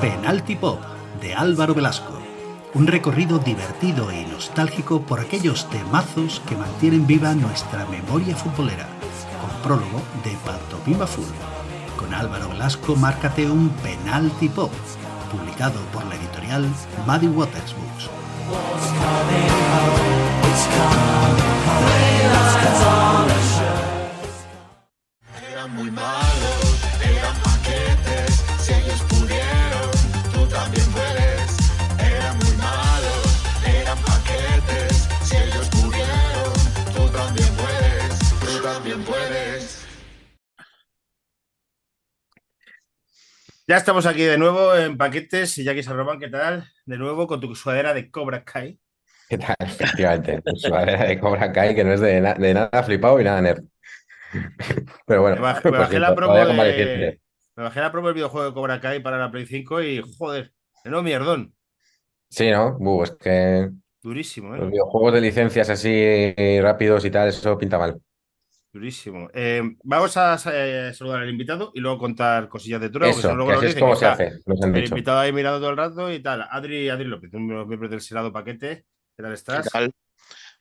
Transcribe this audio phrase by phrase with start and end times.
[0.00, 0.80] Penalty Pop
[1.20, 2.12] de Álvaro Velasco.
[2.74, 8.86] Un recorrido divertido y nostálgico por aquellos temazos que mantienen viva nuestra memoria futbolera.
[9.40, 11.24] Con prólogo de Pantomima Full.
[11.96, 14.70] Con Álvaro Velasco, márcate un Penalty Pop,
[15.32, 16.64] publicado por la editorial
[17.06, 18.08] Muddy Waters Books.
[43.68, 46.64] Ya estamos aquí de nuevo en Paquetes y Jackie San ¿qué tal?
[46.86, 48.80] De nuevo con tu sudadera de Cobra Kai.
[49.28, 49.56] ¿Qué tal?
[49.60, 50.40] Efectivamente.
[50.56, 53.62] Sudadera de Cobra Kai, que no es de, na- de nada flipado y nada nerd.
[55.06, 57.20] Pero bueno, Me bajé, me pues bajé la promo de,
[57.56, 60.52] me bajé la promo del videojuego de Cobra Kai para la Play 5 y joder,
[60.84, 61.54] no mierdón.
[62.30, 62.76] Sí, ¿no?
[62.78, 63.70] Uh, es que
[64.02, 64.70] Durísimo, los ¿eh?
[64.70, 68.00] videojuegos de licencias así eh, rápidos y tal, eso pinta mal.
[68.72, 69.28] Durísimo.
[69.32, 73.26] Eh, vamos a eh, saludar al invitado y luego contar cosillas de turno, porque si
[73.26, 74.94] Eso, no luego que nos así es como se hace, nos han el dicho.
[74.94, 76.42] invitado ahí mirando todo el rato y tal.
[76.50, 78.84] Adri, Adri López, los miembros del Senado Paquete.
[79.16, 79.68] ¿Qué tal ¿Qué estás?
[79.70, 79.90] tal?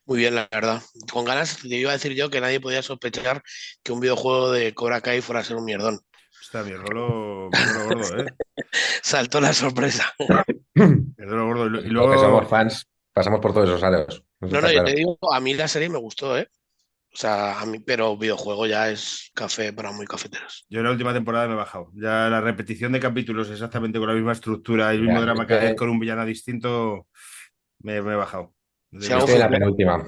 [0.06, 0.82] Muy bien, la verdad.
[1.12, 3.44] Con ganas, te iba a decir yo que nadie podía sospechar
[3.84, 6.00] que un videojuego de Cobra Kai fuera a ser un mierdón.
[6.42, 8.26] Está mi rolo, rolo gordo, ¿eh?
[9.04, 10.14] Saltó la sorpresa.
[10.76, 11.80] Mi rolo gordo.
[11.82, 14.24] Y luego, somos fans, pasamos por todos esos aros.
[14.40, 14.86] No, no, yo claro.
[14.86, 16.48] te digo, a mí la serie me gustó, ¿eh?
[17.18, 20.68] O sea, a mí, pero videojuego ya es café para muy cafeteros.
[20.70, 21.90] Yo en la última temporada me he bajado.
[21.96, 25.48] Ya la repetición de capítulos exactamente con la misma estructura y el mismo Ya, drama
[25.48, 27.08] que con un villano distinto,
[27.80, 28.54] me, me he bajado.
[28.92, 30.04] Yo estoy en la penúltima.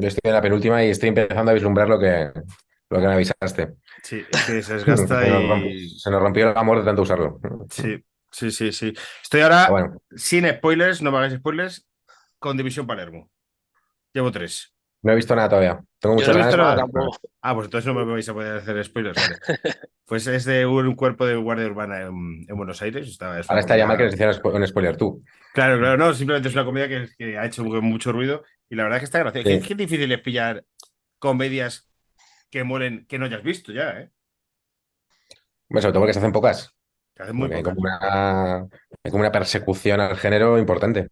[0.00, 2.32] Yo estoy en la penúltima y estoy empezando a vislumbrar lo que,
[2.90, 3.74] lo que me avisaste.
[4.02, 5.88] Sí, es que se desgasta Se nos rompió- y...
[6.00, 7.38] se nos rompió el amor de tanto usarlo.
[7.70, 8.92] Sí, sí, sí, sí.
[9.22, 11.86] Estoy ahora, bueno, sin spoilers, no me hagáis spoilers,
[12.40, 13.30] con División Palermo.
[14.12, 14.74] Llevo tres.
[15.02, 15.80] no he visto nada todavía.
[16.00, 16.76] Tengo muchas no ganas.
[16.76, 17.18] tampoco.
[17.42, 19.16] Ah, pues entonces no me vais a poder hacer spoilers.
[19.16, 19.38] vale.
[20.08, 23.06] Pues es de un cuerpo de guardia urbana en, en Buenos Aires.
[23.06, 25.22] Está, es una Ahora estaría mal que nos hicieras un spoiler tú.
[25.52, 28.84] Claro, claro, no, simplemente es una comedia que, que ha hecho mucho ruido y la
[28.84, 29.46] verdad es que está graciosa.
[29.46, 29.60] Sí.
[29.60, 30.64] Qué, qué difícil es pillar
[31.18, 31.90] comedias
[32.50, 34.10] que molen, que no hayas visto ya, ¿eh?
[35.68, 36.74] Bueno, sobre todo porque se hacen pocas.
[37.14, 37.74] Que hacen muy hay pocas.
[37.74, 41.08] como una, hay como una persecución al género importante.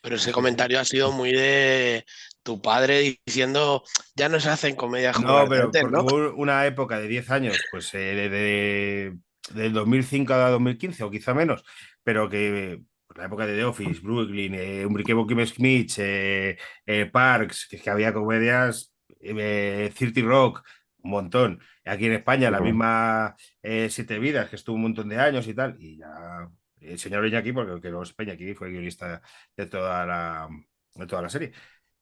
[0.00, 2.04] Pero ese comentario ha sido muy de
[2.48, 3.84] tu padre diciendo,
[4.16, 7.98] ya no se hacen comedias No, pero hubo una época de 10 años, pues eh,
[7.98, 9.18] de, de-
[9.52, 11.62] del 2005 a 2015 o quizá menos,
[12.02, 16.56] pero que pues, la época de The Office, Brooklyn, eh, Unbreakable Kimmy Schmidt, eh,
[16.86, 20.62] eh, Parks, que es que había comedias, eh, 30 Rock,
[21.02, 21.60] un montón.
[21.84, 25.54] Aquí en España la misma eh, Siete Vidas, que estuvo un montón de años y
[25.54, 26.48] tal, y ya
[26.80, 29.20] el señor Iñaki, porque el que no sepa, Iñaki fue guionista
[29.56, 30.48] de toda la,
[30.94, 31.52] de toda la serie.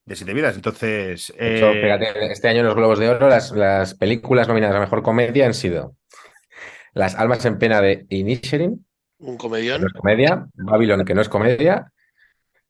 [0.07, 1.33] De Siete Vidas, entonces.
[1.37, 4.79] Hecho, eh, fíjate, este año en los Globos de Oro, las, las películas nominadas a
[4.79, 5.97] Mejor Comedia han sido
[6.93, 8.85] Las Almas en Pena de Inisherin,
[9.19, 9.81] Un comedión.
[9.81, 11.91] no es comedia, Babylon, que no es comedia,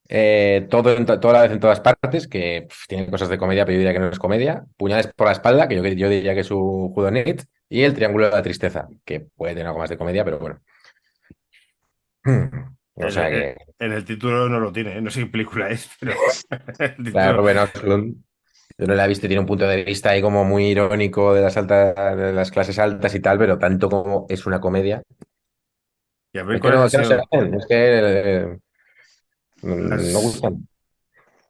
[0.09, 3.75] eh, todo toda la vez en todas partes, que pf, tiene cosas de comedia, pero
[3.75, 6.39] yo diría que no es comedia, Puñales por la espalda, que yo, yo diría que
[6.39, 9.97] es un judonit, y El Triángulo de la Tristeza, que puede tener algo más de
[9.97, 10.59] comedia, pero bueno.
[12.99, 15.01] O sea que, En el título no lo tiene, ¿eh?
[15.01, 16.13] no sé qué película es, pero
[16.97, 18.15] título- la de Ruben Östlund,
[18.77, 21.41] yo no la he visto, tiene un punto de vista ahí como muy irónico de
[21.41, 25.03] las altas, de las clases altas y tal, pero tanto como es una comedia.
[26.33, 27.03] Y a ver Es que no, sido
[27.59, 28.57] es que eh,
[29.63, 30.67] Las- gustan.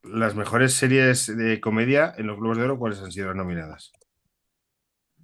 [0.03, 3.91] las mejores series de comedia en los Globos de Oro, ¿cuáles han sido las nominadas?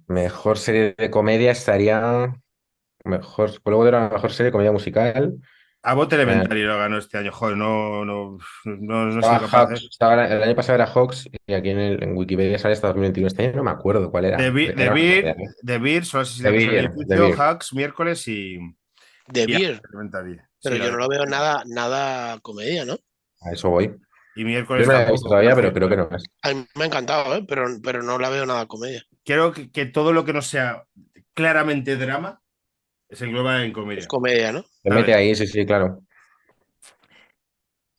[0.06, 2.34] Mejor serie de comedia estaría.
[3.04, 5.36] Mejor, luego de la mejor serie de comedia musical.
[5.86, 9.82] Abbott Elementary lo ganó este año, joder, no, no, no, no soy Estaba capaz, Hawks,
[9.82, 9.86] ¿eh?
[9.90, 13.26] estaba- el año pasado era Hawks y aquí en, el- en Wikipedia sale hasta 2021.
[13.28, 14.38] Este año no me acuerdo cuál era.
[14.38, 15.36] The Beer, una Beer, ¿eh?
[17.04, 17.40] Solo Beer.
[17.40, 18.58] Hacks, miércoles y,
[19.28, 19.80] De Beer.
[20.62, 22.96] Pero Sí, yo no lo veo nada, nada comedia, ¿no?
[23.42, 23.94] A eso voy.
[24.36, 26.24] Y Yo miércoles no la he visto todavía, pero creo que no es.
[26.42, 27.44] A mí me ha encantado, ¿eh?
[27.46, 29.04] Pero, pero no la veo nada comedia.
[29.24, 30.84] Creo que, que todo lo que no sea
[31.34, 32.40] claramente drama
[33.14, 34.00] se engloba en comedia.
[34.00, 34.62] Es comedia, ¿no?
[34.82, 36.00] Se mete ahí, sí, sí, claro.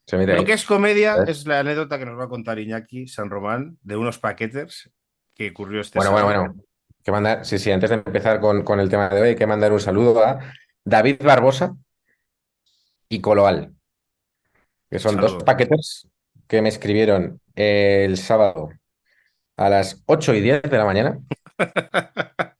[0.08, 0.46] Se mete Lo ahí.
[0.46, 1.30] que es comedia ¿Ves?
[1.40, 4.92] es la anécdota que nos va a contar Iñaki San Román de unos paqueters
[5.34, 6.44] que ocurrió este Bueno, bueno, sábado.
[6.50, 6.64] bueno.
[7.00, 9.36] Hay que mandar, sí, sí, antes de empezar con, con el tema de hoy, hay
[9.36, 10.40] que mandar un saludo a
[10.84, 11.76] David Barbosa
[13.10, 13.74] y Coloal,
[14.90, 16.08] que son dos paqueters
[16.48, 18.70] que me escribieron el sábado
[19.58, 21.20] a las 8 y 10 de la mañana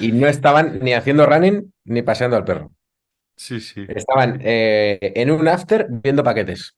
[0.00, 2.72] Y no estaban ni haciendo running ni paseando al perro.
[3.36, 3.86] Sí, sí.
[3.88, 6.76] Estaban eh, en un after viendo paquetes.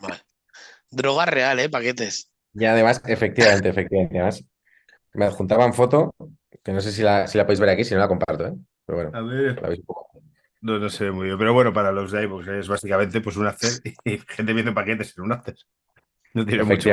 [0.00, 0.16] Vale.
[0.90, 1.68] Droga real, ¿eh?
[1.68, 2.30] Paquetes.
[2.52, 4.16] Y además, efectivamente, efectivamente.
[4.18, 4.44] Además,
[5.12, 6.14] me adjuntaban foto,
[6.62, 8.54] que no sé si la, si la podéis ver aquí, si no la comparto, ¿eh?
[8.86, 9.60] Pero bueno, A ver.
[9.60, 10.22] la veis un poco.
[10.60, 11.38] No, no se ve muy bien.
[11.38, 13.70] Pero bueno, para los de iVoox es básicamente pues un after
[14.04, 15.54] y gente viendo paquetes en un after.
[16.32, 16.90] No tiene mucho.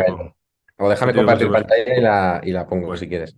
[0.78, 3.00] O déjame No compartir pantalla y la, y la pongo Bueno.
[3.00, 3.36] si quieres.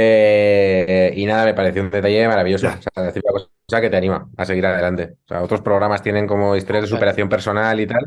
[0.00, 2.68] Eh, y nada, me pareció un detalle maravilloso.
[2.68, 5.16] O sea, decir una cosa que te anima a seguir adelante.
[5.24, 8.04] O sea, otros programas tienen como historias de superación personal y tal.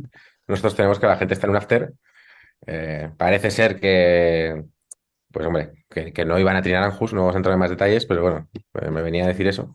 [0.47, 1.91] Nosotros tenemos que la gente está en un after.
[2.65, 4.63] Eh, parece ser que,
[5.31, 7.69] pues hombre, que, que no iban a trinar Anjus, no vamos a entrar en más
[7.69, 8.47] detalles, pero bueno,
[8.81, 9.73] eh, me venía a decir eso.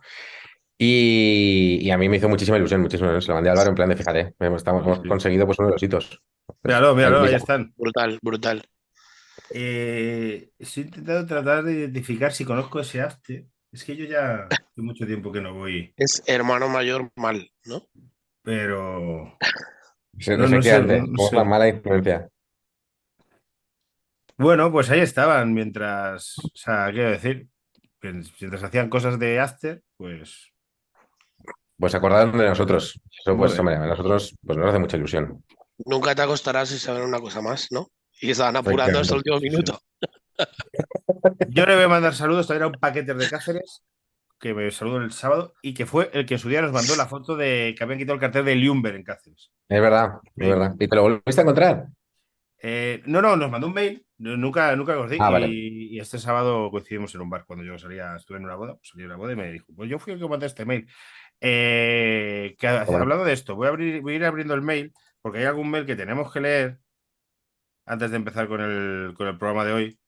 [0.79, 3.21] Y, y a mí me hizo muchísima ilusión, muchísimo.
[3.21, 5.69] Se lo mandé a Álvaro en plan de, fíjate, hemos, estamos- hemos conseguido pues uno
[5.69, 6.23] de los hitos.
[6.63, 7.73] Míralo, míralo, ahí están.
[7.77, 8.63] Brutal, brutal.
[9.51, 13.45] Eh, estoy intentando tratar de identificar si conozco ese after.
[13.73, 17.83] Es que yo ya hace mucho tiempo que no voy, Es hermano mayor mal, ¿no?
[18.43, 19.37] pero
[20.19, 21.37] Sí, No, no sé, no- sé.
[21.37, 22.29] la mala influencia.
[24.39, 27.49] bueno, pues ahí estaban mientras, o sea, quiero decir,
[28.03, 30.51] mientras hacían cosas de after, pues
[31.79, 32.99] Pues acordaron de nosotros.
[33.11, 35.45] Eso, pues, hombre, a nosotros pues, nos hace mucha ilusión.
[35.85, 37.89] Nunca te acostarás sin saber una cosa más, ¿no?
[38.21, 39.81] Y estaban apurando hasta el último minuto.
[41.49, 43.83] yo le voy a mandar saludos también a un paquete de Cáceres
[44.39, 46.95] que me saludó el sábado y que fue el que en su día nos mandó
[46.97, 49.51] la foto de que habían quitado el cartel de Liumber en Cáceres.
[49.69, 50.75] Es verdad, es verdad.
[50.79, 51.87] ¿Y te lo volviste a encontrar?
[52.59, 55.47] Eh, no, no, nos mandó un mail, nunca, nunca lo di Ah, vale.
[55.49, 58.75] y, y este sábado coincidimos en un bar cuando yo salía, estuve en una boda,
[58.75, 60.65] pues salí de una boda y me dijo, pues yo fui el que mandé este
[60.65, 60.87] mail.
[61.41, 63.03] Eh, que, bueno.
[63.03, 65.71] Hablando de esto, voy a, abrir, voy a ir abriendo el mail porque hay algún
[65.71, 66.79] mail que tenemos que leer
[67.87, 69.99] antes de empezar con el, con el programa de hoy.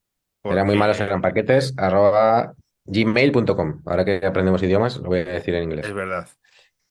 [0.43, 2.53] Eran muy porque- malos, eran paquetes, arroba
[2.85, 3.81] gmail.com.
[3.85, 5.85] Ahora que aprendemos idiomas, lo voy a decir en inglés.
[5.87, 6.27] Es verdad.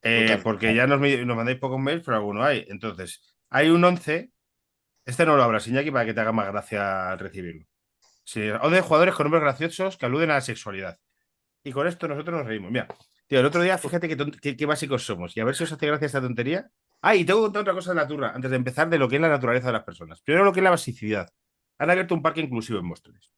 [0.02, 2.64] Eh, porque ya nos, nos mandáis pocos mails, pero alguno hay.
[2.68, 4.30] Entonces, hay un 11.
[5.04, 7.64] Este no lo abras, Iñaki, para que te haga más gracia al recibirlo.
[8.24, 10.98] Sí, o de jugadores con nombres graciosos que aluden a la sexualidad.
[11.64, 12.70] Y con esto nosotros nos reímos.
[12.70, 12.86] Mira,
[13.26, 14.08] tío, el otro día, fíjate
[14.40, 15.34] qué- qué básicos somos.
[15.36, 16.70] Y a ver si os hace gracia esta tontería.
[17.00, 19.08] Ah, y tengo que contar otra cosa de la turra, antes de empezar, de lo
[19.08, 20.20] que es la naturaleza de las personas.
[20.22, 21.28] Primero, lo que es la basicidad.
[21.78, 23.30] Han abierto un parque inclusivo en Móstoles.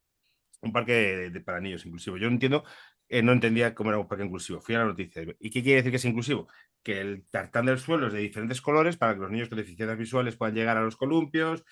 [0.62, 2.16] Un parque de- para niños inclusivo.
[2.18, 2.64] Yo no entiendo,
[3.08, 4.60] eh, no entendía cómo era un parque inclusivo.
[4.60, 5.22] Fui a la noticia.
[5.40, 6.48] ¿Y qué quiere decir que es inclusivo?
[6.82, 9.98] Que el tartán del suelo es de diferentes colores para que los niños con deficiencias
[9.98, 11.64] visuales puedan llegar a los columpios,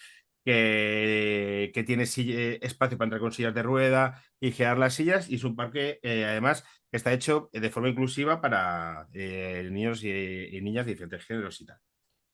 [0.44, 5.29] que, tiene eh, espacio para entrar con sillas de rueda y girar las sillas.
[5.31, 10.11] Y es un parque, eh, además, está hecho de forma inclusiva para eh, niños y,
[10.11, 11.79] y niñas de diferentes géneros y tal.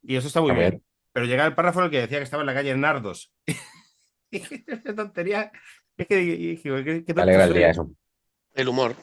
[0.03, 0.83] Y eso está muy bien.
[1.13, 3.33] Pero llega el párrafo en el que decía que estaba en la calle Nardos.
[4.31, 4.65] "Qué
[4.97, 5.51] tontería.
[5.97, 7.91] Es que dije, ¿qué, qué Me tonto alegra el día eso.
[8.53, 8.97] El humor.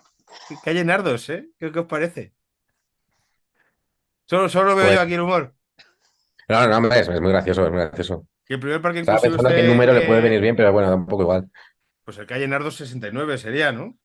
[0.64, 1.50] Calle Nardos, ¿eh?
[1.58, 2.34] ¿Qué, qué os parece?
[4.26, 5.54] Solo, solo veo Pues- yo aquí el humor.
[6.48, 8.28] No, no, no, hombre, es, es muy gracioso, es muy gracioso.
[8.46, 11.50] Que el primer parque Estaba esté, número le puede venir bien, pero bueno, tampoco igual.
[12.04, 13.98] Pues el calle Nardos 69 sería, ¿no?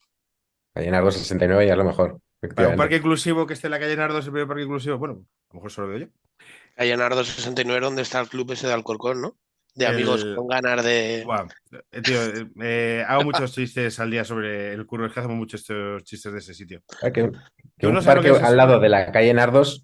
[0.76, 2.20] A llenar 269 ya es lo mejor.
[2.55, 5.14] Para un parque inclusivo que esté en la calle Nardos, el primer parque inclusivo, bueno,
[5.50, 6.06] a lo mejor solo veo yo.
[6.75, 9.37] Calle Nardo 69, donde está el club ese de Alcorcón, ¿no?
[9.75, 11.23] De El- amigos con ganas de.
[11.25, 11.49] Guau,
[11.93, 12.19] eh, tío,
[12.62, 16.33] eh, hago muchos chistes al día sobre el curro, es que hacemos muchos estos chistes
[16.33, 16.83] de ese sitio.
[17.02, 17.38] Ah, que, que
[17.78, 19.83] Tú un no parque que es al lado de la calle Nardos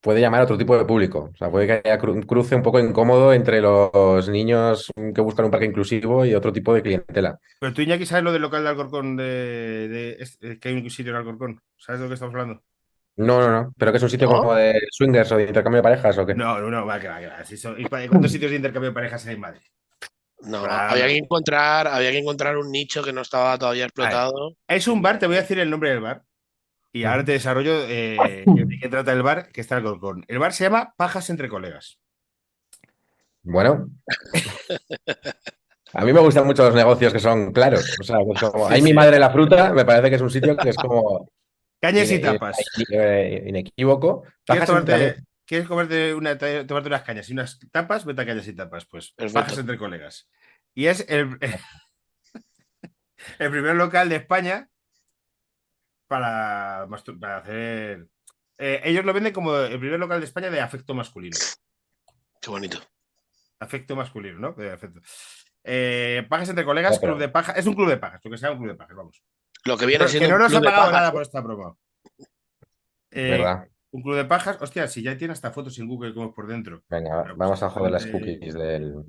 [0.00, 1.30] puede llamar a otro tipo de público.
[1.32, 5.44] O sea, puede que haya un cruce un poco incómodo entre los niños que buscan
[5.46, 7.38] un parque inclusivo y otro tipo de clientela.
[7.60, 9.16] Pero tú, Iñaki, ¿sabes lo del local de Alcorcón?
[9.16, 9.24] De,
[9.88, 11.60] de- eh, que hay un sitio en Alcorcón.
[11.76, 12.62] ¿Sabes de lo que estamos hablando?
[13.16, 13.74] No, no, no.
[13.76, 14.38] Pero que es un sitio ¿No?
[14.38, 16.34] como de swingers o de intercambio de parejas o qué.
[16.34, 17.44] No, no, no, va, que va, que va.
[17.44, 19.60] Si son- ¿y pa- ¿Cuántos sitios de intercambio de parejas hay en Madrid?
[20.42, 20.92] No, Claro.
[20.92, 24.54] había que encontrar, había que encontrar un nicho que no estaba todavía explotado.
[24.66, 26.22] Es un bar, te voy a decir el nombre del bar.
[26.92, 30.24] Y ahora te desarrollo eh, de qué trata el bar que está en Alcorcón.
[30.26, 31.98] El bar se llama Pajas entre colegas.
[33.42, 33.88] Bueno.
[35.92, 37.96] A mí me gustan mucho los negocios que son claros.
[38.00, 40.22] O sea, que es como, Sí, hay mi madre la fruta, me parece que es
[40.22, 41.28] un sitio que es como
[41.80, 42.58] Cañas y tapas.
[42.90, 44.24] eh, inequívoco.
[44.44, 45.16] ¿Quieres tomarte,
[45.46, 48.04] ¿quieres comerte una, tomarte unas cañas y unas tapas?
[48.04, 48.84] Vete a cañas y tapas.
[48.84, 49.40] Pues Perfecto.
[49.40, 50.28] Pajas entre colegas.
[50.74, 51.38] Y es el,
[53.38, 54.69] el primer local de España
[56.10, 56.88] para,
[57.20, 58.08] para hacer.
[58.58, 61.36] eh, ellos lo venden como el primer local de España de afecto masculino.
[62.42, 62.78] Qué bonito.
[63.60, 64.52] Afecto masculino, ¿no?
[64.54, 65.00] De afecto.
[65.62, 67.56] Eh, pajas entre colegas, No, pero- club de pajas.
[67.56, 69.22] Es un club de pajas, lo que sea un club de pajas, vamos.
[69.64, 71.76] Lo que viene Pero siendo que no nos ha pagado nada por esta broma.
[73.12, 73.68] Eh, ¿Verdad?
[73.92, 76.82] un club de pajas, hostia, si ya tiene hasta fotos en Google como por dentro.
[76.88, 79.04] Venga, Pero, vamos a pues, joder las cookies del,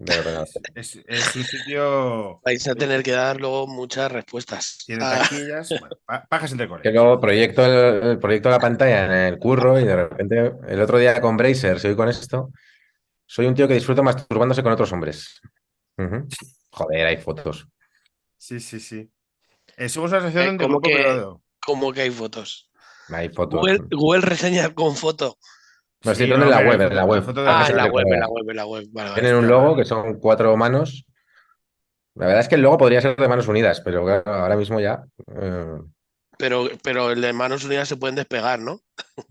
[0.00, 0.48] de ordenador.
[0.74, 2.40] Es, es un sitio.
[2.44, 4.78] Vais a tener que dar luego muchas respuestas.
[4.86, 5.68] Tiene taquillas.
[5.78, 6.94] bueno, pa- pajas entre Que colegas.
[6.94, 11.20] luego proyecto el, proyecto la pantalla en el curro y de repente el otro día
[11.20, 12.50] con Bracer, si hoy con esto,
[13.26, 15.40] soy un tío que disfruta masturbándose con otros hombres.
[16.70, 17.66] Joder, hay fotos.
[18.38, 19.10] Sí, sí, sí.
[19.76, 21.40] Eh, somos una asociación Eh, de ¿cómo grupo que-.
[21.66, 22.70] ¿Cómo que hay fotos?
[23.10, 23.60] Hay fotos.
[23.60, 25.36] Google, Google reseña con foto.
[26.02, 27.24] No, estoy Sí, hablando en la hombre, web, en la web.
[27.26, 28.84] de Ah, la en la web, en la web, en la web.
[29.14, 31.04] Tienen un logo que son cuatro manos.
[32.14, 34.80] La verdad es que el logo podría ser de manos unidas, pero claro, ahora mismo
[34.80, 35.04] ya.
[35.40, 35.78] eh,
[36.38, 38.80] Pero, pero el de manos unidas se pueden despegar, ¿no?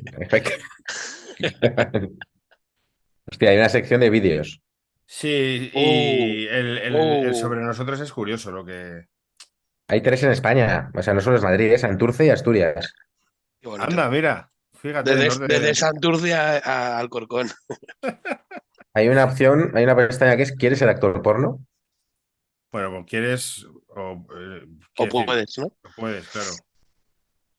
[3.31, 4.61] Hostia, hay una sección de vídeos.
[5.05, 7.33] Sí, Oh, y el, el- el oh.
[7.33, 9.05] sobre nosotros es curioso lo que.
[9.87, 10.91] Hay tres en España.
[10.93, 12.93] O sea, no solo es Madrid, es Santurce y Asturias.
[13.79, 14.51] Anda, mira.
[14.81, 15.15] Fíjate.
[15.15, 17.49] Desde, desde Santurce a, a Alcorcón.
[18.93, 21.63] Hay una opción, hay una pestaña que es ¿Quieres ser actor porno?
[22.71, 23.65] Bueno, quieres.
[23.87, 24.65] O, eh,
[24.97, 25.71] O decir, puedes, ¿no?
[25.95, 26.49] puedes, claro.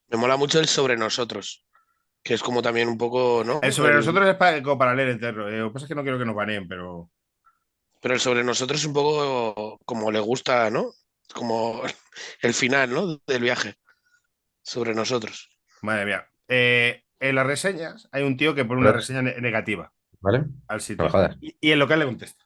[0.08, 1.64] Me mola mucho el sobre nosotros.
[2.22, 3.60] Que es como también un poco, ¿no?
[3.62, 5.48] El sobre El- nosotros es para, como para leer entero.
[5.48, 7.10] eh, Lo que pasa es que no quiero que nos baneen, pero.
[8.02, 10.90] Pero el sobre nosotros es un poco como le gusta, ¿no?
[11.32, 11.80] Como
[12.42, 13.16] el final, ¿no?
[13.26, 13.76] Del viaje.
[14.62, 15.48] Sobre nosotros.
[15.82, 16.26] Madre mía.
[16.48, 20.44] Eh, en las reseñas hay un tío que pone una reseña ne- negativa ¿Vale?
[20.68, 21.08] al sitio.
[21.60, 22.44] y el local le contesta.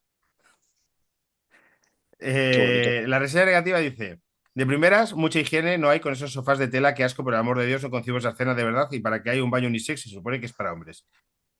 [2.18, 4.20] Eh, la reseña negativa dice:
[4.54, 6.94] De primeras, mucha higiene no hay con esos sofás de tela.
[6.94, 8.88] Que asco, por el amor de Dios, no concibo esa cena de verdad.
[8.92, 11.06] Y para que haya un baño unisex, se supone que es para hombres.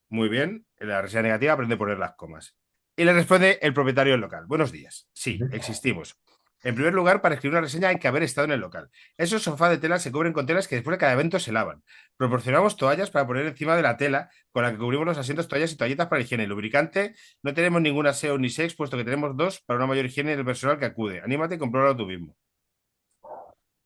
[0.09, 0.67] Muy bien.
[0.79, 2.57] En la reseña negativa aprende a poner las comas.
[2.97, 5.09] Y le responde el propietario del local: Buenos días.
[5.13, 6.17] Sí, existimos.
[6.65, 8.91] En primer lugar, para escribir una reseña hay que haber estado en el local.
[9.19, 11.85] Esos sofás de tela se cubren con telas que después de cada evento se lavan.
[12.17, 15.73] Proporcionamos toallas para poner encima de la tela con la que cubrimos los asientos, toallas
[15.73, 16.47] y toallitas para higiene.
[16.47, 20.37] Lubricante, no tenemos ningún aseo ni sex, puesto que tenemos dos para una mayor higiene
[20.37, 21.21] del personal que acude.
[21.21, 22.35] Anímate y compruébalo tú mismo.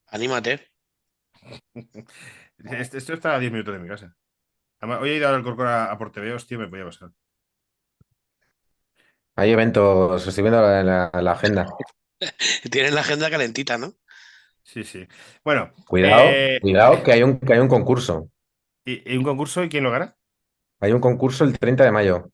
[0.07, 0.69] Anímate.
[2.59, 4.15] Esto, está a 10 minutos de mi casa.
[4.81, 7.11] Además, hoy he ido al Corcor a, a Porteveos, tío, me podía pasar.
[9.37, 11.67] Hay eventos, estoy viendo la, la- la agenda.
[12.71, 13.95] Tienes la agenda calentita, ¿no?
[14.63, 15.07] Sí, sí.
[15.45, 18.29] Bueno, Cuidado, eh, cuidado, que hay un, que hay un concurso.
[18.85, 20.17] ¿y, y un concurso y quién lo gana?
[20.81, 22.31] Hay un concurso el 30 de mayo.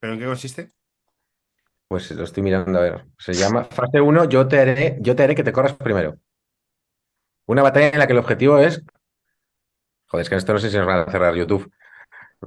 [0.00, 0.72] ¿Pero en qué consiste?
[1.88, 3.04] Pues lo estoy mirando a ver.
[3.18, 6.18] Se llama Fase 1, yo te haré, yo te haré que te corras primero.
[7.46, 8.82] Una batalla en la que el objetivo es.
[10.06, 11.70] Joder, es que esto no sé si nos van a cerrar YouTube.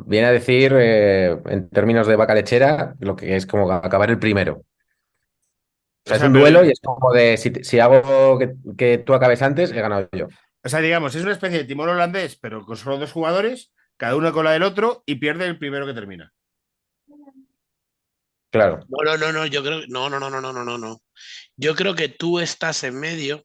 [0.05, 4.19] Viene a decir, eh, en términos de vaca lechera, lo que es como acabar el
[4.19, 4.63] primero.
[6.07, 9.13] O sea, es un duelo y es como de si, si hago que, que tú
[9.13, 10.27] acabes antes, he ganado yo.
[10.63, 14.15] O sea, digamos, es una especie de timón holandés, pero con solo dos jugadores, cada
[14.15, 16.33] uno con la del otro, y pierde el primero que termina.
[18.51, 18.79] Claro.
[18.87, 21.01] No, no, no, no, yo creo no, no, no, no, no, no, no, no.
[21.57, 23.43] Yo creo que tú estás en medio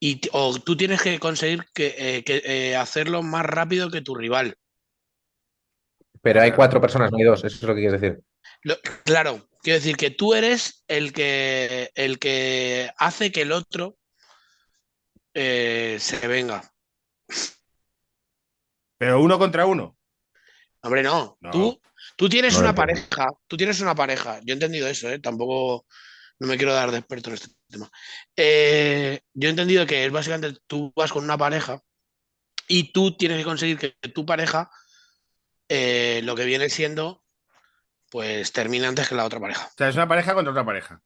[0.00, 4.14] y o tú tienes que conseguir que, eh, que, eh, hacerlo más rápido que tu
[4.14, 4.56] rival.
[6.22, 7.44] Pero hay cuatro personas, no hay dos.
[7.44, 8.22] Eso es lo que quieres decir.
[8.62, 13.96] Lo- claro, quiero decir que tú eres el que el que hace que el otro
[15.34, 16.72] eh, se venga.
[18.98, 19.96] Pero uno contra uno.
[20.82, 21.38] Hombre, no.
[21.40, 21.50] No.
[21.50, 21.80] Tú,
[22.16, 24.40] tú tienes No una pareja, tú tienes una pareja.
[24.44, 25.18] Yo he entendido eso, ¿eh?
[25.18, 25.86] Tampoco
[26.38, 27.90] no me quiero dar de experto en este tema.
[28.36, 31.80] Eh, yo he entendido que es básicamente tú vas con una pareja
[32.68, 34.70] y tú tienes que conseguir que tu pareja
[35.68, 37.21] eh, lo que viene siendo,
[38.12, 39.66] pues termine antes que la otra pareja.
[39.66, 41.00] O sea, es una pareja contra otra pareja.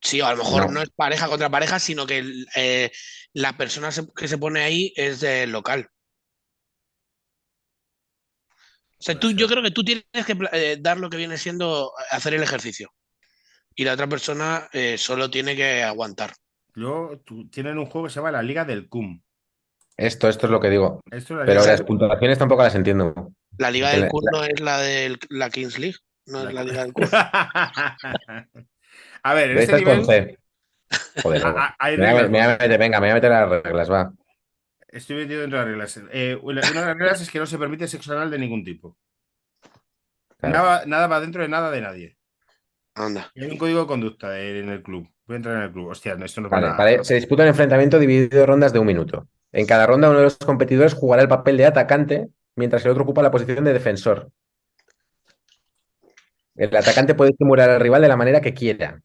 [0.00, 0.72] Sí, o a lo mejor No.
[0.72, 2.24] no, es pareja contra pareja, sino que
[2.56, 2.90] eh,
[3.34, 5.90] la persona se- que se pone ahí es del local.
[8.98, 11.92] O sea, tú, yo creo que tú tienes que eh, dar lo que viene siendo
[12.10, 12.92] hacer el ejercicio.
[13.74, 16.32] Y la otra persona eh, solo tiene que aguantar.
[16.74, 19.22] Luego tú- tienen un juego que se llama la Liga del CUM.
[19.96, 21.00] Esto, esto es lo que digo.
[21.10, 23.32] Esto es la Pero las puntuaciones tampoco las entiendo.
[23.60, 26.64] La Liga del la- Kun no es la de la Kings League, no es la
[26.64, 27.04] Liga del Kun.
[29.22, 30.38] A ver, en este con nivel C.
[31.22, 32.30] Joder, a- a- hay me voy a- reglas.
[32.30, 34.12] me voy a meter- venga, me voy a meter las reglas, va.
[34.88, 36.00] Estoy metido dentro de las reglas.
[36.12, 38.96] Eh, una de las reglas es que no se permite sexo anal de ningún tipo.
[40.38, 40.54] Claro.
[40.56, 42.16] Nada, nada va dentro de nada de nadie.
[42.94, 43.30] Anda.
[43.34, 45.06] Y hay un código de conducta en el club.
[45.26, 45.88] Voy a entrar en el club.
[45.90, 48.78] Hostia, no, esto no es Vale, vale, Se disputa un enfrentamiento dividido en rondas de
[48.80, 49.28] un minuto.
[49.52, 53.04] En cada ronda uno de los competidores jugará el papel de atacante, mientras el otro
[53.04, 54.30] ocupa la posición de defensor.
[56.54, 59.00] El atacante puede estimular al rival de la manera que quiera,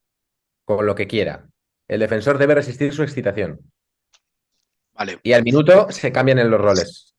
[0.66, 1.48] con lo que quiera.
[1.88, 3.60] El defensor debe resistir su excitación.
[4.94, 5.20] Vale.
[5.24, 7.16] Y al minuto se cambian en los roles.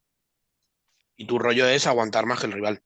[1.17, 2.83] Y tu rollo es aguantar más que el rival.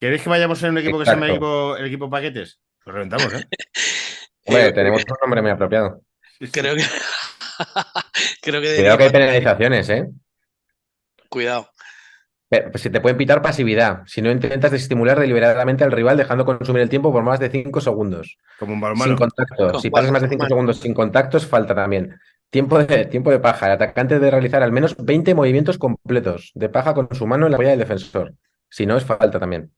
[0.00, 2.58] ¿Queréis que vayamos en un equipo que se llama equipo, el equipo paquetes?
[2.86, 3.44] Lo reventamos, ¿eh?
[4.46, 6.02] Hombre, Eh, tenemos un nombre muy apropiado.
[6.50, 6.82] Creo que.
[8.42, 8.76] Creo que.
[8.76, 10.08] Cuidado que hay penalizaciones, ¿eh?
[11.28, 11.70] Cuidado.
[12.50, 16.44] Pero, pues, si te pueden pitar pasividad si no intentas estimular deliberadamente al rival dejando
[16.44, 18.36] consumir el tiempo por más de 5 segundos.
[18.58, 19.16] Como un Sin balonmano.
[19.16, 19.70] contacto.
[19.72, 20.48] Con Si pasas más de cuatro 5 manos.
[20.48, 22.18] segundos sin contactos, falta también.
[22.50, 23.66] Tiempo de, tiempo de paja.
[23.66, 27.52] El atacante debe realizar al menos 20 movimientos completos de paja con su mano en
[27.52, 28.34] la huella del defensor.
[28.68, 29.72] Si no, es falta también.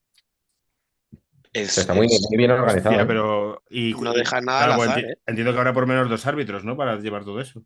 [1.53, 2.89] Es, Está muy, es- muy bien organizado.
[2.95, 3.05] Hostia, ¿eh?
[3.05, 3.61] pero.
[3.69, 5.17] Y, No y- deja nada al pues azar, enti- ¿eh?
[5.27, 6.75] Entiendo que habrá por menos dos árbitros, ¿no?
[6.75, 7.61] Para llevar todo eso.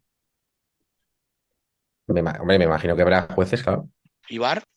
[2.08, 3.88] Me hombre, me imagino que habrá jueces, claro.
[4.30, 4.68] Ibar, ahora.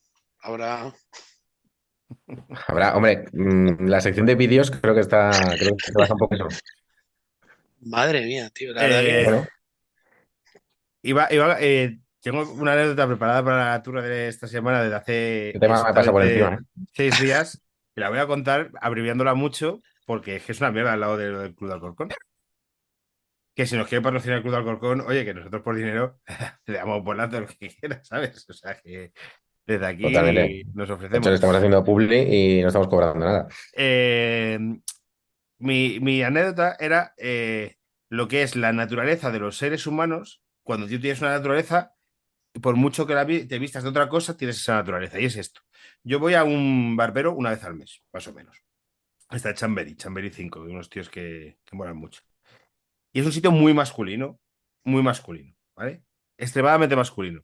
[2.67, 6.19] Habrá, hombre, mm, la sección de vídeos creo que está, creo que se basa un
[6.19, 6.59] poco en eso.
[7.81, 8.73] Madre mía, tío.
[8.73, 9.23] La verdad Eh, que.
[9.25, 9.47] Bueno,
[11.03, 15.49] Iba, iba, eh, tengo una anécdota preparada para la tour de esta semana desde hace
[15.49, 16.53] el tema me pasa por encima.
[16.53, 16.59] ¿eh?
[16.93, 17.59] seis días.
[17.95, 21.17] Y la voy a contar abreviándola mucho porque es que es una mierda al lado
[21.17, 22.09] de- del Club de Alcorcón.
[23.55, 26.19] Que si nos quiere patrocinar el Club de Alcorcón, oye, que nosotros por dinero
[26.67, 28.47] le damos por lo que quiera, ¿sabes?
[28.47, 29.11] O sea que
[29.65, 30.63] desde aquí Totalmente.
[30.73, 31.27] nos De ofrecemos.
[31.27, 33.47] hecho, estamos haciendo publi y no estamos cobrando nada.
[33.75, 34.59] Eh,
[35.59, 37.75] mi, mi anécdota era eh,
[38.09, 40.41] lo que es la naturaleza de los seres humanos.
[40.63, 41.93] Cuando tú tienes una naturaleza,
[42.61, 45.19] por mucho que la vi- te vistas de otra cosa, tienes esa naturaleza.
[45.19, 45.61] Y es esto.
[46.03, 48.57] Yo voy a un barbero una vez al mes, más o menos.
[49.29, 52.21] Está Chambery, Chambery 5, de unos tíos que, que molan mucho.
[53.13, 54.39] Y es un sitio muy masculino,
[54.83, 56.03] muy masculino, ¿vale?
[56.37, 57.41] Extremadamente masculino.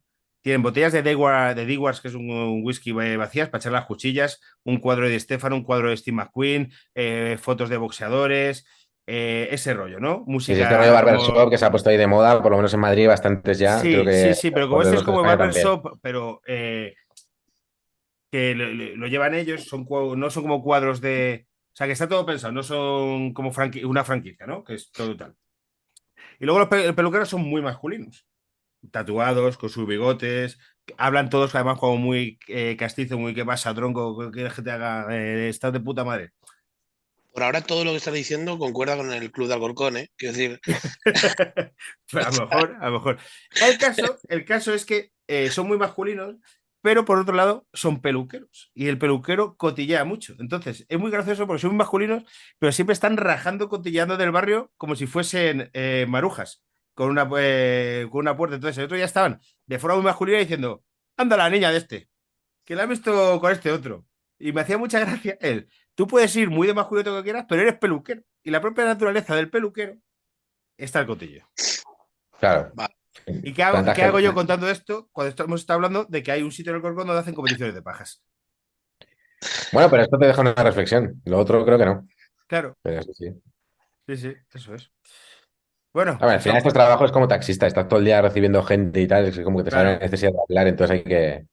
[0.47, 3.73] Tienen botellas de Dewar, de Dewars, que es un, un whisky eh, vacías para echar
[3.73, 8.65] las cuchillas, un cuadro de Stefano, un cuadro de Steve McQueen, eh, fotos de boxeadores,
[9.05, 10.23] eh, ese rollo, ¿no?
[10.25, 10.57] Música.
[10.63, 12.79] este rollo como- barbershop que se ha puesto ahí de moda, por lo menos en
[12.79, 13.79] Madrid, bastantes ya.
[13.79, 15.37] Sí, creo que sí, sí, pero como este es como también.
[15.37, 16.93] barbershop, pero eh,
[18.31, 19.85] que lo, llevan ellos, son
[20.17, 21.45] no son como cuadros de.
[21.73, 24.63] O sea, que está todo pensado, no son como franqui- una franquicia, ¿no?
[24.63, 25.35] Que es todo tal.
[26.39, 28.25] Y luego los pe- peluqueros son muy masculinos.
[28.91, 30.57] Tatuados, con sus bigotes,
[30.97, 34.71] hablan todos además como muy eh, castizo, muy que pasa, tronco, que quieres que te
[34.71, 36.31] haga, eh, estás de puta madre.
[37.33, 40.09] Por ahora todo lo que estás diciendo concuerda con el Club de Alcorcón, ¿eh?
[40.17, 40.59] Quiero decir,
[42.13, 43.19] a lo mejor, a lo mejor.
[43.61, 46.37] El caso, el caso es que eh, son muy masculinos,
[46.81, 48.71] pero por otro lado son peluqueros.
[48.73, 50.35] Y el peluquero cotillea mucho.
[50.39, 52.23] Entonces, es muy gracioso porque son muy masculinos,
[52.57, 56.63] pero siempre están rajando, cotilleando del barrio como si fuesen eh, marujas,
[56.97, 58.55] con una, eh, con una puerta.
[58.55, 60.83] Entonces, el otro día estaban de forma muy masculina diciendo,
[61.15, 62.09] anda la niña de este,
[62.65, 64.03] que la he visto con este otro.
[64.39, 65.69] Y me hacía mucha gracia él.
[65.93, 68.23] Tú puedes ir muy de masculino lo que quieras, pero eres peluquero.
[68.41, 69.95] Y la propia naturaleza del peluquero
[70.75, 71.47] está el cotillo.
[72.39, 72.71] Claro.
[72.79, 72.89] Va.
[73.27, 76.41] ¿Y qué hago, Tanta qué hago yo contando esto cuando estado hablando de que hay
[76.41, 78.23] un sitio en el Corcón donde hacen competiciones de pajas?
[79.71, 81.21] Bueno, pero esto te deja una reflexión.
[81.25, 82.07] Lo otro creo que no.
[82.47, 83.41] Claro, Pero sí, sí.
[84.07, 84.91] sí, sí, eso es.
[85.97, 88.61] Bueno, A ver, al final estos trabajos es como taxista, estás todo el día recibiendo
[88.61, 89.89] gente y tal, es como que te Claro.
[89.89, 91.45] sale la necesidad de hablar, entonces hay que,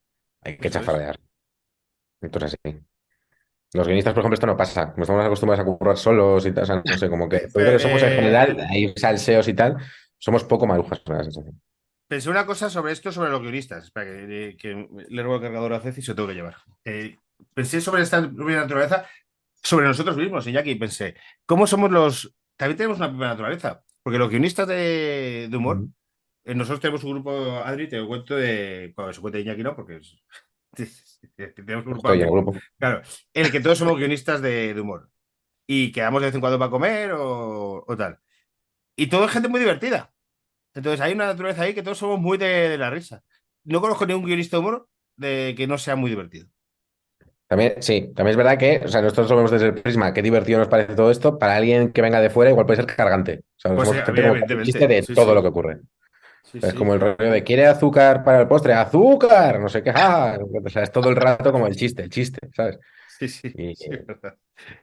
[0.42, 1.18] hay que chafardear.
[2.20, 2.78] Entonces sí.
[3.72, 4.92] Los guionistas, por ejemplo, esto no pasa.
[4.92, 7.78] Como estamos acostumbrados a currar solos y tal, o sea, no sé, como que que
[7.78, 9.76] somos en Eh, general, hay salseos y tal,
[10.18, 11.60] somos poco marujas, da la sensación.
[12.06, 13.84] pensé una cosa sobre esto, sobre los guionistas.
[13.84, 16.56] Espera, que, que le robo el cargador a Ceci y se lo tengo que llevar.
[16.84, 17.16] Eh,
[17.54, 19.06] pensé sobre esta propia naturaleza,
[19.62, 21.14] sobre nosotros mismos, Iñaki, y pensé,
[21.46, 22.34] ¿cómo somos los...?
[22.56, 25.80] También tenemos una propia naturaleza, porque los guionistas de, de humor,
[26.44, 27.32] eh, nosotros tenemos un grupo,
[27.64, 28.92] Adri, te lo cuento de...
[28.94, 30.22] Cuando se cuenta Iñaki no, porque es-
[31.56, 32.54] tenemos un grupo Estoy en el grupo.
[32.78, 35.10] Claro, en el que todos somos guionistas de, de humor.
[35.66, 38.18] Y quedamos de vez en cuando para comer o, o tal.
[38.96, 40.12] Y todo es gente muy divertida.
[40.74, 43.24] Entonces hay una naturaleza ahí que todos somos muy de, de la risa.
[43.64, 46.48] No conozco ningún guionista de humor de que no sea muy divertido.
[47.54, 50.22] También, sí, también es verdad que, o sea, nosotros lo vemos desde el prisma, qué
[50.22, 53.44] divertido nos parece todo esto, para alguien que venga de fuera igual puede ser cargante.
[53.46, 55.34] O sea, Pues somos sí, gente como evidentemente, chiste de sí, todo sí.
[55.36, 55.80] lo que ocurre.
[56.52, 60.36] Es como el rollo de quiere azúcar para el postre, azúcar, no sé qué, ah,
[60.64, 62.80] o sea, es todo el rato como el chiste, el chiste, ¿sabes?
[63.20, 64.34] Sí, sí, Y- verdad.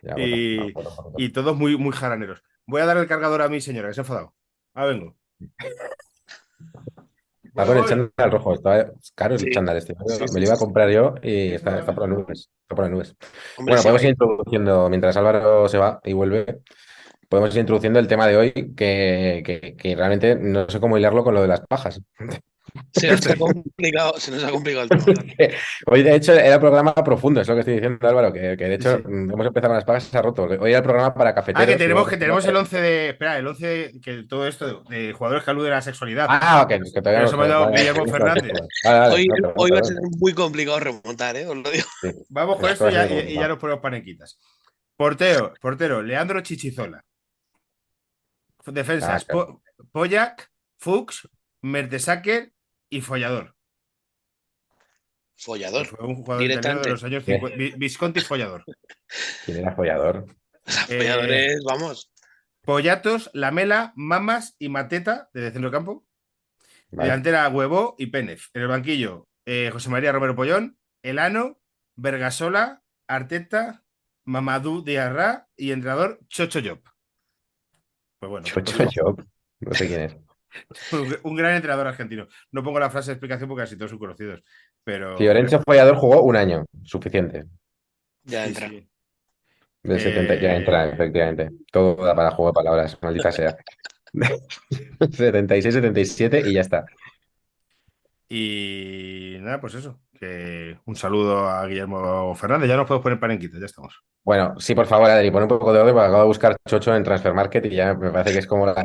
[0.01, 1.13] Ya, Y- bueno, bueno.
[1.17, 2.41] Y todos muy, muy jaraneros.
[2.65, 4.33] Voy a dar el cargador a mi señora, que se ha enfadado.
[4.73, 5.17] Ahora vengo.
[7.51, 9.93] Está con el chándal rojo, está caro el chándal este.
[9.95, 12.49] Me Sí, lo iba a comprar yo y está, está por las nubes.
[12.61, 13.15] Está por las nubes.
[13.57, 16.61] hombre, Bueno, podemos ir introduciendo, mientras Álvaro se va y vuelve,
[17.27, 21.23] podemos ir introduciendo el tema de hoy, que, que- que realmente no sé cómo hilarlo
[21.23, 22.01] con lo de las pajas.
[22.93, 25.23] Se nos ha complicado, se nos ha complicado el tema.
[25.87, 28.75] Hoy, de hecho, era programa profundo, es lo que estoy diciendo, Álvaro, que, que de
[28.75, 29.03] hecho Sí.
[29.07, 30.43] mm, hemos empezado con las pagas y se ha roto.
[30.43, 31.67] Hoy era el programa para Ah, cafeteros.
[31.67, 33.09] que tenemos, que tenemos el 11 de.
[33.09, 36.27] Espera, el 11 de, que todo esto de, de jugadores que aluden a la sexualidad.
[36.29, 38.51] Ah, ok, que todavía Pero no se me ha dado Guillermo vale, Fernández.
[38.83, 41.45] vale, vale, Hoy, no, perdón, hoy va a ser muy complicado remontar, ¿eh?
[41.47, 41.87] Os lo digo.
[42.01, 42.11] Sí.
[42.29, 44.39] Vamos con esto ya- y, ya nos ponemos panequitas.
[44.95, 47.03] Portero, portero, Leandro Chichizola.
[48.65, 49.61] Defensas, Ah, claro.
[49.77, 51.27] Po- Pollack, Fuchs,
[51.61, 52.51] Mertesacker
[52.91, 53.55] y Follador.
[55.35, 55.87] Follador.
[55.87, 56.89] Fue un jugador Directamente.
[56.89, 57.31] de los años Sí.
[57.33, 57.57] 50.
[57.57, 58.63] Vi- Visconti Follador.
[59.45, 60.25] ¿Quién era follador?
[60.89, 62.11] Eh, folladores, vamos.
[62.61, 66.05] Pollatos, Lamela, Mamas y Mateta, desde centro campo.
[66.91, 67.09] Vale.
[67.09, 68.49] Delantera, Huevo y Pénez.
[68.53, 71.59] En el banquillo, eh, José María Romero Pollón, Elano,
[71.95, 73.83] Vergasola, Arteta,
[74.25, 76.81] Mamadou Diarra y entrenador Chocho Job.
[78.19, 79.25] Pues bueno, Chocho Job.
[79.61, 80.15] No sé quién es.
[81.23, 82.27] un, gran entrenador argentino.
[82.51, 84.43] No pongo la frase de explicación porque casi todos son conocidos.
[84.83, 85.17] Pero.
[85.17, 87.45] Fiorenzo Follador jugó un año, suficiente.
[88.23, 88.69] Ya Sí, entra.
[88.69, 88.87] sí.
[89.83, 91.49] Del 70 ya Eh, entra, efectivamente.
[91.71, 93.57] Todo da para juego de palabras, maldita sea.
[95.11, 96.85] 76, 77 y ya está.
[98.29, 99.99] Y nada, pues eso.
[100.19, 102.69] Que un saludo a Guillermo Fernández.
[102.69, 104.03] Ya nos podemos poner panenquitas, ya estamos.
[104.23, 106.95] Bueno, sí, por favor, Adri, pon un poco de orden porque acabo de buscar Chocho
[106.95, 108.75] en Transfer Market y ya me parece que es como la,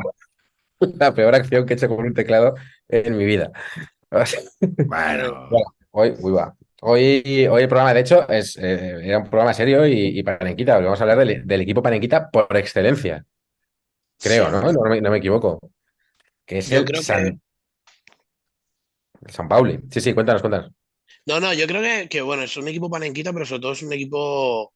[0.98, 2.54] la peor acción que he hecho con un teclado
[2.88, 3.52] en mi vida.
[4.86, 6.56] Bueno, Bueno, hoy, uy, va.
[6.82, 10.78] Hoy, hoy el programa, de hecho, es, eh, era un programa serio y, y Panenquita.
[10.78, 13.24] Vamos a hablar del, del equipo Panenquita por excelencia,
[14.20, 14.52] creo, Sí.
[14.52, 14.72] ¿no?
[14.72, 15.58] No me, no me equivoco.
[16.46, 17.40] Que es Yo el creo que- San,
[19.26, 19.80] el San Pauli.
[19.90, 20.70] Sí, sí, cuéntanos, cuéntanos.
[21.26, 23.82] No, no, yo creo que, que, bueno, es un equipo panenquita, pero sobre todo es
[23.82, 24.72] un equipo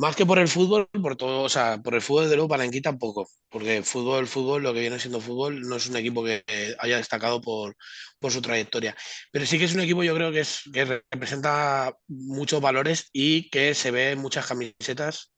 [0.00, 2.96] más que por el fútbol, por todo, o sea, por el fútbol de luego panenquita
[2.96, 6.42] poco, porque fútbol, fútbol, lo que viene siendo fútbol, no es un equipo que
[6.78, 7.76] haya destacado por,
[8.18, 8.96] por su trayectoria.
[9.30, 13.50] Pero sí que es un equipo, yo creo que es que representa muchos valores y
[13.50, 15.34] que se ve en muchas camisetas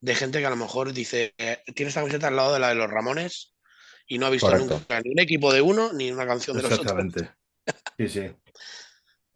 [0.00, 2.70] de gente que a lo mejor dice, eh, tiene esta camiseta al lado de la
[2.70, 3.54] de los Ramones
[4.08, 4.80] y no ha visto Correcto.
[4.80, 6.90] nunca ni un equipo de uno ni una canción de los otros.
[6.90, 7.30] exactamente.
[7.96, 8.30] Sí, sí.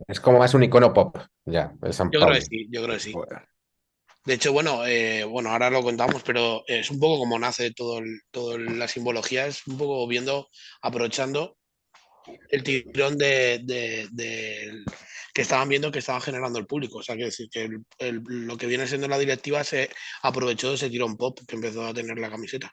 [0.08, 3.14] Es como más un icono pop, ya, Yo creo que sí, yo creo que sí.
[4.26, 8.00] De hecho, bueno, eh, bueno, ahora lo contamos, pero es un poco como nace todo,
[8.30, 10.48] todo la simbología, es un poco viendo,
[10.82, 11.56] aprovechando
[12.50, 14.86] el tirón de, de-
[15.34, 16.98] que estaban viendo que estaba generando el público.
[16.98, 19.90] O sea, quiero decir que lo que viene siendo la directiva se
[20.22, 22.72] aprovechó de ese tirón pop que empezó a tener la camiseta.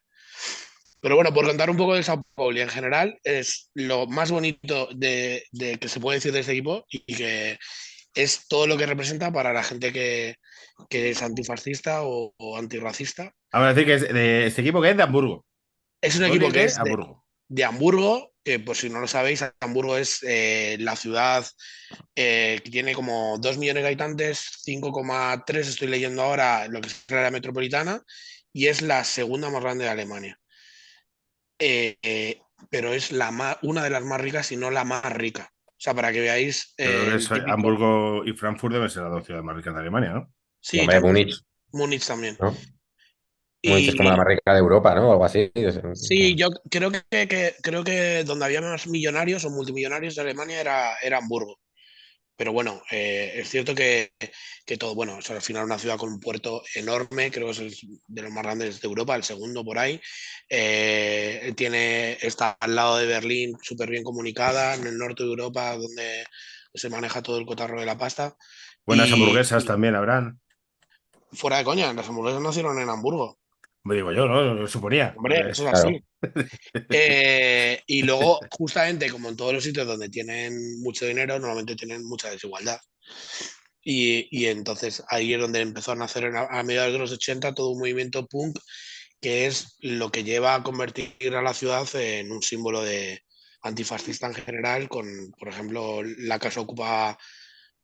[1.01, 4.87] Pero bueno, por contar un poco del Sao Paulo en general, es lo más bonito
[4.95, 7.59] de, de que se puede decir de este equipo y que
[8.15, 10.35] es todo lo que representa para la gente que,
[10.89, 13.33] que es antifascista o, o antirracista.
[13.51, 15.45] Vamos a decir que es de este equipo que es de Hamburgo.
[16.01, 17.25] Es un ¿Dónde equipo que de es de, Hamburgo.
[17.47, 21.45] de Hamburgo, que por si no lo sabéis, Hamburgo es eh, la ciudad
[22.15, 27.05] eh, que tiene como 2 millones de habitantes, 5,3 estoy leyendo ahora lo que es
[27.09, 28.01] la área metropolitana,
[28.51, 30.39] y es la segunda más grande de Alemania.
[31.59, 35.49] Eh, pero es la más, una de las más ricas y no la más rica.
[35.67, 36.73] O sea, para que veáis...
[36.77, 40.09] eh, es- típico- Hamburgo y Frankfurt deben ser las dos ciudades más ricas de Alemania,
[40.13, 40.33] ¿no?
[40.63, 41.13] Sí, Hombre, también.
[41.27, 41.41] Múnich,
[41.73, 42.37] Múnich también.
[42.39, 42.55] ¿no?
[43.63, 45.09] Múnich es como la más rica de Europa, ¿no?
[45.09, 45.51] O algo así.
[45.93, 50.61] Sí, yo creo que, que- creo que donde había más millonarios o multimillonarios de Alemania
[50.61, 51.59] era, era Hamburgo.
[52.35, 54.13] Pero bueno, eh, es cierto que,
[54.65, 57.59] que todo, bueno, es al final una ciudad con un puerto enorme, creo que es
[57.59, 57.75] el-
[58.07, 60.01] de los más grandes de Europa, el segundo por ahí.
[60.49, 65.75] Eh, tiene, está al lado de Berlín, súper bien comunicada, en el norte de Europa,
[65.77, 66.25] donde
[66.73, 68.35] se maneja todo el cotarro de la pasta.
[68.85, 70.39] Buenas Y- hamburguesas y- también habrán.
[71.33, 73.39] Fuera de coña, las hamburguesas nacieron en Hamburgo.
[73.85, 74.41] Me digo yo, ¿no?
[74.53, 75.13] Lo suponía.
[75.17, 75.89] Hombre, eso es claro.
[75.89, 76.03] así.
[76.89, 82.05] Eh, y luego, justamente, como en todos los sitios donde tienen mucho dinero, normalmente tienen
[82.05, 82.79] mucha desigualdad.
[83.83, 87.53] Y, y entonces ahí es donde empezó a nacer en- a mediados de los 80
[87.53, 88.57] todo un movimiento punk
[89.19, 93.21] que es lo que lleva a convertir a la ciudad en un símbolo de
[93.61, 95.05] antifascista en general, con,
[95.39, 97.17] por ejemplo, la casa ocupa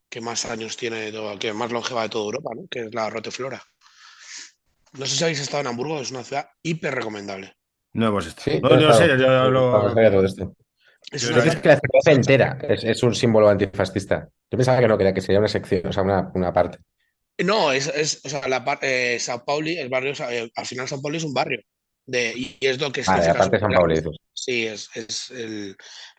[0.09, 2.67] que más años tiene, de todo- que más longeva de toda Europa, ¿no?
[2.69, 3.61] que es la Roteflora.
[4.93, 7.53] No sé si habéis estado en Hamburgo, es una ciudad hiper recomendable.
[7.93, 8.51] No hemos estado.
[8.51, 10.53] Sí, no, no sé, yo No lo- sabía todo esto.
[11.11, 14.27] Es Yo una creo Es que la ciudad entera es, es un símbolo antifascista.
[14.51, 16.79] Yo pensaba que no, que, que sería una sección, o sea, una, una parte.
[17.39, 21.01] No, es, es o sea, la eh, Sao Pauli, el barrio, eh, al final Sao
[21.01, 21.61] Pauli es un barrio.
[22.09, 24.15] De, y es lo que Vale, aparte de San Pauli, dices.
[24.33, 25.75] Sí, es, es el-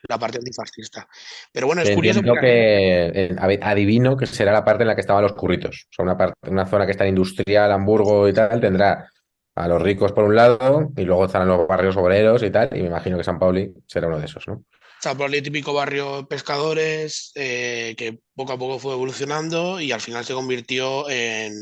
[0.09, 1.09] la parte antifascista.
[1.53, 5.23] Pero bueno, es curioso que eh, adivino que será la parte en la que estaban
[5.23, 5.87] los curritos.
[5.91, 9.11] O sea, una parte, una zona que está industrial, Hamburgo y tal, tendrá
[9.57, 12.69] a los ricos por un lado y luego estarán los barrios obreros y tal.
[12.73, 14.65] Y me imagino que San Pauli será uno de esos, ¿no?
[15.01, 20.25] Sao Paulo, típico barrio pescadores, eh, que poco a poco fue evolucionando y al final
[20.27, 21.53] se convirtió en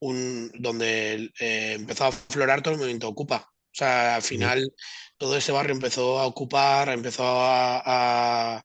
[0.00, 3.51] un donde eh, empezó a aflorar todo el movimiento Ocupa.
[3.72, 4.70] O sea, al final
[5.16, 8.64] todo ese barrio empezó a ocupar, empezó a, a-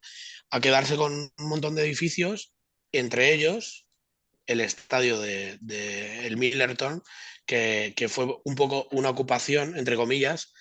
[0.49, 2.53] a quedarse con un montón de edificios,
[2.91, 3.85] entre ellos
[4.47, 7.03] el estadio de, de el Millerton,
[7.45, 10.53] que, que fue un poco una ocupación, entre comillas,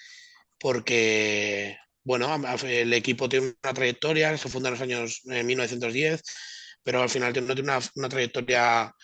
[0.58, 6.22] porque, bueno, el equipo tiene una trayectoria, se funda en los años eh, 1910,
[6.82, 8.94] pero al final no tiene una, una trayectoria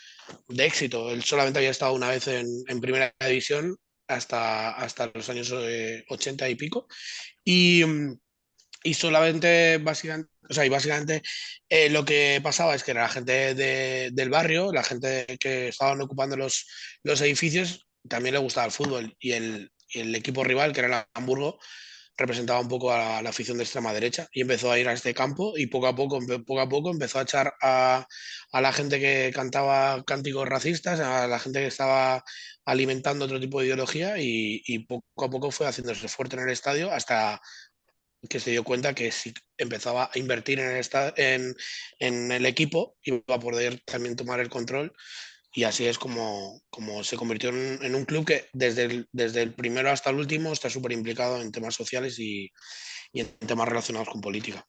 [0.48, 1.11] de éxito.
[1.11, 3.76] Él solamente había estado una vez en, en primera división
[4.08, 6.86] hasta, hasta los años eh, 80 y pico.
[7.44, 8.18] Y, mm,
[8.84, 11.22] y solamente, básicamente, o sea, y básicamente
[11.68, 16.00] eh, lo que pasaba es que la gente de- del barrio, la gente que estaban
[16.00, 16.66] ocupando los,
[17.04, 19.14] los edificios, también le gustaba el fútbol.
[19.20, 21.58] Y el, y el equipo rival, que era el Hamburgo,
[22.22, 25.12] representaba un poco a la afición de extrema derecha y empezó a ir a este
[25.12, 28.06] campo y poco a poco, poco a poco empezó a echar a,
[28.52, 32.24] a la gente que cantaba cánticos racistas, a la gente que estaba
[32.64, 36.90] alimentando otro tipo de ideología y, poco a poco fue haciéndose fuerte en el estadio
[36.92, 37.40] hasta
[38.28, 41.56] que se dio cuenta que si empezaba a invertir en el, en,
[41.98, 44.92] en el equipo iba a poder también tomar el control
[45.52, 49.42] y así es como, como se convirtió en, en un club que desde el, desde
[49.42, 52.50] el primero hasta el último está súper implicado en temas sociales y,
[53.12, 54.66] y en temas relacionados con política.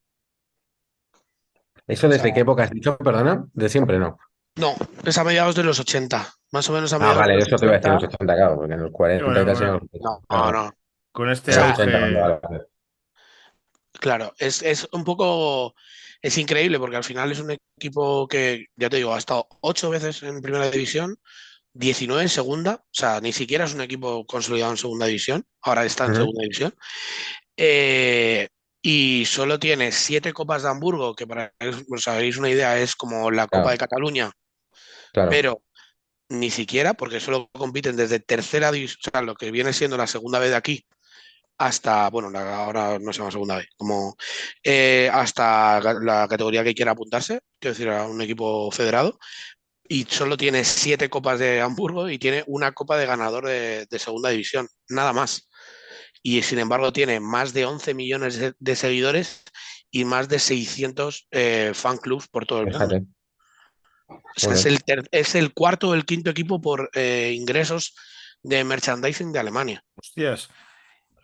[1.88, 3.46] ¿Eso desde qué época has dicho, perdona?
[3.54, 4.18] De siempre, ¿no?
[4.56, 7.40] No, es a mediados de los 80, más o menos a Ah, mediados vale, de
[7.40, 8.06] los eso te iba a decir en 80.
[8.08, 9.82] los 80, claro, porque en los 40 Bueno, bueno.
[10.02, 10.74] No, no, no.
[11.12, 12.66] Con este sea, 80, auge- vale, vale.
[14.00, 15.76] Claro, es, es un poco,
[16.24, 19.90] es increíble porque al final es un equipo que, ya te digo, ha estado ocho
[19.90, 21.18] veces en primera división,
[21.74, 25.86] 19 en segunda, o sea, ni siquiera es un equipo consolidado en segunda división, ahora
[25.86, 26.74] está en segunda división,
[27.58, 28.48] Eh,
[28.82, 32.96] y solo tiene siete copas de Hamburgo, que para que os hagáis una idea es
[32.96, 33.70] como la Copa Claro.
[33.72, 34.32] de Cataluña,
[35.14, 35.30] Claro.
[35.30, 35.62] pero
[36.30, 40.08] ni siquiera, porque solo compiten desde tercera división, o sea, lo que viene siendo la
[40.08, 40.86] segunda vez de aquí,
[41.58, 44.16] hasta, bueno, la- ahora no se llama segunda vez, como
[44.64, 49.18] eh, hasta la categoría que quiera apuntarse, quiero decir, a un equipo federado,
[49.88, 54.00] y solo tiene siete copas de Hamburgo y tiene una copa de ganador de, de
[54.00, 55.50] segunda división, nada más.
[56.22, 59.44] Y sin embargo tiene más de 11 millones de, de seguidores
[59.92, 62.80] y más de 600 eh, fan clubs por todo el mundo.
[62.88, 63.06] Fíjate.
[64.08, 64.68] O sea, es, Joder.
[64.74, 67.94] el ter- es el cuarto o el quinto equipo por eh, ingresos
[68.42, 69.84] de merchandising de Alemania.
[69.96, 70.50] Hostias.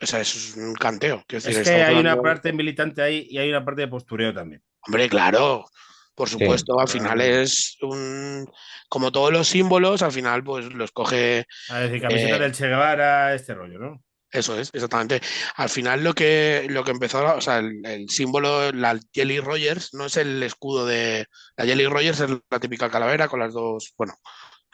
[0.02, 1.24] O sea, es un canteo.
[1.28, 4.62] Decir, Es que hay una parte militante ahí y hay una parte de postureo también.
[4.86, 5.66] Hombre, claro,
[6.14, 6.98] por supuesto, al claro.
[7.00, 8.50] final es un...
[8.88, 11.46] Como todos los símbolos, al final pues los coge...
[11.68, 14.02] A decir, camiseta Eh, del Che Guevara, este rollo, ¿no?
[14.32, 15.20] Eso es, exactamente.
[15.56, 19.92] Al final lo que, lo que empezó, o sea, el, el símbolo, la Jelly Rogers,
[19.92, 21.26] no es el escudo de...
[21.56, 24.14] La Jelly Rogers es la típica calavera con las dos, bueno,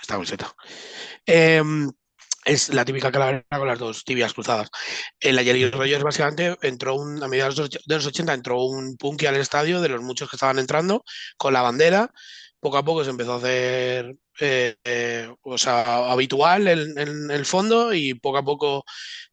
[0.00, 0.52] esta camiseta.
[1.24, 1.90] Em,
[2.46, 4.70] es la típica calavera con las dos tibias cruzadas.
[5.20, 8.34] En la Jelly Rogers básicamente entró un, a mediados de los och- de los 80
[8.34, 11.04] entró un punky al estadio de los muchos que estaban entrando
[11.36, 12.10] con la bandera.
[12.60, 17.44] Poco a poco se empezó a hacer eh, eh, o sea, habitual en, en el
[17.46, 18.84] fondo y poco a poco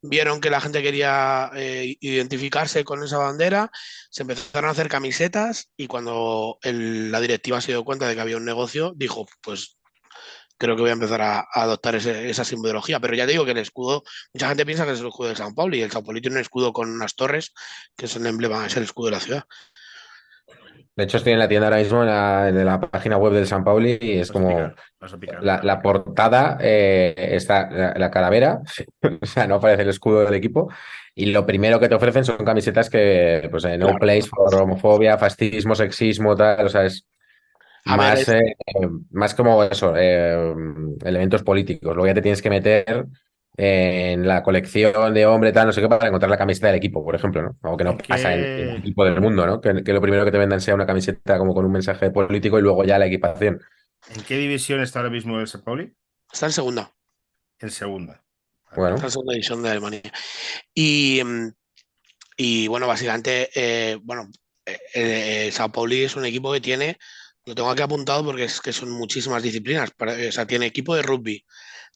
[0.01, 3.71] vieron que la gente quería eh, identificarse con esa bandera,
[4.09, 8.21] se empezaron a hacer camisetas y cuando el- la directiva se dio cuenta de que
[8.21, 9.77] había un negocio, dijo, pues
[10.63, 12.99] creo que voy a empezar a, a adoptar ese- esa simbología.
[12.99, 15.35] Pero ya te digo que el escudo, mucha gente piensa que es el escudo de
[15.35, 17.53] San Paulo y el Sao Paulo tiene un escudo con unas torres,
[17.97, 19.43] que es el emblema, es el escudo de la ciudad.
[20.95, 23.47] De hecho, estoy en la tienda ahora mismo en la, en la página web del
[23.47, 25.43] San Pauli y es Vas como picar, picar.
[25.43, 28.61] la, la portada eh, está la, la calavera,
[29.21, 30.69] o sea, no aparece el escudo del equipo.
[31.15, 33.99] Y lo primero que te ofrecen son camisetas que, pues, eh, no Claro.
[33.99, 37.07] place for homofobia, fascismo, sexismo, tal, o sea, es
[37.85, 38.55] A ver, más, es- eh,
[39.11, 40.53] más como eso, eh,
[41.03, 41.95] elementos políticos.
[41.95, 43.05] Luego ya te tienes que meter
[43.55, 47.03] en la colección de hombre, tal, no sé qué, para encontrar la camiseta del equipo,
[47.03, 47.57] por ejemplo, ¿no?
[47.61, 49.61] Algo que no ¿En qué- pasa en el equipo del mundo, ¿no?
[49.61, 52.57] Que, que lo primero que te vendan sea una camiseta como con un mensaje político
[52.57, 53.61] y luego ya la equipación.
[54.09, 55.93] ¿En qué división está ahora mismo el San Pauli?
[56.31, 56.91] está en segunda.
[57.59, 58.23] En segunda.
[58.75, 60.01] Bueno, Está en segunda división de Alemania.
[60.73, 61.49] Y, mm,
[62.37, 64.29] y bueno, básicamente, eh, bueno,
[64.65, 66.97] eh, eh, Sao Pauli es un equipo que tiene,
[67.45, 69.91] lo tengo aquí apuntado porque es que son muchísimas disciplinas.
[69.91, 71.45] para- o sea, tiene equipo de rugby,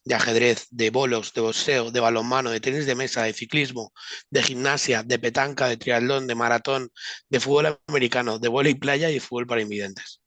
[0.05, 3.93] de ajedrez, de bolos, de boxeo, de balonmano, de tenis de mesa, de ciclismo,
[4.31, 6.91] de gimnasia, de petanca, de triatlón, de maratón,
[7.29, 10.21] de fútbol americano, de vóley playa y de fútbol para invidentes.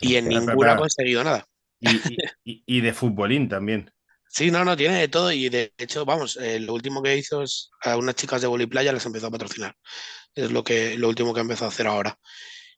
[0.00, 1.46] Y en ninguna ha conseguido nada.
[1.80, 3.90] Y, y- y- y de futbolín también.
[4.28, 7.42] Sí, no, no, tiene de todo y de hecho, vamos, eh, lo último que hizo
[7.42, 9.76] es a unas chicas de Voli Playa les empezó a patrocinar.
[10.34, 12.18] Es lo que lo último que empezó a hacer ahora.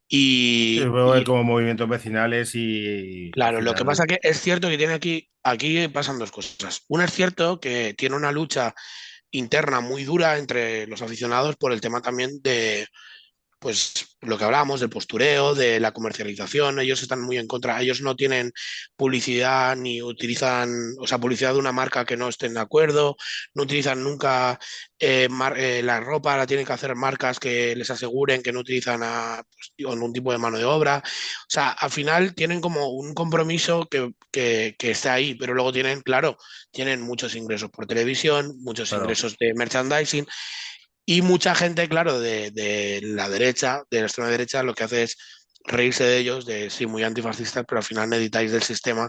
[0.08, 0.80] Y,
[1.24, 5.88] como movimientos vecinales y claro, lo que pasa que es cierto que tiene aquí, aquí
[5.88, 6.84] pasan dos cosas.
[6.88, 8.74] Una es cierto que tiene una lucha
[9.32, 12.86] interna muy dura entre los aficionados por el tema también de,
[13.58, 18.00] pues lo que hablábamos del postureo, de la comercialización, ellos están muy en contra, ellos
[18.00, 18.52] no tienen
[18.96, 23.16] publicidad ni utilizan, o sea, publicidad de una marca que no estén de acuerdo,
[23.54, 24.58] no utilizan nunca
[24.98, 28.60] eh, mar- eh, la ropa, la tienen que hacer marcas que les aseguren que no
[28.60, 29.72] utilizan a, pues,
[30.12, 31.02] tipo de mano de obra.
[31.04, 35.72] O sea, al final tienen como un compromiso que, que, que está ahí, pero luego
[35.72, 36.36] tienen, claro,
[36.70, 39.04] tienen muchos ingresos por televisión, muchos claro.
[39.04, 40.26] ingresos de merchandising
[41.06, 45.04] y mucha gente, claro, de, de la derecha, de la extrema derecha, lo que hace
[45.04, 45.16] es
[45.64, 49.08] reírse de ellos, de sí, muy antifascistas, pero al final necesitáis del sistema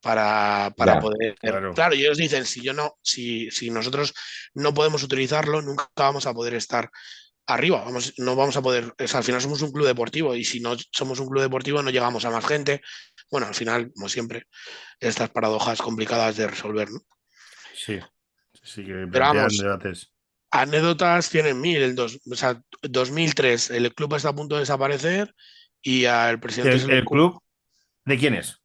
[0.00, 1.34] para, para Ya, poder.
[1.40, 1.74] claro.
[1.74, 4.14] Claro, y ellos dicen, si yo no, si, si nosotros
[4.54, 6.90] no podemos utilizarlo, nunca vamos a poder estar
[7.46, 7.82] arriba.
[7.84, 8.92] Vamos, no vamos a poder.
[8.98, 11.82] o sea, al final somos un club deportivo, y si no somos un club deportivo,
[11.82, 12.82] no llegamos a más gente.
[13.30, 14.44] Bueno, al final, como siempre,
[15.00, 17.00] estas paradojas complicadas de resolver, ¿no?
[17.74, 17.98] Sí,
[18.62, 20.12] sí que Pero vamos, debates.
[20.62, 21.82] Anécdotas tienen mil.
[21.82, 25.34] El dos, o sea, 2003, el club está a punto de desaparecer
[25.82, 27.40] y al presidente ¿El, club
[28.04, 28.60] de quién es?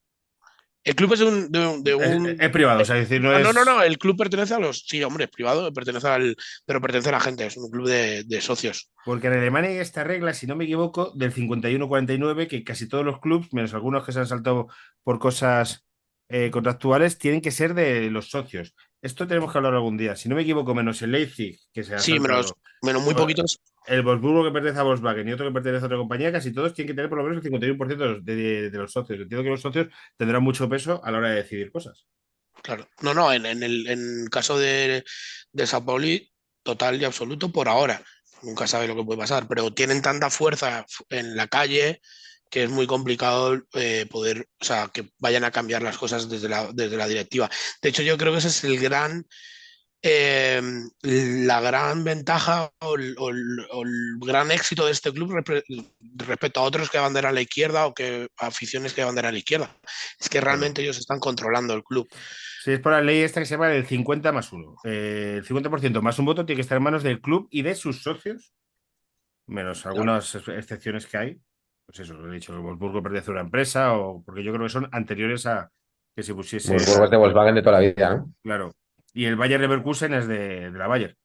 [0.84, 1.51] El club es un.
[1.51, 3.43] de un- de un- es privado, o sea, es decir, no Ah, es.
[3.43, 4.84] no, no, no, el club pertenece a los.
[4.88, 6.36] Sí, hombre, es privado, pertenece al.
[6.65, 8.89] Pero pertenece a la gente, es un club de, de socios.
[9.06, 13.06] Porque en Alemania hay esta regla, si no me equivoco, del 51-49, que casi todos
[13.06, 14.69] los clubes, menos algunos que se han saltado
[15.04, 15.86] por cosas
[16.30, 18.73] eh, contractuales, tienen que ser de los socios.
[19.02, 20.16] Esto tenemos que hablar algún día.
[20.16, 23.60] Si no me equivoco, menos el Leipzig, que se ha Sí, menos, menos muy poquitos.
[23.88, 26.74] el Wolfsburgo que pertenece a Volkswagen y otro que pertenece a otra compañía, casi todos
[26.74, 29.20] tienen que tener por lo menos el 51% de los, de- de los socios.
[29.22, 29.88] Entiendo que los socios
[30.18, 32.06] tendrán mucho peso a la hora de decidir cosas.
[32.62, 32.88] Claro.
[33.02, 35.04] No, no, en, en el en caso de,
[35.52, 38.04] de Sao Pauli, total y absoluto por ahora.
[38.44, 42.02] Nunca sabe lo que puede pasar, pero tienen tanta fuerza en la calle
[42.52, 46.50] que es muy complicado eh, poder, o sea, que vayan a cambiar las cosas desde
[46.50, 47.50] la, desde la directiva.
[47.82, 49.26] De hecho, yo creo que ese es el gran,
[50.04, 50.62] eh,
[51.02, 55.32] la gran ventaja o el, o el- o el gran éxito de este club
[56.18, 59.38] respecto a otros que abanderan a la izquierda o que aficiones que abanderan a la
[59.38, 59.78] izquierda.
[60.20, 62.08] Es que realmente ellos están controlando el club.
[62.64, 64.76] Sí, es por la ley esta que se llama el 50 más 1.
[64.84, 68.02] el 50% más un voto tiene que estar en manos del club y de sus
[68.04, 68.54] socios,
[69.46, 71.38] menos algunas ex- excepciones que hay.
[71.93, 74.65] Pues eso, lo he dicho, el Wolfsburgo pertenece a una empresa o porque yo creo
[74.65, 75.69] que son anteriores a
[76.15, 76.71] que se pusiese.
[76.71, 78.34] Wolfsburgo es de Volkswagen de toda la vida, ¿no?
[78.43, 78.71] Claro.
[79.13, 81.17] Y el Bayer Leverkusen es de, de la Bayer,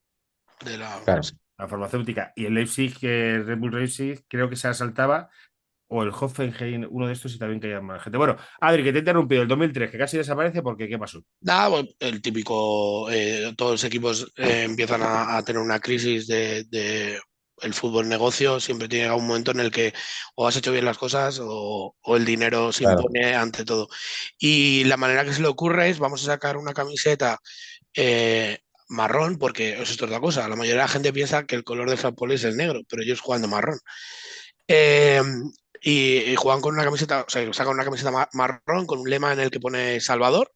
[0.64, 1.22] De la, Claro.
[1.56, 2.32] la farmacéutica.
[2.34, 5.30] Y el Leipzig, que es Red Bull Leipzig, creo que se asaltaba.
[5.88, 8.18] O el Hoffenheim, uno de estos y también caía más gente.
[8.18, 11.22] Bueno, Adri, que te he interrumpido el 2003, que casi desaparece porque ¿qué pasó?
[11.42, 16.26] Nada, bueno, el típico, eh, todos los equipos eh, empiezan a, a tener una crisis
[16.26, 17.20] de, de
[17.62, 19.94] el fútbol negocio, siempre tiene un momento en el que
[20.34, 23.00] o has hecho bien las cosas o, o el dinero se Claro.
[23.00, 23.88] impone ante todo.
[24.38, 27.38] Y la manera que se le ocurre es vamos a sacar una camiseta
[27.94, 30.48] eh, marrón, porque eso es otra cosa.
[30.48, 33.02] La mayoría de la gente piensa que el color de Paulo es el negro, pero
[33.02, 33.78] ellos juegan de marrón.
[34.68, 35.22] Eh,
[35.80, 39.08] y, y juegan con una camiseta, o sea, sacan una camiseta ma- marrón con un
[39.10, 40.52] lema en el que pone Salvador,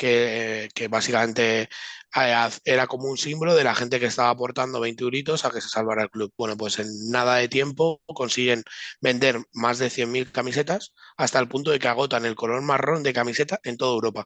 [0.00, 1.68] que, que básicamente
[2.16, 5.60] eh, era como un símbolo de la gente que estaba aportando 20 euritos a que
[5.60, 6.32] se salvara el club.
[6.38, 8.64] Bueno, pues en nada de tiempo consiguen
[9.02, 13.12] vender más de 100.000 camisetas hasta el punto de que agotan el color marrón de
[13.12, 14.24] camiseta en toda Europa.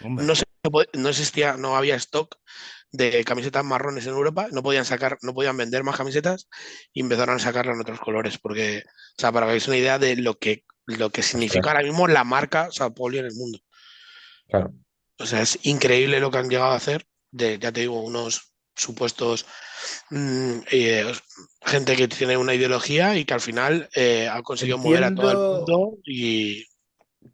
[0.00, 2.36] Hombre, No, se po- no existía, no había stock
[2.92, 6.48] de camisetas marrones en Europa, no podían sacar, no podían vender más camisetas
[6.92, 9.98] y empezaron a sacarlas en otros colores, porque, o sea, para que veáis una idea
[9.98, 13.58] de lo que, lo que significa ahora mismo la marca Sao Paulo en el mundo.
[14.48, 14.72] Claro.
[15.18, 18.52] O sea, es increíble lo que han llegado a hacer, de, ya te digo, unos
[18.74, 19.46] supuestos
[20.10, 21.12] mm, eh,
[21.64, 25.30] gente que tiene una ideología y que al final eh, ha conseguido mover a todo
[25.30, 26.64] el mundo y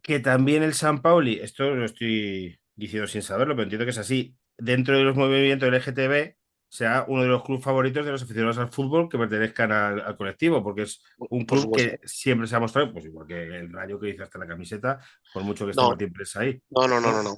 [0.01, 3.97] que también el San Pauli, esto lo estoy diciendo sin saberlo, pero entiendo que es
[3.97, 6.35] así, dentro de los movimientos LGTB,
[6.69, 10.17] sea uno de los clubes favoritos de los aficionados al fútbol que pertenezcan al, al
[10.17, 13.99] colectivo, porque es un club que siempre se ha mostrado, pues igual que el rayo
[13.99, 14.99] que dice hasta la camiseta,
[15.31, 15.89] por mucho que esté No.
[15.89, 16.59] Martín Presa ahí.
[16.71, 17.37] No, no, no, no, no.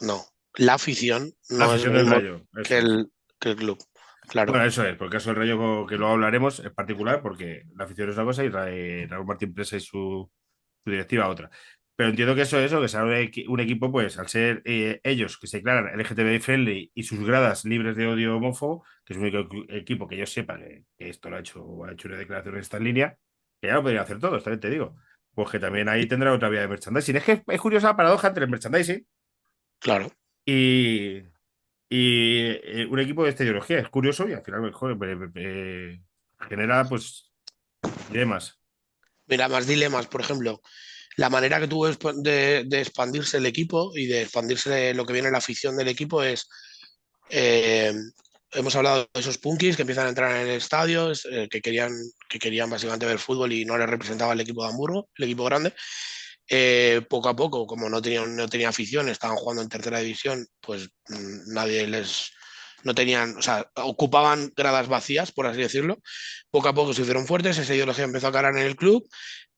[0.00, 0.22] No.
[0.56, 2.34] La afición La no afición es del rayo.
[2.36, 3.78] eso que el, que el club.
[4.28, 4.52] Claro.
[4.52, 7.84] Bueno, eso es, por el caso del Rayo que luego hablaremos, es particular porque la
[7.84, 10.30] afición es una cosa y eh, Raúl Martín Presa y su,
[10.82, 11.50] su directiva otra.
[11.94, 14.62] Pero entiendo que eso es eso, que sea un, equi- un equipo, pues, al ser
[14.64, 19.12] eh, ellos que se declaran LGTBI friendly y sus gradas libres de odio homófobo, que
[19.12, 21.84] es el único equi- equipo que yo sepa que, que esto lo ha hecho, o
[21.84, 23.18] ha hecho una declaración en esta línea,
[23.60, 24.96] que ya lo podrían hacer todos, también te digo.
[25.34, 27.16] Pues que también ahí tendrá otra vía de merchandising.
[27.16, 29.06] Es que es curiosa la paradoja entre el merchandising
[29.78, 30.10] Claro.
[30.46, 31.18] Y,
[31.88, 36.00] y eh, un equipo de esta ideología es curioso y al final joder, eh,
[36.48, 37.30] genera pues
[38.10, 38.58] dilemas.
[39.26, 40.60] Mira, más dilemas, por ejemplo,
[41.16, 45.30] la manera que tuvo de, de expandirse el equipo y de expandirse lo que viene
[45.30, 46.48] la afición del equipo es,
[47.30, 47.94] eh,
[48.52, 51.60] hemos hablado de esos punkis que empiezan a entrar en el estadio, es, eh, que,
[51.60, 51.92] querían,
[52.28, 55.44] que querían básicamente ver fútbol y no les representaba el equipo de Hamburgo, el equipo
[55.44, 55.72] grande.
[56.48, 60.46] Eh, poco a poco, como no tenían, no tenía afición, estaban jugando en tercera división,
[60.60, 62.30] pues mm, nadie les...
[62.82, 66.02] No tenían, o sea, ocupaban gradas vacías, por así decirlo.
[66.50, 69.08] Poco a poco se hicieron fuertes, esa ideología empezó a calar en el club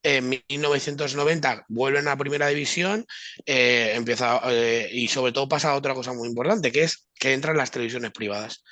[0.07, 3.05] en 1990 vuelven a primera división
[3.45, 7.57] eh, empieza, eh, y sobre todo pasa otra cosa muy importante, que es que entran
[7.57, 8.63] las televisiones privadas.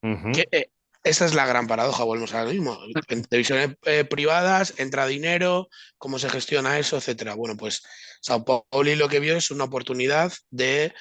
[0.00, 0.70] Que,
[1.04, 2.78] esa es la gran paradoja, volvemos a lo mismo.
[3.08, 7.34] En televisiones eh, privadas entra dinero, cómo se gestiona eso, etcétera.
[7.34, 7.82] Bueno, pues
[8.22, 10.94] Sao Paulo lo que vio es una oportunidad de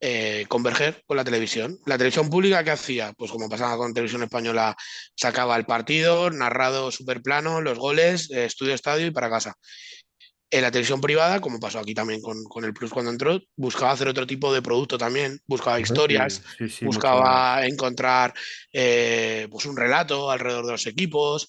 [0.00, 1.78] eh, converger con la televisión.
[1.84, 3.12] La televisión pública, ¿qué hacía?
[3.18, 4.74] Pues como pasaba con televisión española,
[5.14, 9.54] sacaba el partido, narrado súper plano, los goles, eh, estudio estadio y para casa.
[10.52, 13.92] En la televisión privada, como pasó aquí también con, con el Plus cuando entró, buscaba
[13.92, 18.34] hacer otro tipo de producto también, buscaba historias, Sí, sí, buscaba encontrar
[18.72, 21.48] eh, pues un relato alrededor de los equipos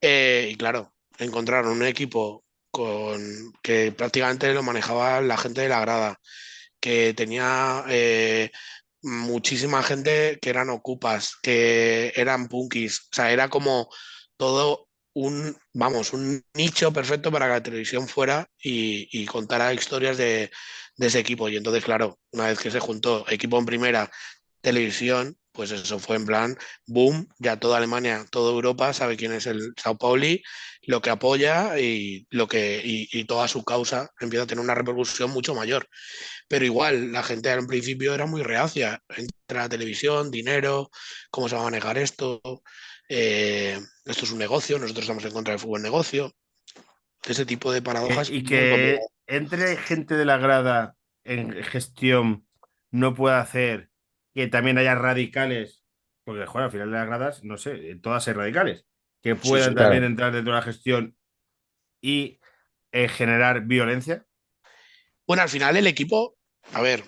[0.00, 5.80] eh, y claro, encontraron un equipo con que prácticamente lo manejaba la gente de la
[5.80, 6.20] grada,
[6.80, 8.50] que tenía eh,
[9.02, 13.88] muchísima gente que eran ocupas, que eran punkis, o sea, era como
[14.36, 20.50] todo un, vamos, un nicho perfecto para que la televisión fuera y, contara historias de,
[20.98, 21.48] ese equipo.
[21.48, 24.10] Y entonces, claro, una vez que se juntó equipo en primera,
[24.60, 26.56] televisión, pues eso fue en plan,
[26.86, 30.42] boom, ya toda Alemania, toda Europa sabe quién es el Sao Pauli,
[30.82, 35.30] lo que apoya y, lo que, y, toda su causa empieza a tener una repercusión
[35.30, 35.88] mucho mayor.
[36.48, 39.02] Pero igual, la gente al principio era muy reacia.
[39.08, 40.90] Entra a la televisión, dinero,
[41.30, 42.40] cómo se va a manejar esto,
[43.10, 46.32] eh, esto es un negocio, nosotros estamos en contra del fútbol negocio.
[47.26, 52.46] Ese tipo de Eh, paradojas y muy que entre gente de la grada en gestión
[52.90, 53.90] no puede hacer
[54.32, 55.84] que también haya radicales,
[56.24, 58.86] porque joder, al final de las gradas, no sé, todas hay radicales,
[59.22, 59.74] que Sí, puedan sí.
[59.74, 60.06] también Claro.
[60.06, 61.16] entrar dentro de la gestión
[62.00, 62.40] y
[62.92, 64.24] eh, generar violencia.
[65.26, 66.36] Bueno, al final el equipo,
[66.72, 67.04] a ver,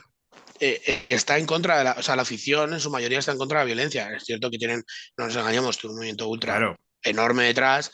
[0.64, 3.32] eh, eh, está en contra de la, o sea, la afición en su mayoría está
[3.32, 4.14] en contra de la violencia.
[4.14, 4.84] Es cierto que tienen,
[5.16, 6.78] no nos engañamos, tiene un movimiento ultra Claro.
[7.02, 7.90] enorme detrás,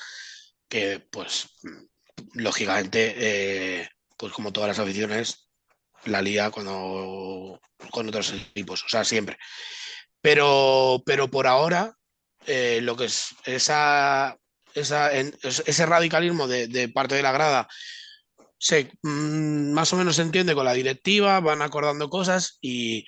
[0.69, 1.49] que pues
[2.35, 5.49] lógicamente, eh, pues como todas las aficiones,
[6.05, 7.61] la lía cuando
[7.91, 9.39] con otros equipos, o sea, siempre.
[10.21, 11.97] Pero, pero por ahora,
[12.47, 14.37] eh, lo que es esa,
[14.75, 17.69] esa, en- ese radicalismo de, de parte de la grada
[18.59, 23.05] se, mm, más o menos se entiende con la directiva, van acordando cosas y,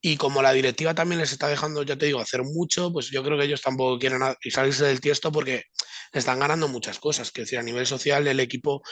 [0.00, 3.22] y como la directiva también les está dejando, ya te digo, hacer mucho, pues yo
[3.24, 4.20] creo que ellos tampoco quieren
[4.50, 5.64] salirse del tiesto porque
[6.12, 7.30] están ganando muchas cosas.
[7.32, 8.82] Que decir, a nivel social, el equipo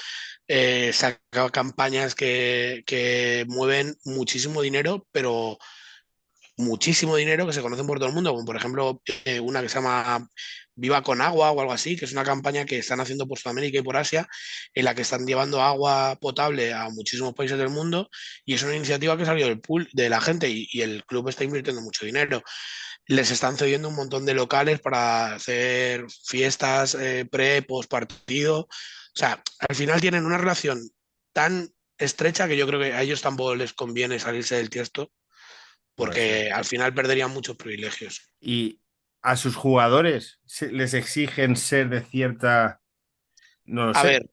[0.49, 5.59] eh, saca campañas que, que mueven muchísimo dinero, pero
[6.57, 9.69] muchísimo dinero que se conocen por todo el mundo, como por ejemplo eh, una que
[9.69, 10.29] se llama
[10.75, 13.79] Viva con Agua o algo así, que es una campaña que están haciendo por Sudamérica
[13.79, 14.29] y por Asia,
[14.75, 18.09] en la que están llevando agua potable a muchísimos países del mundo
[18.45, 21.29] y es una iniciativa que salió del pool de la gente y, y el club
[21.29, 22.43] está invirtiendo mucho dinero.
[23.07, 28.61] Les están cediendo un montón de locales para hacer fiestas eh, pre, post partido.
[28.61, 28.69] O
[29.15, 30.81] sea, al final tienen una relación
[31.33, 31.69] tan
[31.99, 35.13] estrecha que yo creo que a ellos tampoco les conviene salirse del tiesto
[35.95, 38.33] porque al final perderían muchos privilegios.
[38.41, 38.81] Y
[39.23, 42.81] a sus jugadores les exigen ser de cierta.
[43.65, 44.07] No lo A sé.
[44.09, 44.31] ver,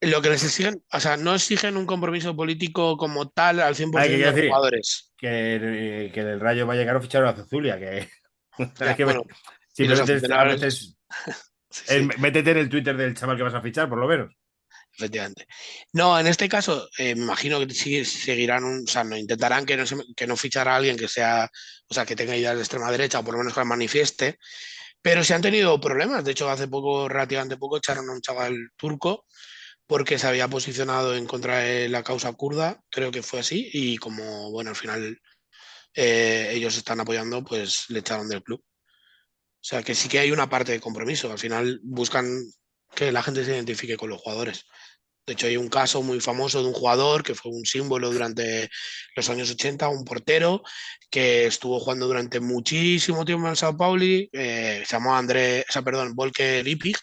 [0.00, 3.98] lo que les exigen, o sea, no exigen un compromiso político como tal al 100%
[4.00, 5.12] Hay que de los jugadores.
[5.16, 8.08] que, que el Rayo va a llegar a fichar a Zuzulia, que,
[8.80, 9.24] Ya, que bueno,
[9.78, 10.44] los es- a
[11.70, 14.34] Sí, sí, métete en el Twitter del chaval que vas a fichar, por lo menos.
[14.98, 15.46] Efectivamente.
[15.92, 19.76] No, en este caso, eh, me imagino que sí seguirán, o sea, no intentarán que
[19.76, 21.50] no, se, que no fichara a alguien que sea,
[21.88, 24.38] o sea, que tenga ideas de extrema derecha o por lo menos que las manifieste,
[25.02, 26.24] pero se han tenido problemas.
[26.24, 29.26] De hecho, hace poco, relativamente poco, echaron a un chaval turco
[29.86, 33.96] porque se había posicionado en contra de la causa kurda, creo que fue así, y
[33.98, 35.18] como, bueno, al final
[35.94, 38.62] eh, ellos están apoyando, pues le echaron del club.
[39.60, 41.32] O sea, que sí que hay una parte de compromiso.
[41.32, 42.26] Al final buscan
[42.94, 44.64] que la gente se identifique con los jugadores.
[45.28, 48.70] De hecho, hay un caso muy famoso de un jugador que fue un símbolo durante
[49.14, 50.62] los años 80, un portero
[51.10, 55.82] que estuvo jugando durante muchísimo tiempo en Sao Pauli, eh, se llamó André, o sea,
[55.82, 56.96] perdón, Volker Lipig,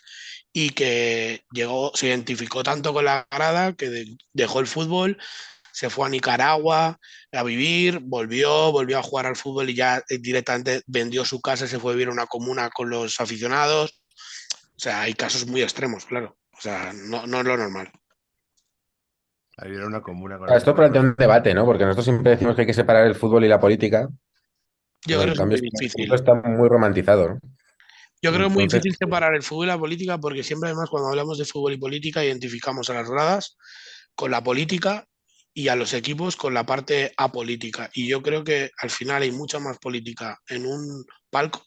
[0.52, 5.20] y que llegó, se identificó tanto con la grada que de- dejó el fútbol,
[5.72, 6.98] se fue a Nicaragua
[7.32, 11.78] a vivir, volvió, volvió a jugar al fútbol y ya directamente vendió su casa se
[11.80, 14.02] fue a vivir a una comuna con los aficionados.
[14.76, 16.38] O sea, hay casos muy extremos, claro.
[16.58, 17.92] O sea, no, no es lo normal.
[19.58, 21.66] A vivir en una comuna con Claro, Esto plantea un debate, ¿no?
[21.66, 24.08] Porque nosotros siempre decimos que hay que separar el fútbol y la política.
[25.08, 26.04] Yo creo que es muy esto- difícil.
[26.04, 27.40] esto está muy romantizado, ¿no?
[28.22, 31.10] Yo creo muy Entonces- difícil separar el fútbol y la política porque siempre además cuando
[31.10, 33.56] hablamos de fútbol y política identificamos a las gradas
[34.16, 35.06] con la política
[35.54, 37.90] y a los equipos con la parte apolítica.
[37.94, 41.64] Y yo creo que al final hay mucha más política en un palco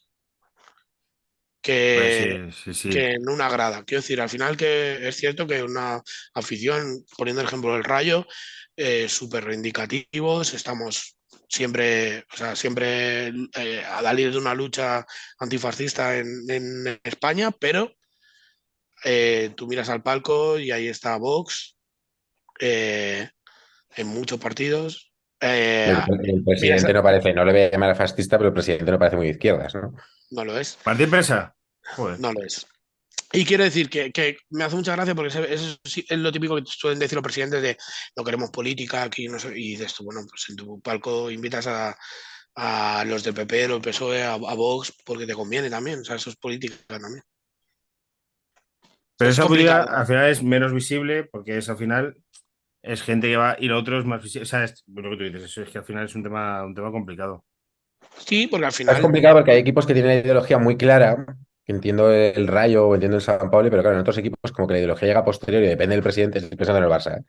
[1.61, 2.89] que, Pues sí, sí, sí.
[2.89, 3.83] que en una grada.
[3.85, 6.01] Quiero decir, al final que es cierto que una
[6.33, 8.25] afición, poniendo el ejemplo del Rayo,
[8.77, 11.17] eh, súper reivindicativos, estamos
[11.49, 15.05] siempre, o sea, siempre eh, a salir de una lucha
[15.39, 17.91] antifascista en, en España, pero
[19.03, 21.77] eh, tú miras al palco y ahí está Vox
[22.59, 23.29] eh,
[23.95, 25.11] en muchos partidos.
[25.41, 28.53] eh, El, el presidente no parece, no le voy a llamar a fascista, pero el
[28.53, 29.93] presidente no parece muy de izquierdas, ¿no?
[30.31, 30.77] No lo es.
[30.83, 31.55] ¿Partido empresa?
[31.95, 32.19] Joder.
[32.19, 32.67] No lo es.
[33.31, 36.55] Y quiero decir que, que me hace mucha gracia porque eso sí es lo típico
[36.55, 37.77] que suelen decir los presidentes de
[38.15, 41.67] no queremos política aquí, no sé, y dices tú, bueno, pues en tu palco invitas
[41.67, 41.95] a,
[42.55, 46.15] a los del PP, los PSOE, a, a Vox, porque te conviene también, o sea,
[46.15, 47.21] eso es política también.
[49.15, 52.15] Pero Es esa política al final es menos visible porque es al final
[52.81, 54.43] es gente que va y lo otro es más visible.
[54.43, 56.63] O sea, es lo que tú dices, eso es que al final es un tema,
[56.63, 57.45] un tema complicado.
[58.17, 61.25] Sí, porque al Es final, complicado porque hay equipos que tienen la ideología muy clara.
[61.65, 64.73] Entiendo el Rayo o entiendo el San Paulo, pero claro, en otros equipos como que
[64.73, 67.19] la ideología llega a posteriori y depende del presidente, estoy pensando en el Barça.
[67.19, 67.23] ¿eh?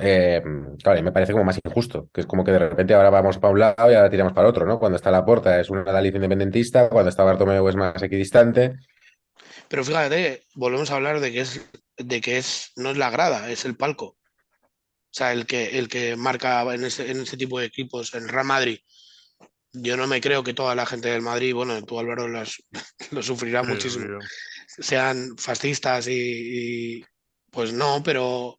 [0.00, 0.42] Eh,
[0.82, 3.38] claro, y me parece como más injusto, que es como que de repente ahora vamos
[3.38, 4.78] para un lado y ahora tiramos para otro, ¿no?
[4.78, 8.76] Cuando está la porta es un análisis independentista, cuando está Bartomeu es más equidistante.
[9.68, 11.60] pero fíjate, volvemos a hablar de que es,
[11.96, 14.06] de que es, no es la grada, es el palco.
[14.06, 14.16] O
[15.18, 18.46] sea, el que, el que marca en ese, en ese tipo de equipos, el Real
[18.46, 18.78] Madrid.
[19.72, 22.62] Yo no me creo que toda la gente del Madrid, bueno, tú Álvaro las-
[23.10, 24.04] lo sufrirá muchísimo,
[24.66, 26.12] sean fascistas y,
[26.98, 27.04] y,
[27.50, 28.58] pues no, pero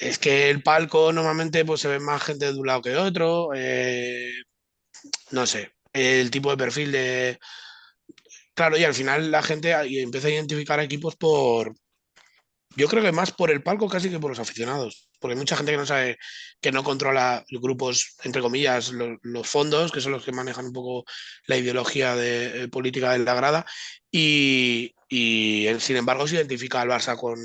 [0.00, 2.96] es que el palco normalmente pues se ve más gente de un lado que de
[2.96, 4.32] otro, eh,
[5.30, 7.38] no sé, el tipo de perfil de...
[8.54, 11.74] Claro, y al final la gente empieza a identificar equipos por...
[12.74, 15.56] Yo creo que más por el palco casi que por los aficionados, porque hay mucha
[15.56, 16.18] gente que no sabe,
[16.60, 20.72] que no controla grupos, entre comillas, lo- los, fondos, que son los que manejan un
[20.72, 21.04] poco
[21.46, 23.66] la ideología de, eh, política de la grada,
[24.10, 27.38] y, y, sin embargo se identifica al Barça con,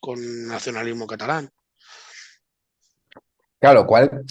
[0.00, 1.50] con nacionalismo catalán.
[3.60, 4.24] Claro, lo cual,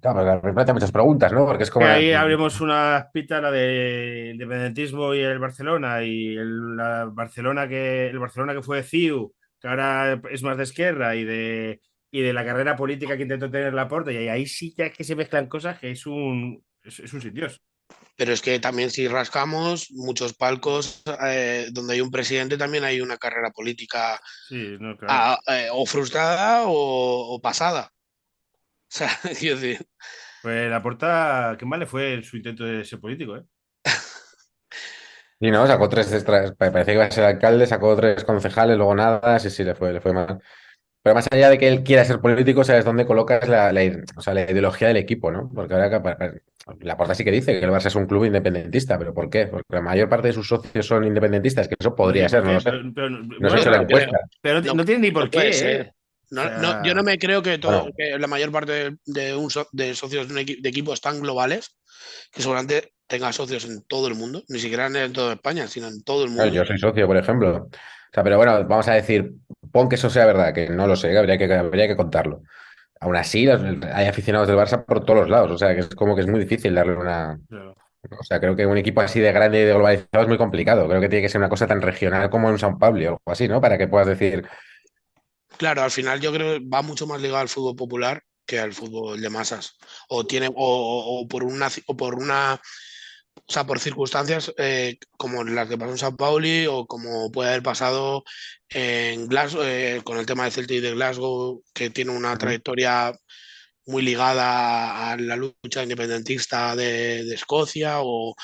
[0.00, 1.46] claro, me plantea muchas preguntas, ¿no?
[1.46, 1.86] Porque es como...
[1.86, 8.08] Ahí abrimos una pita, la de independentismo y el Barcelona, y el, la Barcelona que,
[8.08, 11.80] el Barcelona que fue de CIU, que ahora es más de izquierda, y de,
[12.12, 15.02] y de la carrera política que intentó tener Laporta, y ahí sí ya es que
[15.04, 17.60] se mezclan cosas que es un, es, es un sin Dios.
[18.16, 23.00] Pero es que también si rascamos muchos palcos eh, donde hay un presidente, también hay
[23.00, 25.12] una carrera política Sí, no, claro.
[25.14, 27.90] ah, eh, o frustrada o, o pasada.
[28.92, 29.86] O sea, quiero decir,
[30.42, 33.44] Pues Laporta, qué mal le fue su intento de ser político, ¿eh?
[35.40, 38.76] Sí, no, sacó tres extras, pa- parecía que iba a ser alcalde, sacó tres concejales,
[38.76, 40.40] luego nada, sí, sí, le fue, le fue mal.
[41.02, 44.04] Pero más allá de que él quiera ser político, sabes dónde colocas la, la ide-
[44.16, 45.50] o sea, la ideología del equipo, ¿no?
[45.52, 46.40] Porque ahora que
[46.80, 49.46] la porta sí que dice que el Barça es un club independentista, pero ¿por qué?
[49.48, 52.60] Porque la mayor parte de sus socios son independentistas, que eso podría ser, no lo
[52.60, 52.70] sé.
[52.94, 54.20] Pero, No se bueno, ha hecho la encuesta.
[54.40, 55.80] pero no, No, no tiene ni por qué, ser.
[55.80, 55.92] ¿eh?
[56.30, 57.94] no, no, yo no me creo que, todo, Bueno.
[57.96, 61.00] que la mayor parte de, de un so- de socios de, un equi- de equipos
[61.00, 61.76] tan globales,
[62.32, 66.02] que seguramente tenga socios en todo el mundo, ni siquiera en toda España, sino en
[66.04, 66.46] todo el mundo.
[66.46, 67.68] Yo soy socio, por ejemplo.
[68.12, 69.32] O sea, pero bueno, vamos a decir,
[69.72, 72.42] pon que eso sea verdad, que no lo sé, habría que, habría que contarlo.
[73.00, 73.62] Aún así, los-
[73.94, 76.28] hay aficionados del Barça por todos los lados, o sea, que es como que es
[76.28, 77.38] muy difícil darle una...
[77.48, 77.74] Claro.
[78.18, 80.88] O sea, creo que un equipo así de grande y de globalizado es muy complicado.
[80.88, 83.20] Creo que tiene que ser una cosa tan regional como en San Pablo o algo
[83.26, 83.60] así, ¿no?
[83.60, 84.44] Para que puedas decir,
[85.58, 88.72] Claro, al final yo creo que va mucho más ligado al fútbol popular que al
[88.72, 89.76] fútbol de masas.
[90.08, 92.60] O tiene, o, o- o por una o por una,
[93.34, 97.50] o sea, por circunstancias eh, como las que pasó en Sao Pauli o como puede
[97.50, 98.24] haber pasado
[98.68, 103.12] en Glasgow, eh, con el tema de Celtic de Glasgow, que tiene una trayectoria
[103.86, 108.34] muy ligada a la lucha independentista de, de Escocia, o,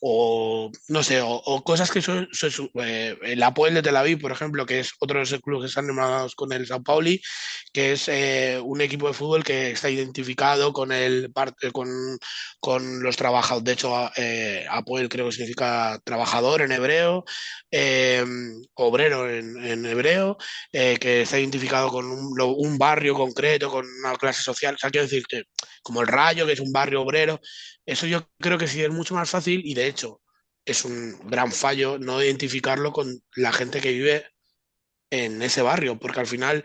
[0.00, 4.32] o no sé, o, cosas que son, son eh, el Apoel de Tel Aviv, por
[4.32, 7.20] ejemplo, que es otro de los clubes que están hermanados con el Sao Pauli,
[7.72, 11.88] que es eh, un equipo de fútbol que está identificado con el parte con,
[12.60, 13.64] con los trabajadores.
[13.64, 17.24] De hecho, eh, Apoel creo que significa trabajador en hebreo,
[17.70, 18.24] eh,
[18.74, 20.36] obrero en, en hebreo,
[20.72, 24.74] eh, que está identificado con un, un barrio concreto, con una clase social.
[24.74, 25.44] O sea, quiero decir que
[25.82, 27.40] como el Rayo, que es un barrio obrero,
[27.86, 30.20] eso yo creo que sí es mucho más fácil y de hecho
[30.64, 34.26] es un gran fallo no identificarlo con la gente que vive
[35.10, 36.64] en ese barrio, porque al final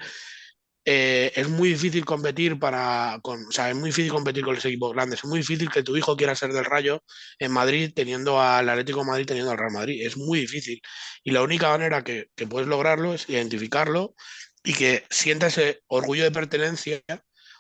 [0.84, 4.65] eh, es muy difícil competir para, con, o sea, es muy difícil competir con los
[4.65, 7.03] equipos grandes, es muy difícil que tu hijo quiera ser del Rayo
[7.38, 10.82] en Madrid teniendo al Atlético Madrid teniendo al Real Madrid, es muy difícil.
[11.24, 14.15] Y la única manera que, que puedes lograrlo es identificarlo
[14.63, 17.01] y que sienta ese orgullo de pertenencia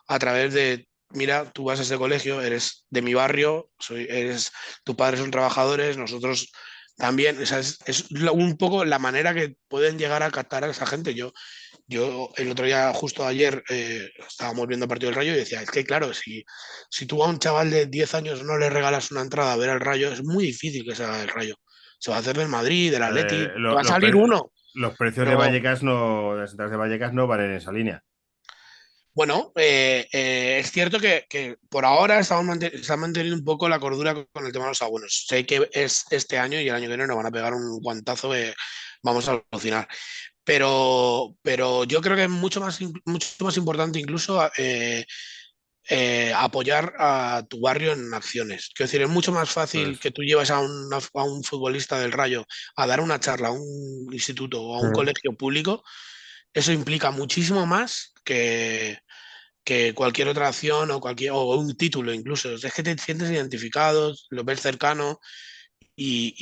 [0.07, 4.51] a través de mira, tú vas a ese colegio, eres de mi barrio, soy, eres,
[4.83, 6.51] tus padres son trabajadores, nosotros
[6.97, 10.85] también, o sea, es, un poco la manera que pueden llegar a captar a esa
[10.85, 11.15] gente.
[11.15, 11.31] Yo,
[11.87, 15.61] yo el otro día, justo ayer, eh, estábamos viendo el partido del Rayo y decía,
[15.63, 16.43] es que claro, si,
[16.91, 19.71] si tú a un chaval de 10 años no le regalas una entrada a ver
[19.71, 21.55] al Rayo, es muy difícil que se haga el Rayo.
[21.97, 24.51] Se va a hacer del Madrid, del Atleti, Eh, lo- va a salir uno.
[24.73, 28.03] Los precios Pero- de Vallecas no, las entradas de Vallecas no van en esa línea.
[29.13, 33.67] Bueno, eh, eh, es cierto que, que por ahora estamos mante- están manteniendo un poco
[33.67, 35.25] la cordura con el tema de los abonos.
[35.27, 37.79] Sé que es este año y el año que viene nos van a pegar un
[37.81, 38.53] guantazo que
[39.03, 39.87] vamos a alucinar.
[40.43, 45.05] Pero, pero yo creo que es mucho más, mucho más importante incluso eh,
[45.89, 48.69] eh, apoyar a tu barrio en acciones.
[48.73, 51.99] Quiero decir, es mucho más fácil Pues- que tú lleves a, una- a un futbolista
[51.99, 52.45] del Rayo
[52.77, 55.83] a dar una charla a un instituto o a un colegio público.
[56.53, 58.99] Eso implica muchísimo más que,
[59.63, 62.53] que cualquier otra acción o cualquier o un título incluso.
[62.53, 65.19] Es que te sientes identificado, lo ves cercano
[65.95, 66.35] y,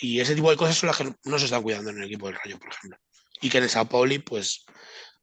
[0.00, 2.26] y- ese tipo de cosas son las que no se están cuidando en el equipo
[2.26, 2.98] del Rayo, por ejemplo.
[3.40, 4.64] Y que en el Sao Pauli, pues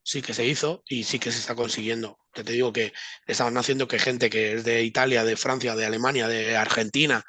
[0.03, 2.17] sí que se hizo y sí que se está consiguiendo.
[2.35, 2.93] Ya te digo que
[3.27, 7.23] estaban haciendo que gente que es de Italia, de Francia, de Alemania, de Argentina,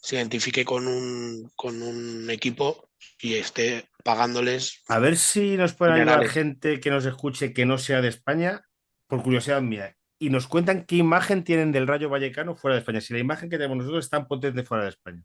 [0.00, 2.85] se identifique con un, con un equipo
[3.20, 4.82] y esté pagándoles.
[4.88, 8.62] A ver si nos pueden ayudar gente que nos escuche que no sea de España,
[9.06, 13.00] por curiosidad mía, y nos cuentan qué imagen tienen del Rayo Vallecano fuera de España.
[13.00, 15.22] Si la imagen que tenemos nosotros es tan potente fuera de España.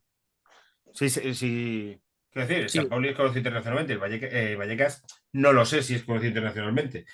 [0.94, 2.02] Sí, sí, sí.
[2.32, 2.78] Quiero decir, Sí.
[2.80, 5.04] San Pauli es conocido internacionalmente, el Valleca- eh, Vallecas
[5.34, 7.06] no lo sé si es conocido internacionalmente.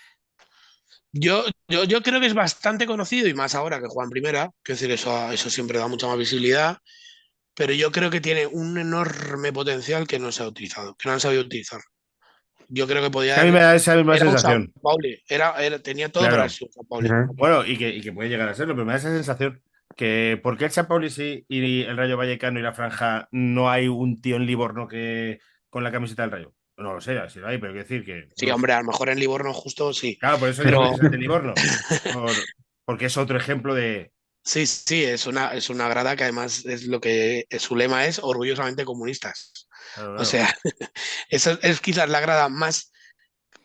[1.12, 4.52] Yo, yo, yo creo que es bastante conocido y más ahora que juega en primera,
[4.62, 6.78] quiero decir, eso, eso siempre da mucha más visibilidad,
[7.58, 11.14] pero yo creo que tiene un enorme potencial que no se ha utilizado, que no
[11.14, 11.82] han sabido utilizar.
[12.70, 14.72] Yo creo que podía A mí me da esa misma era un sensación.
[14.74, 16.38] Sao Pauli, era, era- tenía todo Claro.
[16.38, 17.10] para ser un Sao Pauli.
[17.10, 17.34] Ujú.
[17.34, 19.62] Bueno, y que, y que puede llegar a serlo, pero me da esa sensación
[19.96, 23.72] que ¿por qué el San Pauli sí y el Rayo Vallecano y la Franja no
[23.72, 25.40] hay un tío en Livorno que
[25.70, 26.54] con la camiseta del Rayo?
[26.76, 28.30] No lo sé, si lo hay, pero quiero decir que.
[28.36, 30.18] Sí, no- hombre, a lo mejor en Livorno justo sí.
[30.20, 31.54] Claro, por eso Pero- digo precisamente Livorno.
[32.14, 32.32] Por-
[32.86, 34.12] porque es otro ejemplo de.
[34.48, 38.20] Sí, sí, es una, es una grada que además es lo que su lema es
[38.20, 39.68] orgullosamente comunistas.
[39.94, 40.48] claro, O sea,
[41.30, 42.94] esa es quizás la grada más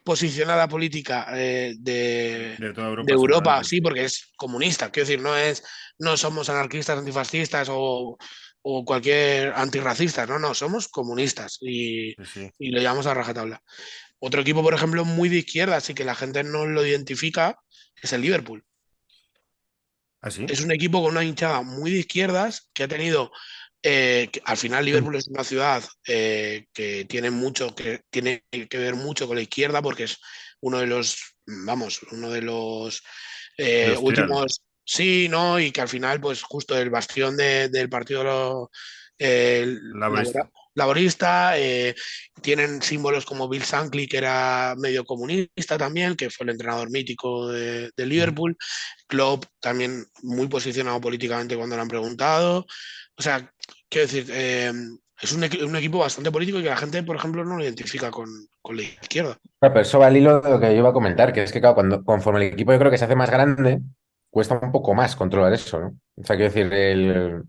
[0.02, 3.06] posicionada política eh, de, de toda Europa.
[3.06, 4.90] de Europa, sí, porque es comunista.
[4.90, 5.62] Quiero decir, no es,
[5.98, 8.18] no somos anarquistas, antifascistas o,
[8.62, 12.50] o cualquier antirracista, no, no, somos comunistas y, Sí, sí.
[12.58, 13.62] y lo llevamos a rajatabla.
[14.18, 17.56] Otro equipo, por ejemplo, muy de izquierda, así que la gente no lo identifica,
[18.02, 18.64] es el Liverpool.
[20.22, 20.46] ¿Ah, sí?
[20.48, 23.30] Es un equipo con una hinchada muy de izquierdas que ha tenido.
[23.84, 28.78] eh, que al final Liverpool es una ciudad eh, que tiene mucho que tiene que
[28.78, 30.18] ver mucho con la izquierda porque es
[30.60, 31.16] uno de los
[31.46, 33.02] vamos uno de los
[33.58, 38.22] eh, últimos sí no y que al final pues justo el bastión de- del partido
[38.22, 38.70] lo-
[39.18, 39.80] el
[40.74, 41.94] laborista eh,
[42.40, 47.48] tienen símbolos como Bill Shankly que era medio comunista también que fue el entrenador mítico
[47.48, 48.56] de, Liverpool
[49.06, 52.66] Klopp también muy posicionado políticamente cuando le han preguntado.
[53.16, 53.52] O sea,
[53.88, 54.72] quiero decir, eh,
[55.20, 57.62] es un, equi- un equipo bastante político y que la gente, por ejemplo, no lo
[57.62, 58.28] identifica con,
[58.60, 59.38] con la izquierda.
[59.60, 61.60] Pero eso va al hilo de lo que yo iba a comentar, que es que
[61.60, 63.80] claro, cuando, conforme el equipo yo creo que se hace más grande,
[64.30, 65.98] cuesta un poco más controlar eso, ¿no?
[66.16, 67.42] O sea, quiero decir, el,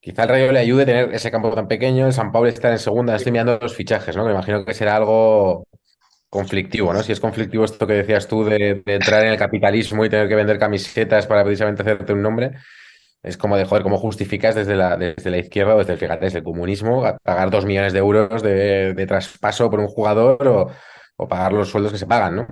[0.00, 2.70] quizá el Rayo le ayude a tener ese campo tan pequeño, el San Pablo está
[2.72, 4.24] en segunda, estoy mirando los fichajes, ¿no?
[4.24, 5.64] Me imagino que será algo
[6.30, 7.02] conflictivo, ¿no?
[7.02, 10.28] Si es conflictivo esto que decías tú de, de entrar en el capitalismo y tener
[10.28, 12.52] que vender camisetas para precisamente hacerte un nombre,
[13.22, 16.24] es como de, joder, ¿cómo justificas desde la, desde la izquierda o desde el, fíjate,
[16.26, 20.46] desde el comunismo a pagar dos millones de euros de, de traspaso por un jugador
[20.46, 20.70] o,
[21.16, 22.46] o pagar los sueldos que se pagan, ¿no?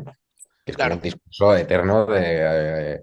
[0.65, 3.03] Que es como un discurso eterno de, eh,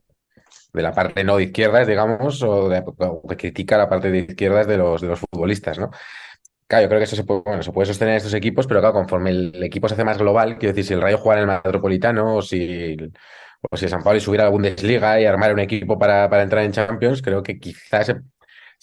[0.73, 4.19] de la parte no de izquierdas, digamos, o, de, o que critica la parte de
[4.19, 5.91] izquierdas de los, de los futbolistas, ¿no?
[6.67, 8.79] Claro, yo creo que eso se puede, bueno, se puede sostener en estos equipos, pero
[8.79, 11.49] claro, conforme el equipo se hace más global, quiero decir, si el Rayo juega en
[11.49, 12.97] el Metropolitano o si,
[13.69, 16.43] o si el San Pablo subiera a la Bundesliga y armar un equipo para, para
[16.43, 18.15] entrar en Champions, creo que quizás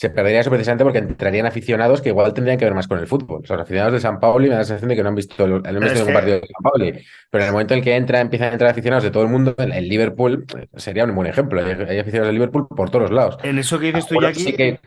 [0.01, 3.07] se, perdería eso precisamente porque entrarían aficionados que igual tendrían que ver más con el
[3.07, 3.43] fútbol.
[3.45, 5.15] O sea, los aficionados de San Paulo me da la sensación de que no han
[5.15, 6.85] visto, el, no han visto es ningún que- partido de San Paulo.
[7.31, 9.29] Pero en el momento en el que entra, empiezan a entrar aficionados de todo el
[9.29, 11.61] mundo, el, el Liverpool eh, sería un buen ejemplo.
[11.65, 13.37] Hay, hay aficionados de Liverpool por todos lados.
[13.43, 14.81] En eso que dices tú, Algunos Jackie, sí que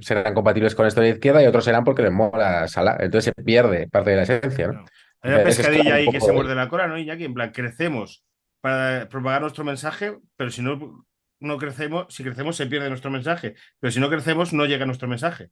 [0.00, 2.96] serán compatibles con esto de izquierda y otros serán porque les mola Salah.
[3.00, 4.84] Entonces se pierde parte de la esencia, ¿no?
[5.22, 7.24] hay una pescadilla ahí que se de- muerde la cola, ¿no, Iñaki?
[7.24, 8.22] En plan, crecemos
[8.60, 11.04] para propagar nuestro mensaje, pero si no,
[11.40, 15.08] no crecemos, si crecemos se pierde nuestro mensaje, pero si no crecemos no llega nuestro
[15.08, 15.50] mensaje.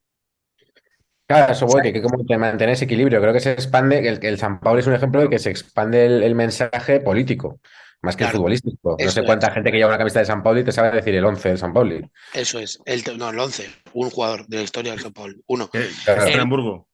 [1.26, 3.20] Claro, eso voy, que, que como que mantener ese equilibrio.
[3.20, 6.04] Creo que se expande, el, el San Pablo es un ejemplo de que se expande
[6.04, 7.60] el, el mensaje político,
[8.02, 8.96] más que el futbolístico.
[9.00, 9.54] No sé cuánta es.
[9.54, 11.58] gente que lleva una camiseta de San Pablo y te sabe decir el 11 del
[11.58, 12.10] San Pablo.
[12.34, 12.78] Eso es.
[12.84, 13.70] El, no, el 11.
[13.94, 15.34] Un jugador de la historia del Sao Paulo.
[15.46, 15.70] Uno.
[15.70, 16.24] Que, Claro.
[16.26, 16.88] El- Hamburgo.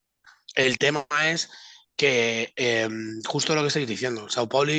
[0.55, 1.51] El tema es
[1.97, 2.89] que eh,
[3.27, 4.73] justo lo que estáis diciendo, Sao Paulo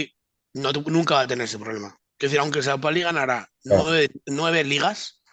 [0.53, 1.97] no, nunca va a tener ese problema.
[2.21, 3.83] Es decir, aunque Sao Paulo ganará Claro.
[3.83, 5.23] nueve, nueve ligas,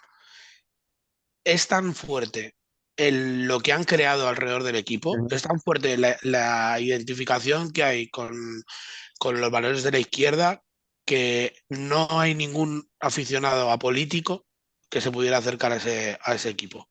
[1.45, 2.57] es tan fuerte
[2.97, 7.84] el, lo que han creado alrededor del equipo, es tan fuerte la, la identificación que
[7.84, 8.62] hay con,
[9.18, 10.62] con los valores de la izquierda
[11.05, 14.47] que no hay ningún aficionado apolítico
[14.91, 16.89] que se pudiera acercar a ese, a ese equipo.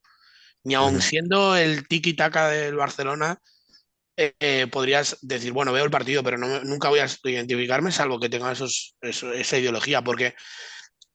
[0.63, 3.41] Ni aun siendo el tiki-taka del Barcelona,
[4.18, 8.30] eh, eh, podrías decir, bueno, veo el partido, pero nunca voy a identificarme salvo que
[8.30, 10.34] tenga esa ideología, porque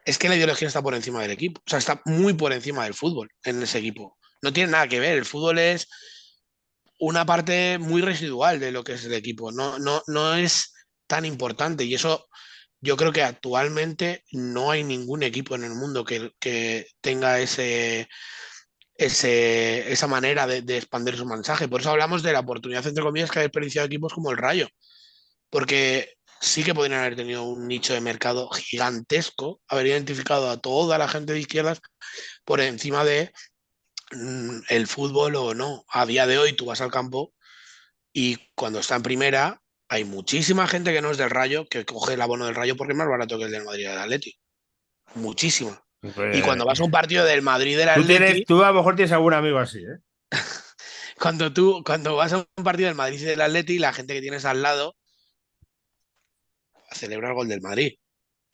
[0.05, 2.85] es que la ideología está por encima del equipo, o sea, está muy por encima
[2.85, 4.19] del fútbol en ese equipo.
[4.41, 5.89] No tiene nada que ver, el fútbol es
[7.01, 10.73] una parte muy residual de lo que es el equipo, no, no, no es
[11.09, 12.29] tan importante y eso
[12.81, 18.09] yo creo que actualmente no hay ningún equipo en el mundo que, que tenga ese,
[18.97, 21.69] esa manera de, expandir su mensaje.
[21.69, 24.69] Por eso hablamos de la oportunidad, entre comillas, que ha desperdiciado equipos como el Rayo.
[25.51, 30.99] Porque sí que podrían haber tenido un nicho de mercado gigantesco, haber identificado a toda
[30.99, 31.81] la gente de izquierdas
[32.45, 33.33] por encima de
[34.13, 35.85] mm, el fútbol o no.
[35.89, 37.33] A día de hoy tú vas al campo
[38.13, 42.15] y cuando está en primera hay muchísima gente que no es del Rayo que coge
[42.15, 44.39] el abono del Rayo porque es más barato que el del Madrid del Atleti.
[45.15, 45.85] Muchísima.
[46.33, 48.69] Y cuando vas a un partido del Madrid del Eh, tú, Atleti, tienes, tú a
[48.69, 49.99] lo mejor tienes algún amigo así, ¿eh?
[51.21, 54.21] cuando tú cuando vas a un partido del Madrid y del Atleti, la gente que
[54.21, 54.97] tienes al lado
[56.93, 57.95] celebra el gol del Madrid.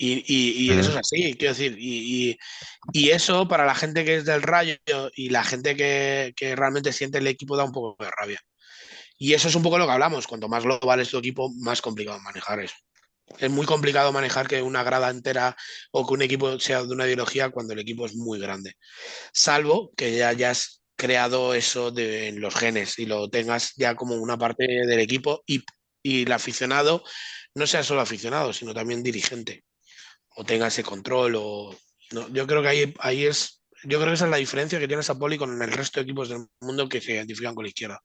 [0.01, 2.39] Y, y- y eso es así, quiero decir, y, y-
[2.93, 4.77] y eso para la gente que es del Rayo
[5.17, 8.41] y la gente que, que realmente siente el equipo da un poco de rabia.
[9.19, 11.83] Y eso es un poco lo que hablamos, cuanto más global es tu equipo, más
[11.83, 12.77] complicado manejar eso.
[13.39, 15.57] Es muy complicado manejar que una grada entera
[15.93, 18.75] o que un equipo sea de una ideología cuando el equipo es muy grande.
[19.33, 24.17] Salvo que ya hayas creado eso de, en los genes y lo tengas ya como
[24.17, 25.65] una parte del equipo y,
[26.03, 27.05] y el aficionado
[27.55, 29.65] no sea solo aficionado, sino también dirigente.
[30.37, 31.35] O tenga ese control.
[31.37, 31.77] O,
[32.13, 33.63] no, yo creo que ahí, ahí es.
[33.85, 36.29] Yo creo que esa es la diferencia que tiene Sapoli con el resto de equipos
[36.29, 38.01] del mundo que se identifican con la izquierda.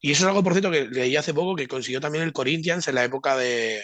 [0.00, 2.86] Y eso es algo, por cierto, que leí hace poco que consiguió también el Corinthians
[2.88, 3.82] en la época de,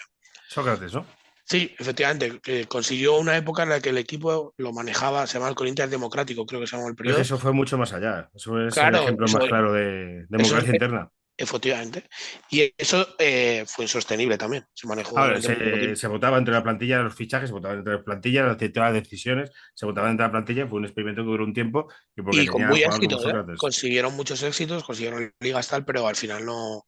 [0.53, 1.07] Sócrates, ¿no?
[1.45, 5.55] Sí, efectivamente, consiguió una época en la que el equipo lo manejaba, se llama el
[5.57, 7.21] Corinthians Democrático, creo que se llama el Pero periodo.
[7.23, 8.31] eso fue mucho más allá.
[8.35, 11.11] Eso es Claro, el ejemplo eso- más claro de democracia es- interna.
[11.35, 12.05] Efectivamente.
[12.51, 14.65] Y eso eh, fue insostenible también.
[14.75, 15.19] Se manejó.
[15.19, 18.47] Ahora, se, se votaba entre la plantilla de los fichajes, se votaba entre las plantillas,
[18.47, 21.55] las todas las decisiones, se votaba entre la plantilla, fue un experimento que duró un
[21.55, 23.57] tiempo y porque Y con muy éxito, ¿eh?
[23.57, 26.85] Consiguieron muchos éxitos, consiguieron ligas tal, pero al final no.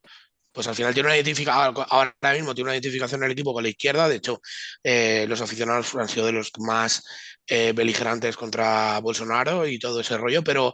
[0.55, 3.63] Pues al final tiene una identificación, ahora mismo tiene una identificación en el equipo con
[3.63, 4.09] la izquierda.
[4.09, 4.41] De hecho,
[4.83, 7.03] eh, los aficionados han sido de los más
[7.47, 10.73] eh, beligerantes contra Bolsonaro y todo ese rollo, pero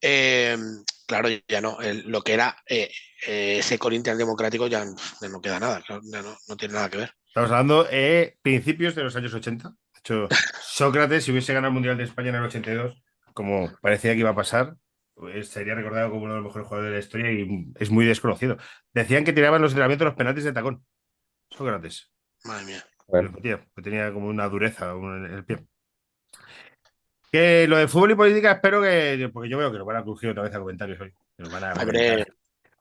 [0.00, 0.56] eh,
[1.06, 1.80] claro, ya no.
[1.80, 6.74] el- lo que era ese Corinthians democrático ya, no queda nada, ya no, no tiene
[6.74, 7.12] nada que ver.
[7.28, 9.68] Estamos hablando de principios de los años 80.
[9.70, 10.28] De hecho,
[10.62, 13.00] Sócrates, si hubiese ganado el Mundial de España en el 82,
[13.32, 14.74] como parecía que iba a pasar,
[15.22, 18.04] pues sería recordado como uno de los mejores jugadores de la historia y es muy
[18.04, 18.56] desconocido.
[18.92, 20.84] Decían que tiraban los entrenamientos los penaltis de tacón.
[21.48, 22.10] Sócrates.
[22.42, 22.84] Madre mía.
[23.06, 25.64] Bueno, que tenía como una dureza en el pie.
[27.30, 30.02] Que lo de fútbol y política espero que, porque yo veo que nos van a
[30.02, 31.12] crujir otra vez a comentarios hoy.
[31.36, 32.26] que nos van a Hombre.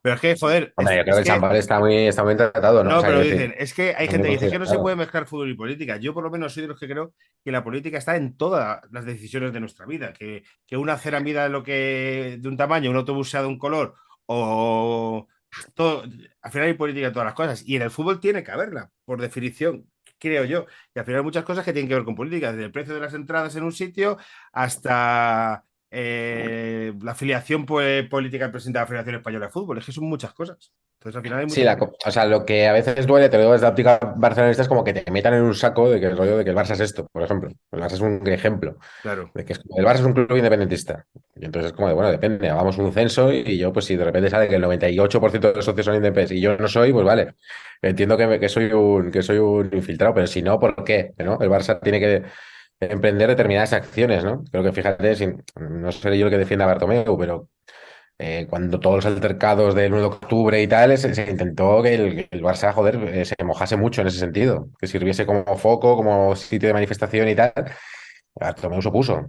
[0.01, 0.73] Pero es que, joder.
[0.75, 2.89] hombre, es- yo creo es que el está muy, está muy tratado, ¿no?
[2.89, 4.95] no, O sea, pero dicen, es que hay gente que dice que no se puede
[4.95, 5.97] mezclar fútbol y política.
[5.97, 8.81] Yo por lo menos soy de los que creo que la política está en todas
[8.91, 10.11] las decisiones de nuestra vida.
[10.13, 13.47] Que, que una acera mida de lo que de un tamaño, un autobús sea de
[13.47, 13.95] un color,
[14.25, 15.27] o
[15.75, 16.03] todo,
[16.41, 17.63] al final hay política en todas las cosas.
[17.67, 19.85] Y en el fútbol tiene que haberla, por definición.
[20.17, 20.65] creo yo.
[20.95, 22.93] Y al final hay muchas cosas que tienen que ver con política, desde el precio
[22.93, 24.17] de las entradas en un sitio
[24.53, 29.77] hasta eh, la afiliación pues, política del presidente de la Federación Española de Fútbol.
[29.77, 30.73] Es que son muchas cosas.
[30.99, 31.73] Entonces, al final hay Sí, la
[32.05, 34.67] o sea, lo que a veces duele, te lo digo desde la óptica barcelonista, es
[34.69, 36.71] como que te metan en un saco de que el rollo de que el Barça
[36.73, 37.49] es esto, por ejemplo.
[37.71, 38.77] El Barça es un ejemplo.
[39.01, 39.31] Claro.
[39.33, 41.05] De que es el Barça es un club independentista.
[41.35, 44.05] Y entonces es como de, bueno, depende, hagamos un censo y yo, pues si de
[44.05, 47.05] repente sale que el 98% de los socios son independientes y yo no soy, pues
[47.05, 47.35] vale.
[47.81, 51.13] Entiendo que, me- que soy un, que soy un infiltrado, pero si no, ¿por qué?
[51.17, 51.39] ¿No?
[51.41, 52.23] El Barça tiene que
[52.81, 54.43] emprender determinadas acciones, ¿no?
[54.51, 57.49] Creo que fíjate, sin- no seré yo el que defienda a Bartomeu, pero
[58.19, 61.93] eh, cuando todos los altercados del 1 de octubre y tal, se, se intentó que
[61.95, 65.95] el, el Barça, joder, eh, se mojase mucho en ese sentido, que sirviese como foco,
[65.95, 67.53] como sitio de manifestación y tal.
[68.35, 69.27] Bartomeu se opuso.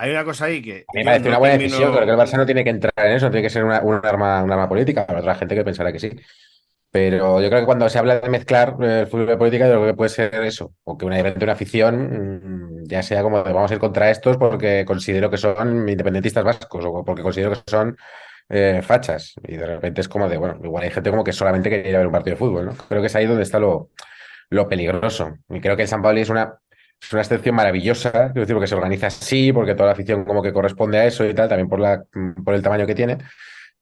[0.00, 0.84] Hay una cosa ahí que.
[0.88, 1.92] A mí me parece no una buena termino- decisión.
[1.94, 3.80] Creo que el Barça no tiene que entrar en eso, no tiene que ser una,
[3.82, 5.02] un arma, arma política.
[5.08, 6.10] Habrá otra gente que pensará que sí.
[7.00, 9.86] Pero yo creo que cuando se habla de mezclar eh, fútbol la política, yo creo
[9.86, 10.74] que puede ser eso.
[10.82, 14.10] O que una, de una afición, mm, ya sea como de vamos a ir contra
[14.10, 17.96] estos porque considero que son independentistas vascos o porque considero que son
[18.48, 19.34] eh, fachas.
[19.46, 21.94] Y de repente es como de, bueno, igual hay gente como que solamente quería ir
[21.94, 22.72] a ver un partido de fútbol, ¿no?
[22.88, 23.90] Creo que es ahí donde está lo,
[24.50, 25.36] lo peligroso.
[25.50, 26.54] Y creo que el San Pauli es una,
[27.00, 30.42] es una excepción maravillosa, quiero decir, porque se organiza así, porque toda la afición como
[30.42, 32.02] que corresponde a eso y tal, también por, la,
[32.44, 33.18] por el tamaño que tiene,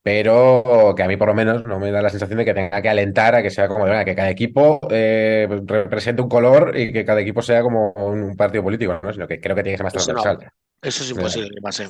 [0.06, 2.80] pero que a mí por lo menos no me da la sensación de que tenga
[2.80, 6.78] que alentar a que sea como de, "Venga, que cada equipo eh, represente un color
[6.78, 9.12] y que cada equipo sea como un, un partido político, ¿no?
[9.12, 10.20] Sino que creo que tiene que ser más Eso no.
[10.22, 10.52] transversal.
[10.80, 11.88] Eso es imposible pase.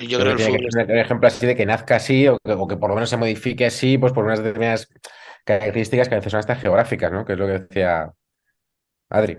[0.00, 1.94] Y yo Creo creo que el tiene que ser un ejemplo así de que nazca
[1.94, 4.88] así o que, o que por lo menos se modifique así, pues por unas determinadas
[5.44, 7.24] características que a veces son hasta geográficas, ¿no?
[7.24, 8.10] Que es lo que decía
[9.10, 9.38] Adri.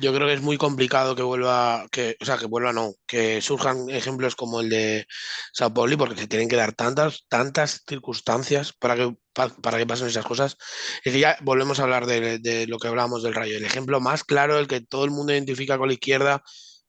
[0.00, 3.40] Yo creo que es muy complicado que vuelva, que, o sea, que vuelva no, que
[3.40, 5.06] surjan ejemplos como el de
[5.52, 9.86] Sao Paulo, porque se tienen que dar tantas, tantas circunstancias para que, pa- para que
[9.86, 10.56] pasen esas cosas.
[11.04, 13.56] Es que ya volvemos a hablar de, de lo que hablábamos del Rayo.
[13.56, 16.42] El ejemplo más claro, el que todo el mundo identifica con la izquierda,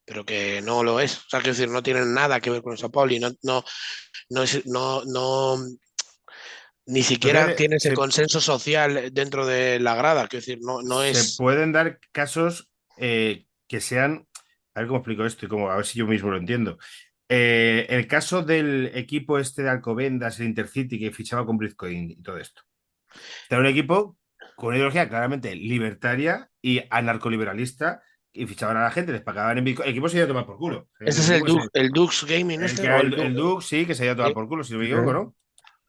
[0.04, 1.18] pero que no lo es.
[1.18, 3.64] O sea, quiero decir, no tiene nada que ver con el Sao Paulo, no, no,
[4.30, 5.58] no es, no, no,
[6.88, 10.28] ni siquiera Porque tiene ese se- consenso social dentro de la grada.
[10.28, 11.18] Quiero decir, no, no es.
[11.18, 14.28] Se pueden dar casos eh, que sean.
[14.74, 16.78] A ver cómo explico esto y cómo, a ver si yo mismo lo entiendo.
[17.30, 22.22] Eh, el caso del equipo este de Alcobendas, el Intercity, que fichaba con Bitcoin y
[22.22, 22.62] todo esto.
[23.50, 24.18] Era un equipo
[24.58, 28.02] con una ideología claramente libertaria y anarcoliberalista
[28.34, 29.88] y fichaban a la gente, les pagaban en Bitcoin.
[29.88, 30.90] El equipo se iba a tomar por culo.
[31.00, 34.04] Ese es el, Dux, el Dux Gaming, el, este, el el, Dux- sí, que se
[34.04, 34.34] iba a tomar Sí.
[34.36, 35.36] por culo, si no me equivoco, ¿no?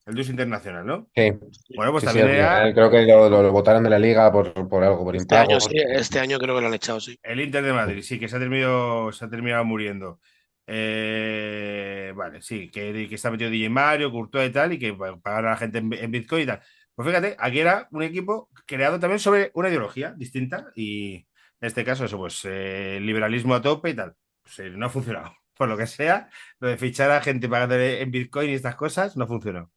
[0.07, 1.11] El Dux Internacional, ¿no?
[1.15, 1.33] Sí,
[1.75, 4.53] Bueno, pues sí, también era creo que lo, lo- lo votaron de la liga por,
[4.69, 5.51] por algo, por Este impago.
[5.53, 7.19] año, sí, este año creo que lo han echado, sí.
[7.23, 10.21] el Inter de Madrid, sí, que se ha terminado, se ha terminado muriendo.
[10.67, 15.49] Eh, vale, sí, que, que está metido DJ Mario, Courtois y tal, y que pagaron
[15.49, 16.61] a la gente en, en Bitcoin y tal.
[16.95, 21.15] Pues fíjate, aquí era un equipo creado también sobre una ideología distinta y
[21.61, 24.15] en este caso eso, pues eh, liberalismo a tope y tal.
[24.43, 25.35] Pues eh, no ha funcionado.
[25.57, 26.29] Por lo que sea,
[26.61, 29.71] lo de fichar a gente pagando en Bitcoin y estas cosas no funcionó.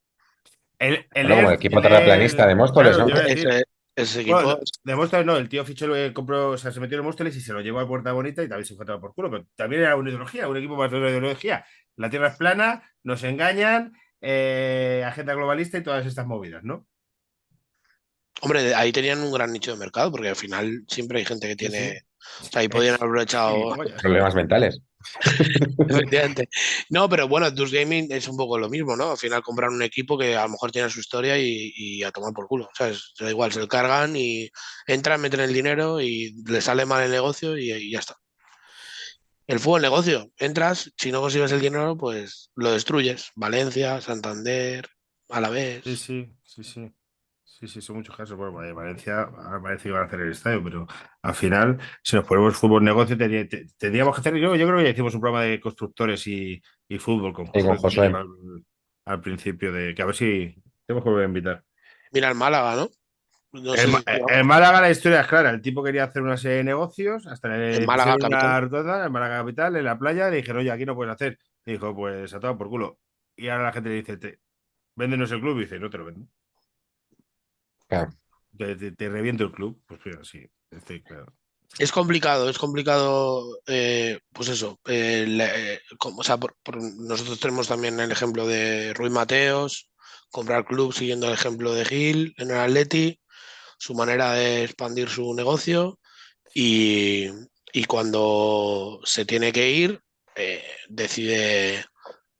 [0.80, 3.20] El, el Bueno, como el equipo terraplanista de Móstoles, claro, ¿no?
[3.20, 3.64] Ese,
[3.94, 6.98] ese equipo, bueno, de Móstoles no, el tío fichó, eh, compró, o sea, se metió
[6.98, 9.30] en Móstoles y se lo llevó a Puerta Bonita y también se fue por culo,
[9.30, 11.64] pero también era una ideología, un equipo más de una ideología.
[11.96, 16.86] La Tierra es plana, nos engañan, eh, agenda globalista y todas estas movidas, ¿no?
[18.40, 21.52] hombre, ahí tenían un gran nicho de mercado, porque al final siempre hay gente que
[21.52, 22.02] Sí, tiene.
[22.40, 23.76] O sea, ahí podían haber echado.
[24.00, 24.80] Problemas mentales.
[25.88, 26.48] Efectivamente.
[26.90, 29.12] No, pero bueno, Dux Gaming es un poco lo mismo, ¿no?
[29.12, 32.10] Al final compran un equipo que a lo mejor tiene su historia y, y a
[32.10, 32.68] tomar por culo.
[32.74, 33.12] ¿Sabes?
[33.18, 34.50] Da igual, se lo cargan y
[34.86, 38.16] entran, meten el dinero y le sale mal el negocio y, y ya está.
[39.46, 40.30] El fútbol negocio.
[40.36, 43.30] Entras, si no consigues el dinero, pues lo destruyes.
[43.34, 44.88] Valencia, Santander,
[45.28, 45.82] Alavés.
[45.84, 46.92] Sí, sí, sí, sí.
[47.60, 48.38] Sí, sí, son muchos casos.
[48.38, 50.86] Bueno, Valencia, ahora parece que van a hacer el estadio, pero
[51.20, 54.34] al final, si nos ponemos fútbol negocio, tendría- te- tendríamos que hacer.
[54.36, 57.52] Yo, yo creo que ya hicimos un programa de constructores y, y fútbol con Sí,
[57.62, 58.18] con Josué Josué.
[58.18, 58.26] al,
[59.04, 60.54] al principio, de que a ver si
[60.86, 61.64] tenemos que volver a invitar.
[62.12, 62.88] Mira el Málaga, ¿no?
[63.52, 65.50] No sé El, si- el Málaga, la historia es clara.
[65.50, 68.62] El tipo quería hacer una serie de negocios hasta le En Málaga capital.
[68.62, 70.30] rotonda, en Málaga Capital, en la playa.
[70.30, 71.38] Le dijeron, oye, aquí no puedes hacer.
[71.66, 73.00] Y dijo, pues a todo por culo.
[73.36, 74.38] Y ahora la gente le dice, te,
[74.96, 75.58] véndenos el club.
[75.58, 76.26] Y dice, no te lo vendo.
[77.90, 78.10] Claro.
[78.56, 79.82] Te, te- te reviento el club.
[79.86, 81.26] Pues mira, sí, estoy claro.
[81.78, 86.82] Es complicado, es complicado, eh, pues eso, eh, le- eh, como- o sea, por- por-
[86.82, 89.88] nosotros tenemos también el ejemplo de Rui Mateos,
[90.30, 93.20] comprar club siguiendo el ejemplo de Gil en el Atleti,
[93.78, 95.98] su manera de expandir su negocio
[96.54, 97.28] y,
[97.72, 100.00] y cuando se tiene que ir,
[100.36, 101.84] eh, decide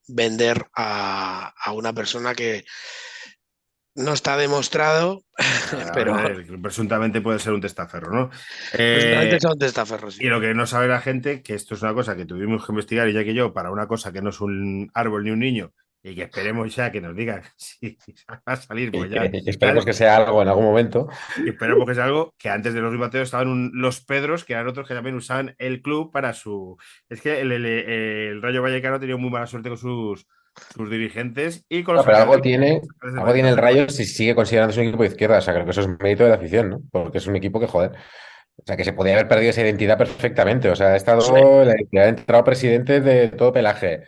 [0.07, 2.65] vender a, a una persona que
[3.95, 5.23] No está demostrado,
[5.93, 8.29] pero ver, presuntamente puede ser un testaferro, ¿no?
[8.73, 10.15] Eh, son testaferros.
[10.15, 10.23] sí.
[10.25, 12.71] y lo que no sabe la gente, que esto es una cosa que tuvimos que
[12.71, 15.39] investigar, y ya que yo, para una cosa que no es un árbol ni un
[15.39, 15.71] niño,
[16.03, 17.95] y que esperemos ya que nos digan si
[18.29, 19.25] va a salir, pues ya.
[19.31, 21.07] Y esperemos que sea algo en algún momento.
[21.45, 24.53] Y esperemos que sea algo que antes de los ribateos estaban un- los Pedros, que
[24.53, 26.75] eran otros que también usaban el club para su.
[27.09, 30.25] Es que el, el- el Rayo Vallecano ha tenido muy mala suerte con sus,
[30.75, 34.35] sus dirigentes y con No, los pero algo tiene, algo tiene el Rayo si sigue
[34.35, 35.37] considerándose un equipo de izquierda.
[35.37, 36.81] O sea, creo que eso es mérito de la afición, ¿no?
[36.91, 37.91] Porque es un equipo que, joder.
[38.57, 40.69] O sea, que se podía haber perdido esa identidad perfectamente.
[40.69, 41.31] O sea, ha estado, Sí.
[41.33, 44.01] la identidad, ha entrado presidente de todo pelaje.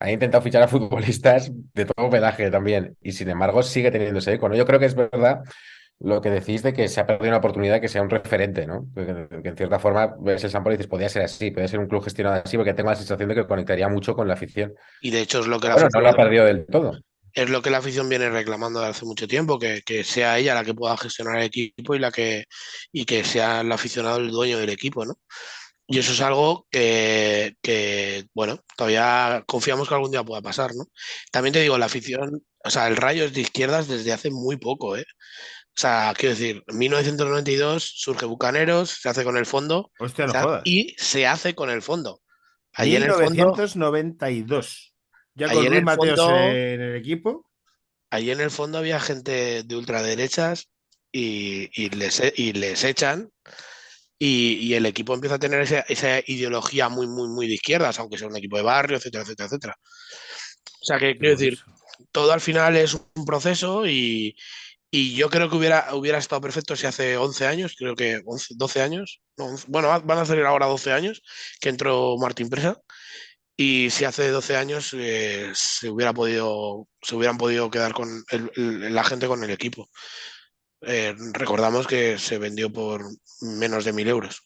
[0.00, 2.96] Ha intentado fichar a futbolistas de todo pelaje también.
[3.02, 4.56] Y sin embargo, sigue teniendo ese eco, ¿no?
[4.56, 5.40] Yo creo que es verdad
[6.00, 8.66] lo que decís de que se ha perdido una oportunidad de que sea un referente,
[8.66, 8.86] ¿no?
[8.94, 11.68] Que, que en cierta forma ves el San Pablo y dices, podría ser así, podría
[11.68, 14.34] ser un club gestionado así, porque tengo la sensación de que conectaría mucho con la
[14.34, 14.74] afición.
[15.02, 16.98] Y de hecho es lo que la Bueno, no afición- lo ha perdido del todo.
[17.32, 20.54] es lo que la afición viene reclamando desde hace mucho tiempo, que, que sea ella
[20.54, 22.44] la que pueda gestionar el equipo y la que
[22.92, 25.14] y que sea el aficionado el dueño del equipo, ¿no?
[25.86, 30.84] Y eso es algo que, que, bueno, todavía confiamos que algún día pueda pasar, ¿no?
[31.32, 34.56] También te digo, la afición, o sea, el Rayo es de izquierdas desde hace muy
[34.56, 35.04] poco, ¿eh?
[35.80, 40.32] O sea, quiero decir, en 1992 surge Bucaneros, se hace con el fondo Hostia, no
[40.34, 40.62] jodas.
[40.66, 42.20] y se hace con el fondo.
[42.74, 44.94] Ahí en el fondo, 1992.
[45.34, 47.46] Ya con Luis Mateos fondo- en el equipo.
[48.10, 50.68] ahí en el fondo había gente de ultraderechas
[51.10, 53.30] y, y les, e- y les echan
[54.18, 57.98] y, y el equipo empieza a tener esa, esa ideología muy, muy, muy de izquierdas,
[57.98, 59.76] aunque sea un equipo de barrio, etcétera, etcétera, etcétera.
[59.80, 61.58] O sea que quiero decir,
[62.12, 64.36] todo al final es un proceso y,
[64.90, 68.54] y yo creo que hubiera, hubiera estado perfecto si hace 11 años, creo que 11,
[68.56, 71.22] 12 años, no, 11, bueno, van a salir ahora 12 años
[71.60, 72.76] que entró Martín Presa
[73.56, 78.50] y si hace 12 años eh, se hubiera podido, se hubieran podido quedar con el-
[78.56, 79.88] el- la gente con el equipo.
[80.82, 83.02] Eh, recordamos que se vendió por
[83.42, 84.42] menos de mil euros,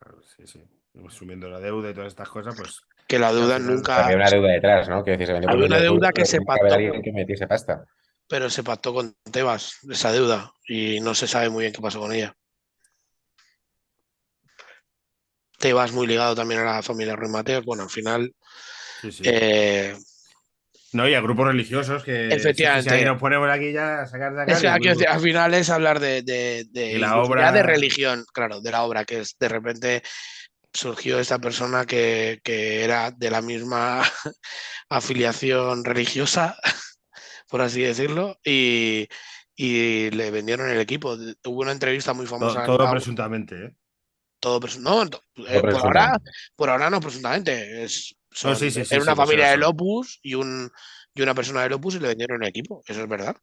[0.00, 0.62] Claro, sí, sí.
[1.06, 2.80] Asumiendo la deuda y todas estas cosas, pues.
[3.08, 5.02] que la deuda nunca, Había una deuda detrás, ¿no?
[5.04, 6.74] Que decir, se vendió por Había una deuda que pero se pactó.
[6.74, 7.84] alguien que metiese pasta.
[8.28, 11.98] Pero se pactó con Tebas esa deuda y no se sabe muy bien qué pasó
[12.00, 12.34] con ella.
[15.58, 17.64] Tebas muy ligado también a la familia Ruiz Mateos.
[17.64, 18.32] Bueno, al final,
[19.00, 19.22] Sí, sí.
[19.26, 19.96] eh,
[20.92, 22.28] No, y a grupos religiosos que.
[22.28, 22.96] Efectivamente.
[22.98, 24.52] Si, nos ponemos aquí ya a sacar de acá.
[24.52, 24.60] es
[24.98, 28.70] que, al final es hablar de, de, de Y la obra- de religión, claro, de
[28.70, 30.02] la obra, que es de repente
[30.72, 34.02] surgió esta persona que, que era de la misma
[34.90, 36.56] afiliación religiosa,
[37.48, 39.08] por así decirlo, y,
[39.56, 41.14] y le vendieron el equipo.
[41.44, 42.64] Hubo una entrevista muy famosa.
[42.64, 43.74] todo la- presuntamente, ¿eh?
[44.40, 46.18] todo presu- no, eh, por ahora,
[46.54, 47.82] por ahora no presuntamente.
[47.84, 49.64] Es, son- sí, sí, sí, era una sí, familia del.
[49.64, 50.70] Opus y un
[51.14, 52.82] y una persona del Opus y le vendieron el equipo.
[52.86, 53.36] Eso es verdad.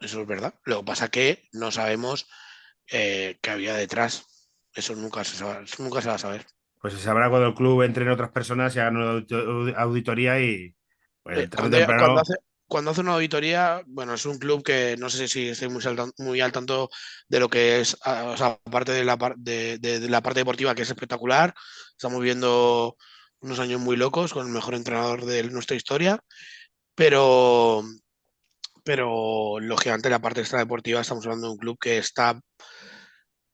[0.00, 0.54] Eso es verdad.
[0.64, 2.28] Lo que pasa que no sabemos
[2.92, 4.26] eh, qué había detrás.
[4.74, 6.44] Eso nunca se sabe, eso nunca se va a saber.
[6.82, 10.38] Pues se sabrá cuando el club entre en otras personas y hagan una audito- auditoría
[10.40, 10.74] y.
[11.22, 12.34] Pues, Eh, cuando, temprano- cuando hace,
[12.68, 16.12] cuando hace una auditoría, bueno, es un club que no sé si estoy muy, saltan-
[16.18, 16.90] muy al tanto
[17.28, 20.40] de lo que es, ah, o sea, aparte de la, de, de- de la parte
[20.40, 21.54] deportiva, que es espectacular.
[21.92, 22.96] Estamos viendo
[23.40, 26.18] unos años muy locos con el mejor entrenador de nuestra historia,
[26.94, 27.84] pero,
[28.84, 32.40] pero lógicamente la parte extradeportiva estamos hablando de un club que está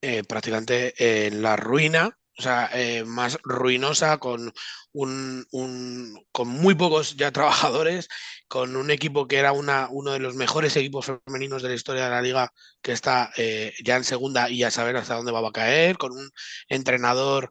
[0.01, 4.51] eh, prácticamente en la ruina, o sea, eh, más ruinosa, con
[4.91, 8.07] un, un- con muy pocos ya trabajadores,
[8.53, 12.03] con un equipo que era una, uno de los mejores equipos femeninos de la historia
[12.03, 15.39] de la liga, que está eh, ya en segunda y a saber hasta dónde va
[15.47, 16.29] a caer, con un
[16.67, 17.49] entrenador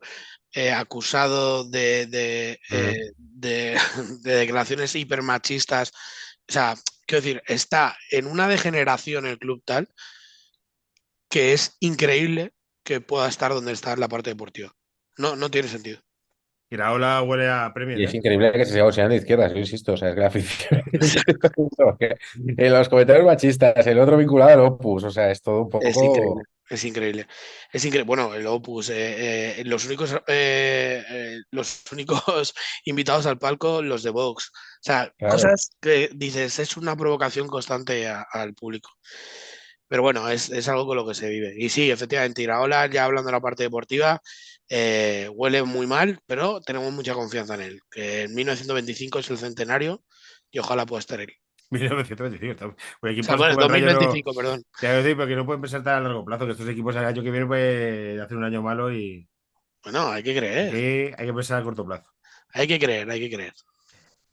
[0.52, 3.76] eh, acusado de, de, eh, de-
[4.20, 5.90] de declaraciones hipermachistas.
[6.48, 9.88] O sea, quiero decir, está en una degeneración el club tal
[11.28, 14.72] que es increíble que pueda estar donde está en la parte deportiva.
[15.18, 16.00] No, no tiene sentido.
[16.74, 17.98] Iraola huele a Premier.
[18.00, 18.16] Y es ¿eh?
[18.18, 20.82] increíble que se siga considerando de izquierdas, yo insisto, o sea, es que la afición...
[22.56, 25.84] En los comentarios machistas, el otro vinculado al Opus, o sea, es todo un poco...
[25.86, 26.42] Es increíble.
[26.68, 27.26] Es increíble.
[27.72, 28.06] Es increíble.
[28.06, 32.54] Bueno, el Opus, eh, eh, los únicos, eh, eh, los únicos
[32.84, 34.50] invitados al palco, los de Vox.
[34.54, 35.34] O sea, Claro.
[35.34, 38.90] cosas que dices, es una provocación constante a- al público.
[39.88, 41.52] Pero bueno, es, es algo con lo que se vive.
[41.54, 44.22] Y sí, efectivamente, Iraola, ya hablando de la parte deportiva,
[44.74, 47.80] eh, huele muy mal, pero tenemos mucha confianza en él.
[47.90, 50.02] Que en 1925 es el centenario
[50.50, 51.30] y ojalá pueda estar él.
[51.70, 52.52] 1925.
[52.52, 54.62] estamos- Un O sea, bueno, como el Rayo no- 2025, perdón.
[54.80, 56.96] Te voy a decir, porque no pueden pensar tan a largo plazo, que estos equipos
[56.96, 59.28] el año que viene puede hacer un año malo y
[59.82, 60.68] Bueno, hay que creer.
[60.68, 62.10] aquí hay que pensar a corto plazo.
[62.54, 63.52] Hay que creer, hay que creer.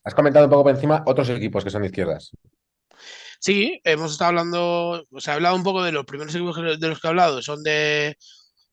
[0.04, 2.32] Has comentado un poco por encima otros equipos que son de izquierdas.
[3.42, 6.88] Sí, hemos estado hablando, o sea, he hablado un poco de los primeros equipos de
[6.88, 8.18] los que he hablado, son de,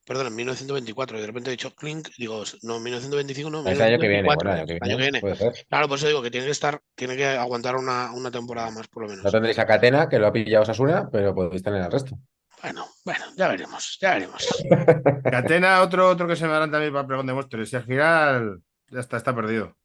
[0.06, 3.82] perdón, en 1924, y de repente he dicho Clink, digo, no, 1925, no, Es el
[3.82, 5.64] año que viene, 1924, bueno, el año que viene.
[5.68, 8.86] Claro, por eso digo que tiene que estar, tiene que aguantar una, una temporada más,
[8.88, 9.24] por lo menos.
[9.24, 12.16] No tendréis a Catena, que lo ha pillado Sasuna, pero podéis tener el resto.
[12.62, 14.46] Bueno, bueno, ya veremos, ya veremos.
[15.24, 17.72] Catena, otro, otro que se me darán también para preguntar de Móstoles.
[17.72, 19.76] Y al final, ya está, está perdido.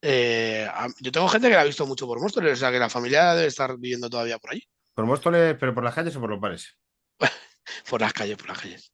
[0.00, 0.68] Eh,
[1.00, 3.34] yo tengo gente que la ha visto mucho por Móstoles, o sea que la familia
[3.34, 4.62] debe estar viviendo todavía por allí,
[4.94, 6.76] ¿Por Móstoles, pero por las calles o por los bares?
[7.90, 8.92] por las calles, por las calles.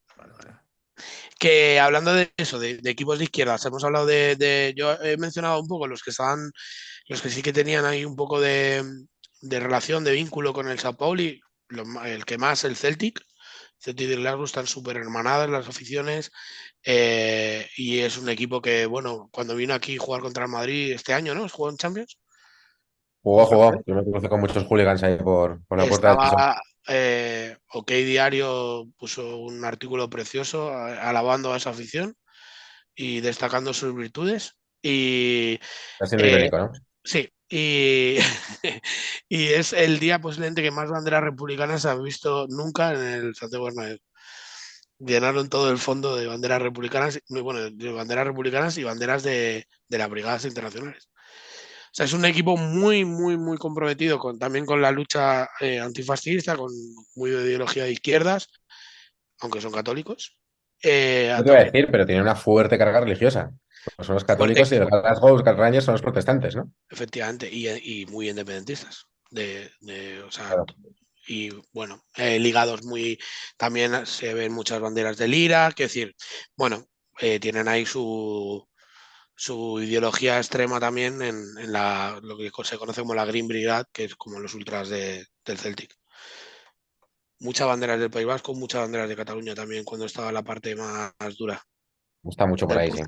[1.45, 5.19] Que hablando de eso, de, de equipos de izquierdas, hemos hablado de, de- Yo he
[5.19, 6.51] mencionado un poco los que estaban.
[7.07, 8.83] Los que sí que tenían ahí un poco de,
[9.43, 11.39] de relación, de vínculo con el Sao Pauli.
[11.69, 13.21] lo el que más, el Celtic.
[13.79, 16.31] Celtic y Glasgow están súper hermanadas las aficiones.
[16.83, 20.93] eh, y es un equipo que, bueno, cuando vino aquí a jugar contra el Madrid
[20.93, 21.47] este año, ¿no?
[21.51, 22.19] ¿Jugó en Champions?
[23.23, 23.83] Jugó, jugó.
[23.87, 26.13] Yo me crucé con muchos hooligans ahí por, por la puerta.
[26.13, 32.17] Estaba, eh, OK Diario puso un artículo precioso alabando a esa afición
[32.95, 34.57] y destacando sus virtudes.
[34.83, 35.59] Y
[36.01, 36.51] Está siendo eh,
[37.03, 38.19] sí, y,
[39.29, 43.35] y es el día posiblemente que más banderas republicanas se han visto nunca en el
[43.35, 43.99] Santiago Bernabéu.
[44.99, 49.67] Llenaron todo el fondo de banderas republicanas, muy bueno, de banderas republicanas y banderas de,
[49.89, 51.09] de las brigadas internacionales.
[51.95, 55.79] O sea, es un equipo muy, muy, muy comprometido con, también con la lucha eh,
[55.79, 56.73] antifascista, con
[57.15, 58.49] muy de ideología de izquierdas,
[59.39, 60.37] aunque son católicos.
[60.83, 63.53] Eh, No te voy a decir, pero tiene una fuerte carga religiosa.
[63.97, 66.73] Pues son los católicos y los Glasgow Rangers son los protestantes, ¿no?
[66.91, 69.05] Efectivamente, y, y muy independentistas.
[69.31, 70.65] De, de, o sea, Claro.
[71.29, 73.19] y bueno, eh, ligados muy.
[73.57, 76.15] También se ven muchas banderas de Lira, que decir,
[76.57, 76.87] bueno,
[77.21, 78.67] eh, tienen ahí su,
[79.37, 83.87] su ideología extrema también en, en la, lo que se conoce como la Green Brigade,
[83.93, 85.95] que es como los ultras de- del Celtic.
[87.39, 91.13] Muchas banderas del País Vasco, muchas banderas de Cataluña también, cuando estaba la parte más,
[91.39, 91.63] dura.
[92.25, 93.03] Está mucho por ahí, sí.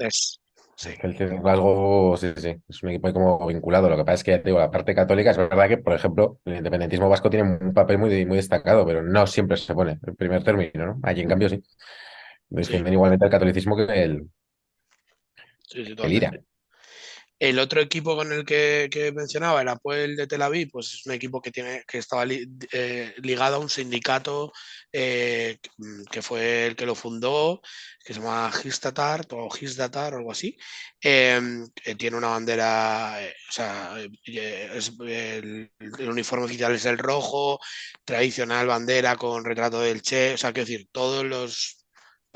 [1.03, 3.89] El que Glasgow, sí, sí, es un equipo como vinculado.
[3.89, 5.95] Lo que pasa es que, ya te digo, la parte católica es verdad que, por
[5.95, 9.99] ejemplo, el independentismo vasco tiene un papel muy, muy destacado, pero no siempre se pone
[10.07, 11.01] en primer término, ¿no?
[11.03, 11.63] Allí, en cambio, sí.
[12.49, 14.29] Defienden igualmente el catolicismo que el,
[15.67, 16.33] Sí, sí, el IRA.
[17.39, 21.05] El otro equipo con el que, que mencionaba, el Apoel de Tel Aviv, pues es
[21.05, 24.53] un equipo que tiene que estaba li- eh, ligado a un sindicato
[24.91, 27.61] eh, que- mm, que fue el que lo fundó,
[28.03, 30.57] que se llama Gistatar o Gisdatar o algo así.
[31.03, 37.61] em, tiene una bandera, eh, o sea, es- el, el uniforme oficial es el rojo,
[38.05, 41.85] tradicional bandera con retrato del Che, o sea, quiero decir, todos los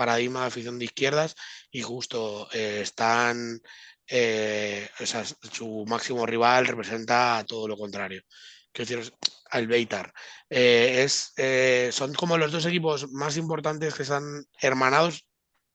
[0.01, 1.34] paradigmas de afición de izquierdas
[1.70, 3.61] y justo eh, están
[4.07, 4.88] eh,
[5.53, 8.22] su máximo rival representa todo lo contrario.
[8.72, 9.14] Quiero decir,
[9.51, 10.14] al Beitar.
[10.48, 11.34] Eh, es,
[11.94, 14.24] son como los dos equipos más importantes que están
[14.59, 15.26] hermanados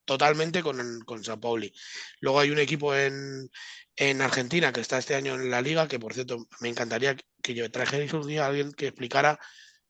[0.06, 1.72] totalmente con, con Sao Pauli.
[2.20, 3.48] Luego hay un equipo en,
[3.96, 7.54] en Argentina que está este año en la liga, que por cierto me encantaría que
[7.54, 9.40] yo trajerais un día a alguien que explicara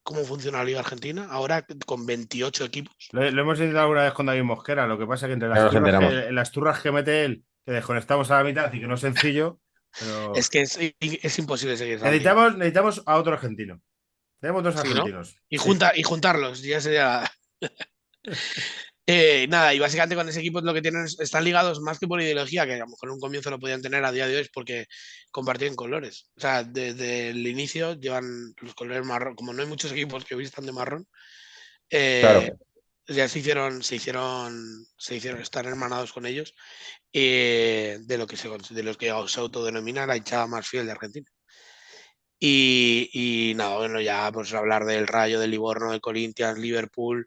[0.06, 2.96] cómo funciona la liga argentina, ahora con 28 equipos.
[3.12, 5.50] Lo, lo hemos intentado alguna vez con David Mosquera, lo que pasa es que entre
[5.50, 8.80] las, nos turras que, las turras que mete él, que desconectamos a la mitad y
[8.80, 9.60] que no es sencillo,
[10.00, 12.02] pero Es que es, es imposible seguir.
[12.02, 13.82] necesitamos, necesitamos a otro argentino.
[14.40, 14.92] Tenemos dos Sí, ¿no?
[14.92, 15.38] argentinos.
[15.50, 15.64] Y, Sí.
[15.64, 17.24] junta, y juntarlos, ya sería.
[19.08, 22.08] Eh, nada, y básicamente con ese equipo lo que tienen es- están ligados más que
[22.08, 24.36] por ideología, que a lo mejor en un comienzo lo podían tener a día de
[24.36, 24.88] hoy, es porque
[25.32, 26.32] compartían colores.
[26.36, 29.36] O sea, desde el inicio llevan los colores marrón.
[29.36, 31.08] Como no hay muchos equipos que vistan de marrón,
[31.92, 32.58] eh, Claro.
[33.08, 36.56] ya se hicieron, se hicieron, se hicieron estar hermanados con ellos
[37.14, 40.94] eh, de lo que se de los que se autodenomina la hinchada más fiel de
[40.94, 41.30] Argentina.
[42.40, 47.26] Y, y nada, bueno, ya pues hablar del Rayo, del Livorno, del Corinthians, Liverpool,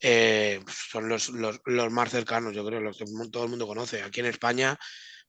[0.00, 4.02] eh, son los, los, los más cercanos, yo creo, los que todo el mundo conoce.
[4.02, 4.78] Aquí en España,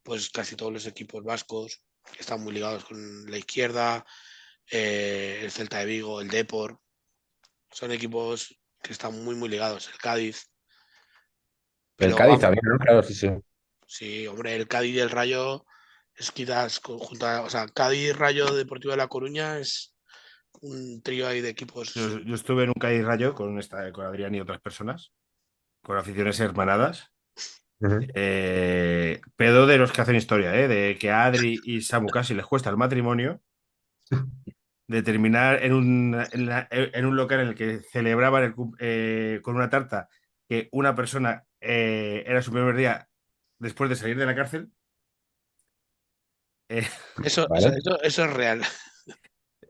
[0.03, 1.81] pues casi todos los equipos vascos
[2.19, 4.05] están muy ligados con la izquierda,
[4.69, 6.79] eh, el Celta de Vigo, el Depor,
[7.71, 9.89] son equipos que están muy, muy ligados.
[9.89, 10.49] El Cádiz.
[11.97, 12.77] El Pero Cádiz vamos, también, ¿no?
[12.77, 13.29] Claro, sí, sí.
[13.87, 15.65] Sí, hombre, el Cádiz y el Rayo
[16.15, 19.95] es quizás conjunta, o sea, Cádiz, Rayo Deportivo de La Coruña es
[20.61, 21.93] un trío ahí de equipos.
[21.93, 25.11] Yo, yo estuve en un Cádiz Rayo con, esta, con Adrián y otras personas,
[25.81, 27.09] con aficiones hermanadas.
[28.13, 30.67] Eh, pedo de los que hacen historia, ¿eh?
[30.69, 33.41] de que a Adri y Samu casi les cuesta el matrimonio,
[34.87, 39.39] de terminar en un, en, la- en un local en el que celebraban el eh,
[39.41, 40.07] con una tarta
[40.47, 43.09] que una persona eh, era su primer día
[43.59, 44.69] después de salir de la cárcel.
[46.69, 46.87] Eh,
[47.23, 47.61] Eso, o Vale.
[47.61, 48.61] sea, eso, eso es real.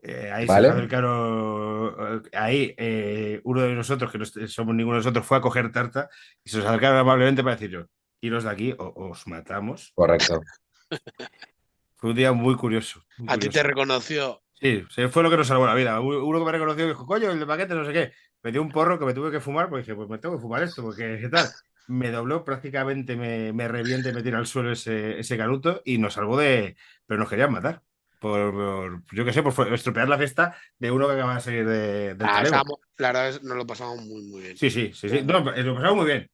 [0.06, 0.68] Eh, ahí Vale.
[0.68, 5.38] se acercaron, eh, ahí eh, uno de nosotros, que no somos ninguno de nosotros, fue
[5.38, 6.10] a coger tarta
[6.44, 7.86] y se nos acercaron amablemente para decir yo,
[8.20, 9.92] iros de aquí o os matamos.
[9.94, 10.42] Correcto.
[11.96, 13.02] Fue un día muy curioso.
[13.16, 14.42] muy A ti te reconoció.
[14.52, 15.98] Sí, fue lo que nos salvó la vida.
[16.00, 18.12] Uno uno que me reconoció dijo, coño, el de paquete, no sé qué.
[18.42, 20.42] Me dio un porro que me tuve que fumar, porque dije, pues me tengo que
[20.42, 21.48] fumar esto, porque ¿qué tal?
[21.86, 25.98] Me dobló prácticamente, me, me revienta y me tira al suelo ese, ese canuto y
[25.98, 26.76] nos salvó de.
[27.06, 27.82] Pero nos querían matar.
[28.18, 31.66] Por, por- yo qué sé, por estropear la fiesta de uno que acaba de salir
[31.68, 34.56] de, del Ah, estábamos- la verdad es que nos lo pasamos muy, muy bien.
[34.56, 35.22] Sí, sí, sí, sí.
[35.22, 35.44] No, lo
[35.74, 36.30] pasamos muy bien.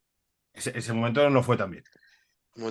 [0.52, 1.84] Ese, ese momento no fue tan bien,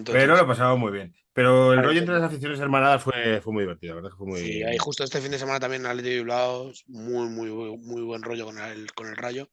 [0.05, 1.13] pero lo pasamos muy bien.
[1.33, 4.39] Pero el rollo entre las aficiones hermanadas fue, fue muy divertido, la verdad fue muy.
[4.39, 8.21] Sí, ahí justo este fin de semana también Atleti Bilbao, muy, muy, muy, muy buen
[8.21, 9.49] rollo con el, con el Rayo.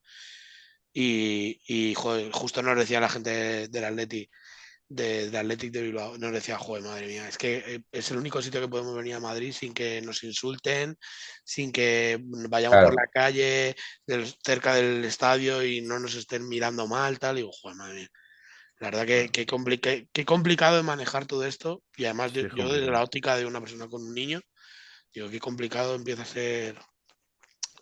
[0.98, 4.30] Y, y joder, justo nos decía la gente del Atleti,
[4.88, 8.16] de, de Athletic de Bilbao, nos decía, joder, madre mía, es que eh, es el
[8.16, 10.96] único sitio que podemos venir a Madrid sin que nos insulten,
[11.44, 12.18] sin que
[12.48, 12.86] vayamos Claro.
[12.86, 17.36] por la calle del- cerca del estadio y no nos estén mirando mal, tal.
[17.36, 18.08] Y digo, joder, madre mía.
[18.78, 21.82] La verdad que, que, compli- que- que complicado de manejar todo esto.
[21.98, 24.40] Y además Sí, yo, yo desde la óptica de una persona con un niño,
[25.12, 26.78] digo, qué complicado empieza a ser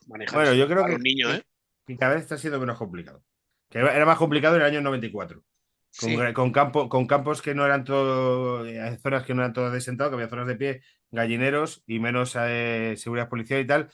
[0.08, 1.42] manejar Bueno, yo creo para que, niños, que- ¿eh?
[1.86, 3.22] Que cada vez está siendo menos complicado.
[3.70, 5.42] Que era más complicado en el año 94.
[6.00, 6.16] Con, Sí.
[6.32, 9.80] con, campo, con campos que no eran todo, eh, zonas que no eran todas de
[9.80, 10.82] sentado, que había zonas de pie,
[11.12, 13.90] gallineros y menos eh, seguridad policial y tal.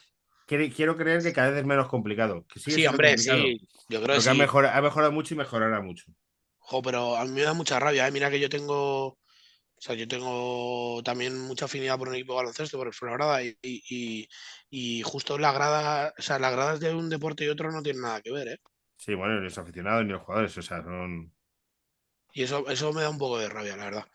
[0.47, 2.45] Quiero, quiero creer que cada vez es menos complicado.
[2.51, 3.67] Que Sí, hombre, complicado, sí.
[3.87, 4.39] Yo creo que que ha, sí.
[4.39, 6.05] mejorado, ha mejorado mucho y mejorará mucho.
[6.57, 8.11] Jo, pero a mí me da mucha rabia, ¿eh?
[8.11, 9.19] Mira que yo tengo,
[9.81, 13.41] o sea, yo tengo también mucha afinidad por un equipo de baloncesto, por el Fuenlabrada,
[13.43, 14.27] y, y,
[14.69, 18.03] y, justo la grada, o sea, las gradas de un deporte y otro no tienen
[18.03, 18.57] nada que ver, ¿eh?
[18.97, 21.33] Sí, bueno, ni los aficionados ni los jugadores, o sea, son.
[22.31, 24.05] Y eso, eso me da un poco de rabia, la verdad.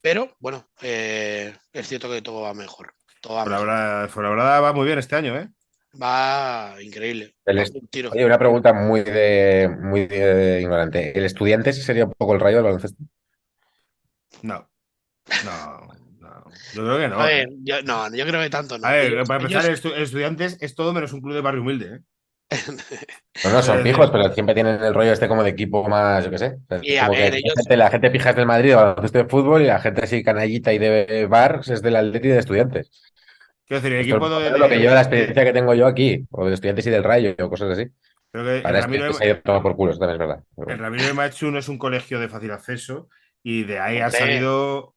[0.00, 2.94] Pero, bueno, eh, es cierto que todo va mejor.
[3.20, 3.58] Todo va mejor.
[3.58, 5.48] Fuenlabrada Fuenlabrada va muy bien este año, ¿eh?
[6.00, 7.34] Va increíble.
[7.46, 8.10] El Va est- un tiro.
[8.12, 11.18] Oye, una pregunta muy de, muy de ignorante.
[11.18, 13.02] ¿El estudiante sí sería un poco el rayo del baloncesto?
[14.42, 14.69] No.
[15.44, 15.88] No,
[16.20, 16.44] no.
[16.74, 17.20] Yo creo que no.
[17.20, 17.52] A ver, ¿eh?
[17.62, 18.86] yo, no, yo creo que tanto no.
[18.86, 21.96] A ver, para empezar, ellos- estu- estudiantes es todo menos un club de barrio humilde,
[21.96, 22.00] ¿eh?
[23.44, 26.24] No, no, son Eh, fijos, pero siempre tienen el rollo este como de equipo más,
[26.24, 26.56] yo qué sé.
[26.68, 29.24] O Y a la ellos- gente- la gente pija es del Madrid, de baloncesto de
[29.26, 32.90] fútbol, y la gente así canallita y de bar es del Atleti y de estudiantes.
[33.66, 35.74] Quiero decir, el equipo es de, lo que de- yo, la de- experiencia que tengo
[35.74, 37.86] yo aquí, o de estudiantes y del Rayo, o cosas así.
[38.32, 40.26] creo que el es Ramiro, que se ha ido todo por culo, eso también es
[40.28, 40.44] verdad.
[40.56, 40.78] Pero el.
[40.78, 43.08] Ramiro de Machu no es un colegio de fácil acceso
[43.44, 44.96] y de ahí ha salido.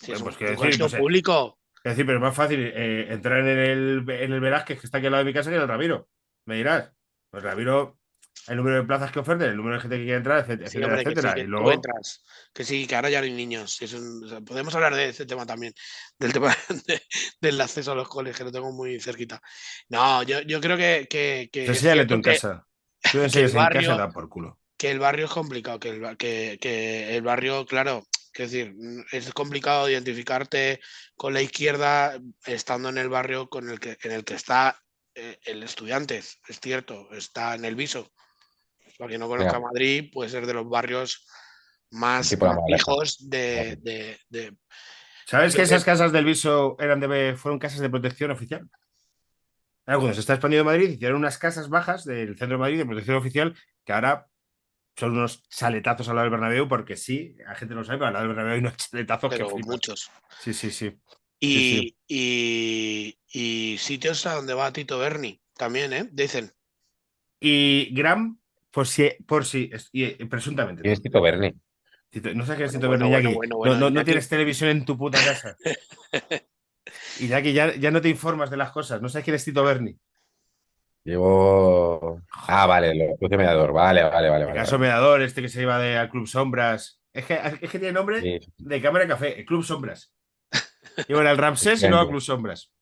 [0.00, 1.58] Si es pues un, decir, pues, eh, público.
[1.82, 4.98] quiero decir, pero es más fácil eh, entrar en el, en el Velázquez, que está
[4.98, 6.08] aquí al lado de mi casa, que en el Ramiro.
[6.46, 6.90] Me dirás.
[7.30, 7.98] Pues Ramiro,
[8.46, 10.78] el número de plazas que oferten, el número de gente que quiere entrar, etcétera, Sí,
[10.78, 11.04] etcétera.
[11.04, 12.24] que sí, que Y luego, entras.
[12.54, 13.82] Que sí, que ahora ya no hay niños.
[13.82, 15.74] Es un- o sea, podemos hablar de ese tema también,
[16.18, 16.56] del tema
[16.86, 17.02] de-
[17.40, 19.42] del acceso a los coles, que lo tengo muy cerquita.
[19.90, 22.66] No, yo, yo creo que, que, que es enséñale tú en casa.
[23.12, 24.58] Tú enseñas en casa da por culo.
[24.78, 29.32] que el barrio es complicado, que el, que el barrio, claro, es decir, mm, es
[29.32, 30.80] complicado identificarte
[31.16, 34.80] con la izquierda estando en el barrio con el que, en el que está
[35.14, 38.12] eh, el estudiante, es cierto, está en el viso.
[38.98, 39.60] Para quien no conozca Ya.
[39.60, 41.26] Madrid, puede ser de los barrios
[41.90, 42.36] más
[42.66, 44.56] fijos de, de- de-
[45.26, 48.68] ¿Sabes que esas casas del Viso eran de, fueron casas de protección oficial?
[49.86, 52.86] Ahora, cuando se está expandiendo Madrid, hicieron unas casas bajas del centro de Madrid de
[52.86, 54.26] protección oficial que ahora
[54.98, 58.08] son unos chaletazos al lado del Bernabéu, porque sí, la gente no lo sabe, pero
[58.08, 59.70] al lado del Bernabéu hay unos chaletazos pero que flipas.
[59.70, 60.10] muchos.
[60.40, 60.98] Sí, sí, sí.
[61.40, 63.18] Y, Sí, y-
[63.74, 66.08] y sitios a donde va Tito Berni también, ¿eh?
[66.10, 66.52] Dicen.
[67.40, 68.40] Y Gram,
[68.72, 70.82] por si, por si, es- y, eh, presuntamente.
[70.82, 71.54] ¿Quién es Tito Berni?
[72.10, 73.36] Tito- no sé qué es Tito Bueno, Berni, bueno, Iñaki.
[73.36, 74.04] bueno, No- bueno, no, no Iñaki.
[74.06, 75.56] tienes televisión en tu puta casa.
[77.20, 79.44] Y ya que ya, ya no te informas de las cosas, no sabes quién es
[79.44, 79.96] Tito Berni.
[81.04, 82.20] Llevo.
[82.48, 83.72] Ah, vale, lo puse mediador.
[83.72, 84.42] Vale, vale, vale.
[84.42, 84.88] El vale, caso vale.
[84.88, 87.00] Medador, este que se iba de, al Club Sombras.
[87.12, 90.12] Es que, es que tiene nombre Sí, de cámara de café, el Club Sombras.
[91.08, 92.72] Iban al Ramsés y luego al Club Sombras.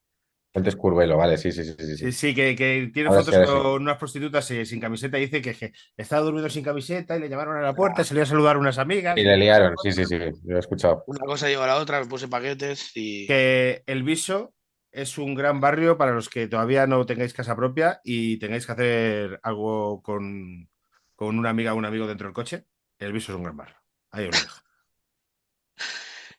[0.52, 1.96] Fuentes Curvelo, vale, sí, sí, sí, sí, sí.
[1.96, 5.42] Sí, sí, que, que tiene Ahora fotos con unas prostitutas eh, sin camiseta y dice
[5.42, 8.56] que, que estaba durmiendo sin camiseta y le llamaron a la puerta, salió a saludar
[8.56, 9.18] a unas amigas.
[9.18, 11.04] Y le liaron, sí, sí, sí, lo he escuchado.
[11.08, 13.26] Una cosa lleva a la otra, me puse paquetes y.
[13.26, 14.54] Que el Viso
[14.96, 18.72] es un gran barrio para los que todavía no tengáis casa propia y tengáis que
[18.72, 20.70] hacer algo con,
[21.14, 22.66] con una amiga o un amigo dentro del coche.
[22.98, 23.76] El Viso es un gran barrio.
[24.10, 24.62] Ahí os lo dejo.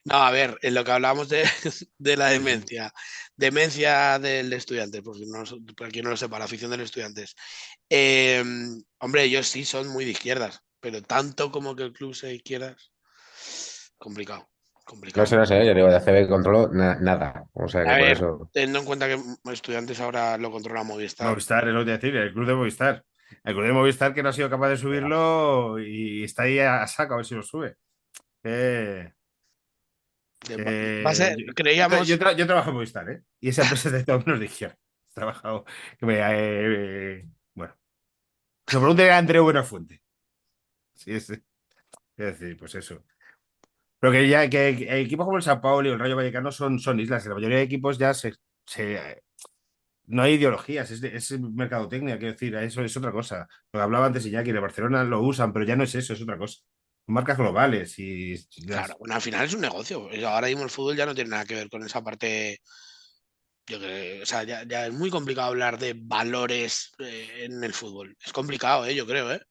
[0.06, 1.44] No, a ver, en lo que hablábamos de,
[2.00, 2.92] de la demencia,
[3.36, 5.44] demencia del estudiante, porque no,
[5.76, 7.24] para quien no lo sepa, la afición del estudiante.
[7.24, 7.36] es,
[7.92, 8.44] eh,
[8.98, 12.36] hombre, ellos sí son muy de izquierdas, pero tanto como que el club sea de
[12.36, 12.92] izquierdas,
[14.00, 14.50] complicado.
[14.88, 15.22] Complicado.
[15.24, 17.46] No sé, no sé, yo digo, de ACB controlo na- nada.
[17.54, 18.50] O sea que A por ver, eso.
[18.54, 19.20] Teniendo en cuenta que
[19.52, 21.30] Estudiantes ahora lo controla Movistar.
[21.30, 23.04] Movistar, es lo que decir, el club de Movistar.
[23.44, 26.88] El club de Movistar que no ha sido capaz de subirlo y está ahí a
[26.88, 27.76] saco a ver si lo sube.
[28.44, 29.12] Eh,
[30.50, 32.08] eh, va a ser- yo- creíamos.
[32.08, 33.22] Yo, tra- yo trabajo en Movistar, ¿eh?
[33.40, 34.78] Y esa empresa es de todos izquierda.
[35.10, 35.66] He trabajado.
[36.00, 37.76] que me, eh, bueno.
[38.68, 40.02] Se pregunte a Andreu Buenafuente.
[40.96, 41.42] Sí, es, es
[42.16, 43.04] decir, pues eso.
[44.00, 47.00] Pero que ya que, equipos como el Sao Paulo y el Rayo Vallecano son, son
[47.00, 47.26] islas.
[47.26, 48.34] La mayoría de equipos ya se,
[50.08, 53.48] no hay ideologías, es, es mercadotecnia, quiero decir, eso es otra cosa.
[53.74, 56.38] Lo hablaba antes Iñaki, de Barcelona lo usan, pero ya no es eso, es otra
[56.38, 56.62] cosa.
[57.08, 60.10] Marcas globales y Claro, bueno, al final es un negocio.
[60.28, 62.60] Ahora mismo el fútbol ya no tiene nada que ver con esa parte.
[63.66, 67.74] Yo creo, o sea, ya, ya es muy complicado hablar de valores eh, en el
[67.74, 68.16] fútbol.
[68.26, 68.96] Es complicado, ¿eh?
[68.96, 69.42] yo creo, ¿eh?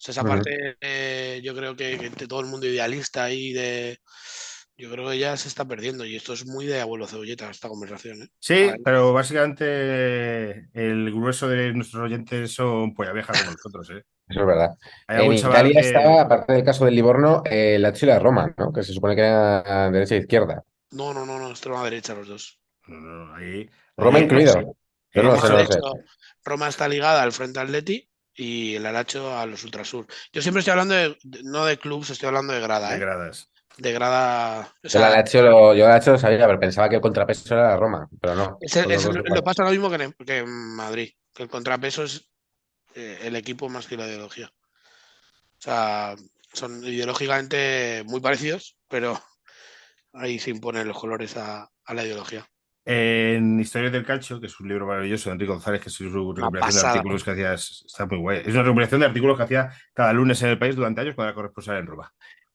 [0.00, 3.52] O sea, esa parte, eh, yo creo que, que de todo el mundo idealista y
[3.52, 3.98] de.
[4.78, 7.68] Yo creo que ya se está perdiendo y esto es muy de abuelo cebolleta, esta
[7.68, 8.28] conversación, ¿eh?
[8.38, 8.78] Sí, Vale.
[8.82, 14.02] pero básicamente el grueso de nuestros oyentes son polla vieja como nosotros, ¿eh?
[14.26, 14.70] Eso es verdad.
[15.06, 18.18] Hay En Italia que- estaba, aparte del caso del Livorno, eh, el Lazio y la
[18.18, 18.72] Roma, ¿no?
[18.72, 20.64] Que se supone que era derecha e izquierda.
[20.92, 22.58] No, no, no, no, extrema derecha los dos.
[22.86, 23.68] No, no, ahí-
[23.98, 24.76] Roma incluido.
[25.12, 25.78] Yo no lo sé, no de lo sé.
[25.78, 25.92] hecho,
[26.42, 28.08] Roma está ligada al Frente Atleti
[28.40, 30.06] y el Alacho a los Ultrasur.
[30.32, 33.00] Yo siempre estoy hablando de, no de clubs, estoy hablando de grada, de ¿eh?
[33.00, 33.50] gradas.
[33.76, 34.60] De grada.
[34.60, 37.00] o Yo sea, la Lazio lo, yo la Lazio lo sabía, pero pensaba que el
[37.02, 38.58] contrapeso era la Roma, pero no.
[38.60, 42.28] es- es- lo pasa lo mismo que en, que en Madrid, que el contrapeso es
[42.94, 44.50] eh, el equipo más que la ideología.
[45.58, 46.16] O sea,
[46.52, 49.20] son ideológicamente muy parecidos, pero
[50.14, 52.49] ahí se imponen los colores a, a la ideología.
[52.84, 56.04] En Historias del Calcio, que es un libro maravilloso de Enrique González, que es su
[56.04, 58.38] recopilación de artículos que hacía, está muy guay.
[58.44, 61.28] Es una recopilación de artículos que hacía cada lunes en el país durante años cuando
[61.28, 62.12] era corresponsal en Roma.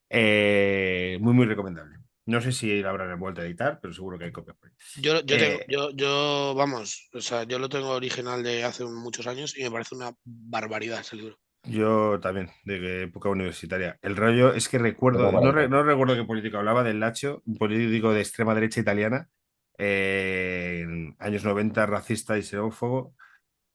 [0.10, 1.98] Eh, muy, muy recomendable.
[2.28, 4.58] No sé si la habrán vuelto a editar, pero seguro que hay copias.
[5.00, 8.84] Yo, yo, tengo- Eh, yo, yo, vamos, o sea, yo lo tengo original de hace
[8.84, 11.38] muchos años y me parece una barbaridad ese libro.
[11.68, 13.98] Yo también, de época universitaria.
[14.02, 18.12] El rollo es que recuerdo, no, no recuerdo qué político hablaba del Lacho, un político
[18.14, 19.30] de extrema derecha italiana,
[19.78, 23.16] eh, en años 90, racista y xenófobo,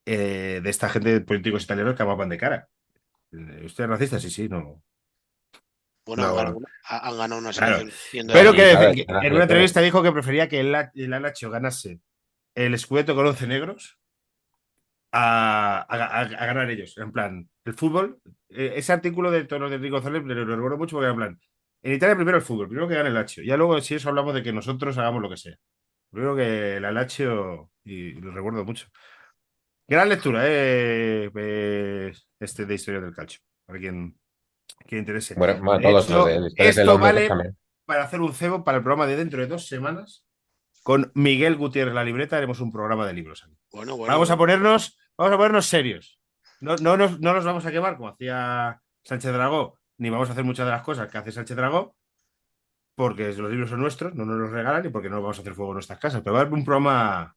[0.06, 2.68] eh, de esta gente de políticos italianos que amaban de cara.
[3.32, 4.18] Eh, ¿Usted es racista?
[4.18, 4.82] Sí, sí, no.
[6.06, 7.89] Bueno, No, han, ganado, han ganado unas Claro.
[8.32, 12.01] Pero que, claro, en una entrevista dijo que prefería que el, el Alacho ganase
[12.55, 13.98] el Scudetto con 11 negros
[15.12, 16.97] a, a- a- a ganar ellos.
[16.98, 20.78] En plan, el fútbol, eh, ese artículo de tono de Enrique González me lo recuerdo
[20.78, 21.40] mucho porque en plan,
[21.82, 23.43] en Italia primero el fútbol, primero que gane el Lazio.
[23.44, 25.56] Ya luego, si eso hablamos de que nosotros hagamos lo que sea.
[26.10, 28.86] Primero que el Lazio, y lo recuerdo mucho.
[29.86, 34.16] Gran lectura, eh, eh, este de Historia del Calcio, para quien,
[34.86, 35.34] quien interese.
[35.34, 37.56] Bueno, bueno, De todos hecho, los de esto hombre vale también.
[37.84, 40.24] para hacer un cebo para el programa de dentro de dos semanas.
[40.82, 43.42] Con Miguel Gutiérrez la libreta haremos un programa de libros.
[43.44, 43.56] aquí.
[43.72, 44.12] Bueno, bueno.
[44.14, 46.20] Vamos a ponernos, vamos a ponernos serios.
[46.60, 50.32] No, no, nos, no nos vamos a quemar como hacía Sánchez Dragó, ni vamos a
[50.32, 51.96] hacer muchas de las cosas que hace Sánchez Dragó,
[53.01, 55.55] porque los libros son nuestros, no nos los regalan y porque no vamos a hacer
[55.55, 56.20] fuego en nuestras casas.
[56.22, 57.35] Pero va a haber un programa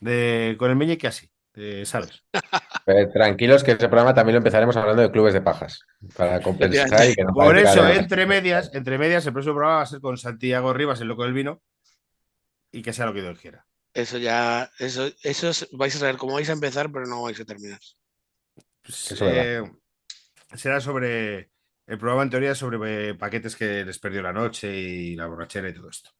[0.00, 2.24] de con el meñique así, de- ¿sabes?
[2.86, 5.82] Pero tranquilos que ese programa también lo empezaremos hablando de clubes de pajas,
[6.16, 9.82] para compensar y que no Por eso, entre medias, entre medias, el próximo programa va
[9.82, 11.60] a ser con Santiago Rivas, el loco del vino,
[12.72, 13.66] y que sea lo que Dios quiera.
[13.92, 17.38] Eso ya, eso, eso es- vais a saber cómo vais a empezar, pero no vais
[17.38, 17.80] a terminar.
[18.82, 19.62] Pues, eh,
[20.54, 21.50] será sobre
[21.88, 25.68] el programa en teoría sobre eh, paquetes que les perdió la noche y la borrachera
[25.68, 26.10] y todo esto.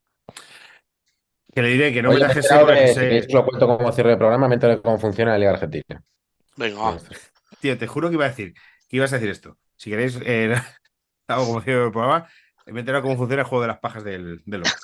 [1.55, 2.43] Que le diré que no Oye, me porque de-
[2.89, 5.33] sé- si queréis que lo cuento como cierre de programa, me entero de cómo funciona
[5.33, 6.03] la Liga Argentina.
[6.57, 6.99] Venga.
[7.61, 8.55] Tío, te juro que iba a decir,
[8.89, 9.57] que ibas a decir esto.
[9.77, 10.55] Si queréis, eh,
[11.29, 12.29] hago como cierre del programa,
[12.67, 14.77] me he enterado cómo funciona el juego de las pajas del, del loco.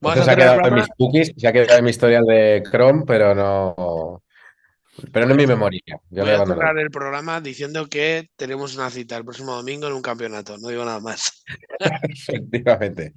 [0.00, 0.14] No.
[0.14, 3.34] Se ha quedado en mis cookies, se ha quedado en mi historial de Chrome, pero
[3.34, 4.22] no.
[5.12, 5.80] Pero no en mi memoria.
[6.10, 9.92] Yo Voy a cerrar el programa diciendo que tenemos una cita el próximo domingo en
[9.94, 10.56] un campeonato.
[10.58, 11.44] No digo nada más.
[12.02, 13.14] Efectivamente.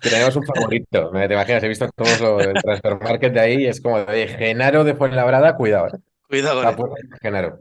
[0.00, 1.10] Tenemos un favorito.
[1.12, 1.62] ¿me- ¿Te imaginas?
[1.62, 4.94] He visto todos los del Transfer Market de ahí y es como de Genaro de
[4.94, 5.88] Fuenlabrada, cuidado.
[5.88, 5.98] ¿eh?
[6.28, 7.58] Cuidado con puerta Genaro.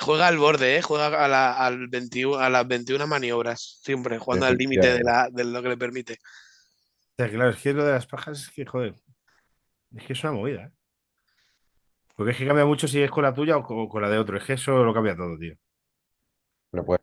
[0.00, 0.82] Juega al borde, ¿eh?
[0.82, 3.80] Juega a, la- al 21, a las 21 maniobras.
[3.82, 6.14] Siempre, jugando al límite de, lo que le permite.
[6.14, 8.94] O sea, claro, es que lo de las pajas es que, joder,
[9.96, 10.64] es que es una movida.
[10.64, 10.70] ¿eh?
[12.18, 14.18] Porque es que cambia mucho si es con la tuya o con, con la de
[14.18, 14.36] otro.
[14.36, 15.54] Es que eso lo cambia todo, tío.
[16.72, 16.98] No puedo.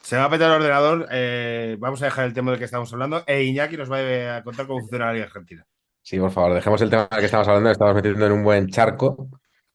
[0.00, 1.08] Se va a petar el ordenador.
[1.10, 3.24] eh, vamos a dejar el tema del que estamos hablando.
[3.26, 5.66] E Iñaki nos va a contar cómo funciona la Liga Argentina.
[6.02, 7.70] Sí, por favor, dejemos el tema del que estamos hablando.
[7.72, 9.28] Estamos metiendo en un buen charco,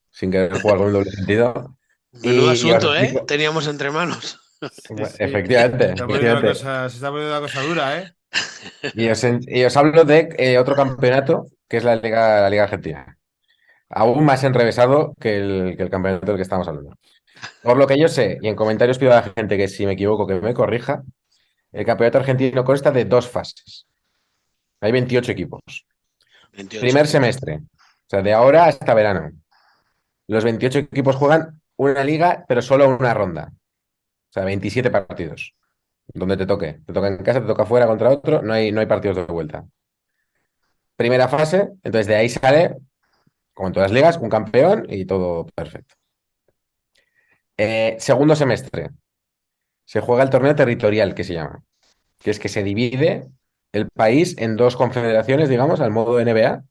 [0.10, 1.78] sin querer jugar con un doble sentido.
[2.24, 3.22] Menudo Y asunto, ¿eh?
[3.28, 4.40] Teníamos entre manos.
[5.20, 5.88] Efectivamente.
[5.88, 6.48] Se está, poniendo efectivamente.
[6.48, 8.14] cosa, se está poniendo la cosa dura, ¿eh?
[8.94, 12.50] Y os, en- y os hablo de eh, otro campeonato que es la Liga, la
[12.50, 13.18] Liga Argentina.
[13.96, 16.96] Aún más enrevesado que el, que el campeonato del que estamos hablando.
[17.62, 19.94] Por lo que yo sé, y en comentarios pido a la gente que si me
[19.94, 21.04] equivoco que me corrija,
[21.72, 23.86] el campeonato argentino consta de dos fases.
[24.82, 25.86] Hay 28 equipos.
[26.54, 26.82] 28.
[26.82, 29.32] Primer semestre, o sea, de ahora hasta verano.
[30.28, 33.52] Los 28 equipos juegan una liga, pero solo una ronda.
[33.52, 35.56] O sea, 27 partidos.
[36.08, 36.82] Donde te toque.
[36.86, 39.24] Te toca en casa, te toca fuera contra otro, no hay, no hay partidos de
[39.26, 39.66] vuelta.
[40.96, 42.78] Primera fase, entonces de ahí sale,
[43.54, 45.96] como en todas las ligas, un campeón y todo perfecto.
[47.58, 48.90] Eh, segundo semestre,
[49.86, 51.64] se juega el torneo territorial, que se llama,
[52.20, 53.30] que es que se divide
[53.74, 56.64] el país en dos confederaciones, digamos, al modo NBA,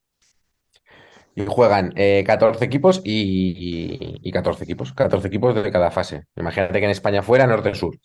[1.35, 6.25] y juegan eh, 14 equipos y, y 14 equipos, 14 equipos de cada fase.
[6.37, 7.99] Imagínate que en España fuera norte-sur.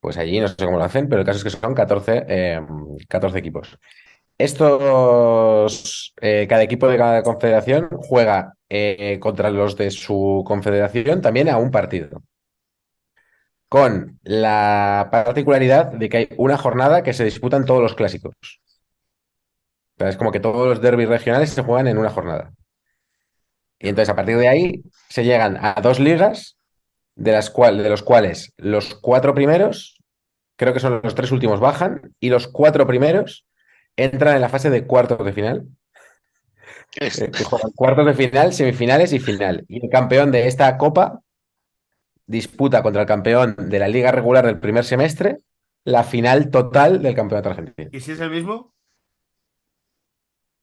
[0.00, 2.60] Pues allí no sé cómo lo hacen, pero el caso es que son 14, eh,
[3.08, 3.78] 14 equipos.
[4.38, 11.48] Estos, eh, cada equipo de cada confederación juega eh, contra los de su confederación también
[11.48, 12.22] a un partido.
[13.68, 18.34] Con la particularidad de que hay una jornada que se disputan todos los clásicos.
[19.98, 22.52] O es como que todos los derbis regionales se juegan en una jornada.
[23.78, 26.56] Y entonces a partir de ahí se llegan a dos ligas,
[27.14, 29.98] de las de los cuales los cuatro primeros,
[30.56, 33.46] creo que son los tres últimos, bajan, y los cuatro primeros
[33.96, 35.66] entran en la fase de cuartos de final.
[36.94, 39.64] Es- eh, que juegan cuartos de final, semifinales y final.
[39.68, 41.20] Y el campeón de esta copa
[42.26, 45.38] disputa contra el campeón de la liga regular del primer semestre
[45.84, 47.90] la final total del campeonato argentino.
[47.92, 48.74] ¿Y si es el mismo?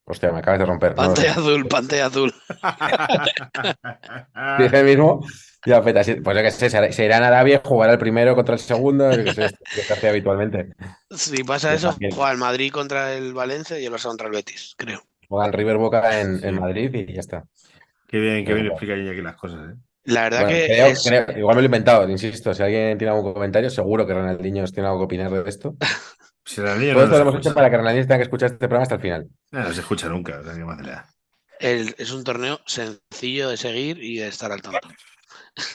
[0.06, 0.90] Hostia, me acabas de romper.
[0.90, 0.96] no.
[0.96, 2.34] Pantalla azul, pantalla azul.
[4.58, 5.20] Dice el mismo,
[5.66, 6.04] ya peta.
[6.04, 9.12] sí, Pues yo qué sé, se irán a Arabia, jugará el primero contra el segundo,
[9.12, 10.68] sé, esto que se hace habitualmente.
[11.10, 12.10] Si pasa eso, fácil.
[12.14, 15.02] juega el Madrid contra el Valencia y el Barça contra el Betis, creo.
[15.28, 17.44] Juegan River Boca en, en Madrid y ya está.
[18.08, 19.74] Qué bien, qué bien explica Iñaki las cosas, ¿eh?
[20.04, 22.52] La verdad Bueno, que creo- es- creo- igual me lo he inventado, insisto.
[22.52, 25.76] Si alguien tiene algún comentario, seguro que Ronaldinho tiene algo que opinar de esto.
[26.46, 28.82] Si Todo no, esto lo hemos hecho para que Ronaldinho tenga que escuchar este programa
[28.82, 29.28] hasta el final.
[29.50, 31.06] No, no se escucha nunca, o sea, qué más le da.
[31.58, 34.86] el- es un torneo sencillo de seguir y de estar al tanto.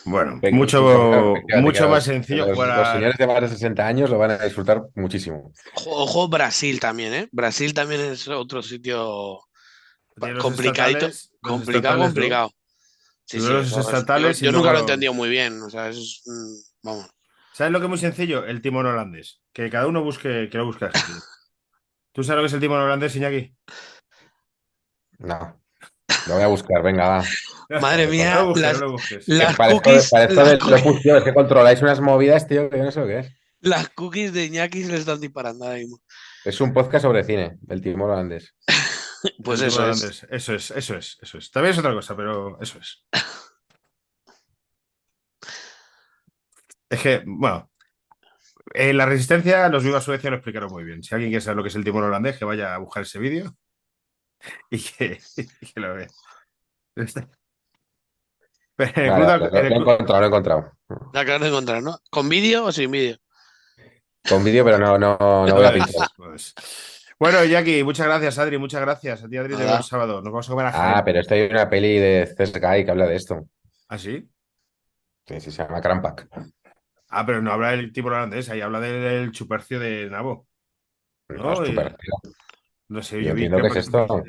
[0.05, 3.87] Bueno, mucho, Efectivamente, mucho más sencillo los, jugar los a- señores de más de 60
[3.87, 5.53] años lo van a disfrutar muchísimo.
[5.85, 7.29] Ojo, Brasil también, ¿eh?
[7.31, 9.39] Brasil también es otro sitio
[10.41, 11.07] complicadito,
[11.41, 12.51] complicado, complicado.
[13.25, 15.61] Sí, sí, los estatales yo, yo nunca lo he entendido muy bien.
[15.61, 17.07] O sea, es, mm, vamos.
[17.53, 18.45] ¿Sabes lo que es muy sencillo?
[18.45, 19.41] El timón holandés.
[19.53, 20.85] Que cada uno busque, que lo busque.
[20.85, 20.97] así.
[22.11, 23.55] ¿Tú sabes lo que es el timón holandés, Iñaki?
[25.19, 25.58] No.
[26.27, 27.23] Lo voy a buscar, venga, va.
[27.81, 29.27] Madre No mía, lo busques, las- no lo busques.
[29.27, 32.91] Las cookies, para esto las cookies- es que controláis unas movidas, tío, que yo no
[32.91, 33.31] sé lo que es.
[33.61, 35.99] Las cookies de Iñaki se le están disparando ahora mismo.
[36.45, 38.55] Es un podcast sobre cine, el timón holandés.
[39.43, 40.01] Pues eso es.
[40.01, 40.27] holandés.
[40.29, 41.51] Eso es, eso es, eso es.
[41.51, 43.03] También es otra cosa, pero eso es.
[46.89, 47.69] Es que, bueno,
[48.73, 51.03] en la resistencia, los Viva Suecia lo explicaron muy bien.
[51.03, 53.19] Si alguien quiere saber lo que es el timón holandés, que vaya a buscar ese
[53.19, 53.55] vídeo
[54.69, 56.07] y que, y que lo vea.
[58.75, 60.27] Pero en el Vale, club de- vale, en lo, el lo he encontrado, lo he
[60.29, 60.71] encontrado.
[61.13, 61.97] La acabas de encontrar, ¿no?
[62.09, 63.17] ¿Con vídeo o sin vídeo?
[64.27, 66.07] Con vídeo, pero no, no, no voy a Pues, pinchar.
[66.15, 66.55] pues.
[67.19, 69.23] Bueno, Jackie, muchas gracias, Adri, muchas gracias.
[69.23, 70.15] A ti, Adri, te veo el sábado.
[70.21, 73.07] Nos vamos a comer a Ah, pero esto hay una peli de CSGI que habla
[73.07, 73.45] de esto.
[73.89, 74.29] ¿Ah, sí?
[75.27, 76.29] Sí, sí, se llama Crampack.
[77.09, 80.47] Ah, pero no habla del tipo holandés, ahí habla del, del chupercio de Nabo.
[81.27, 81.95] No, No, es y- súper-
[82.89, 84.23] No sé, Yo yo vi que que es esto.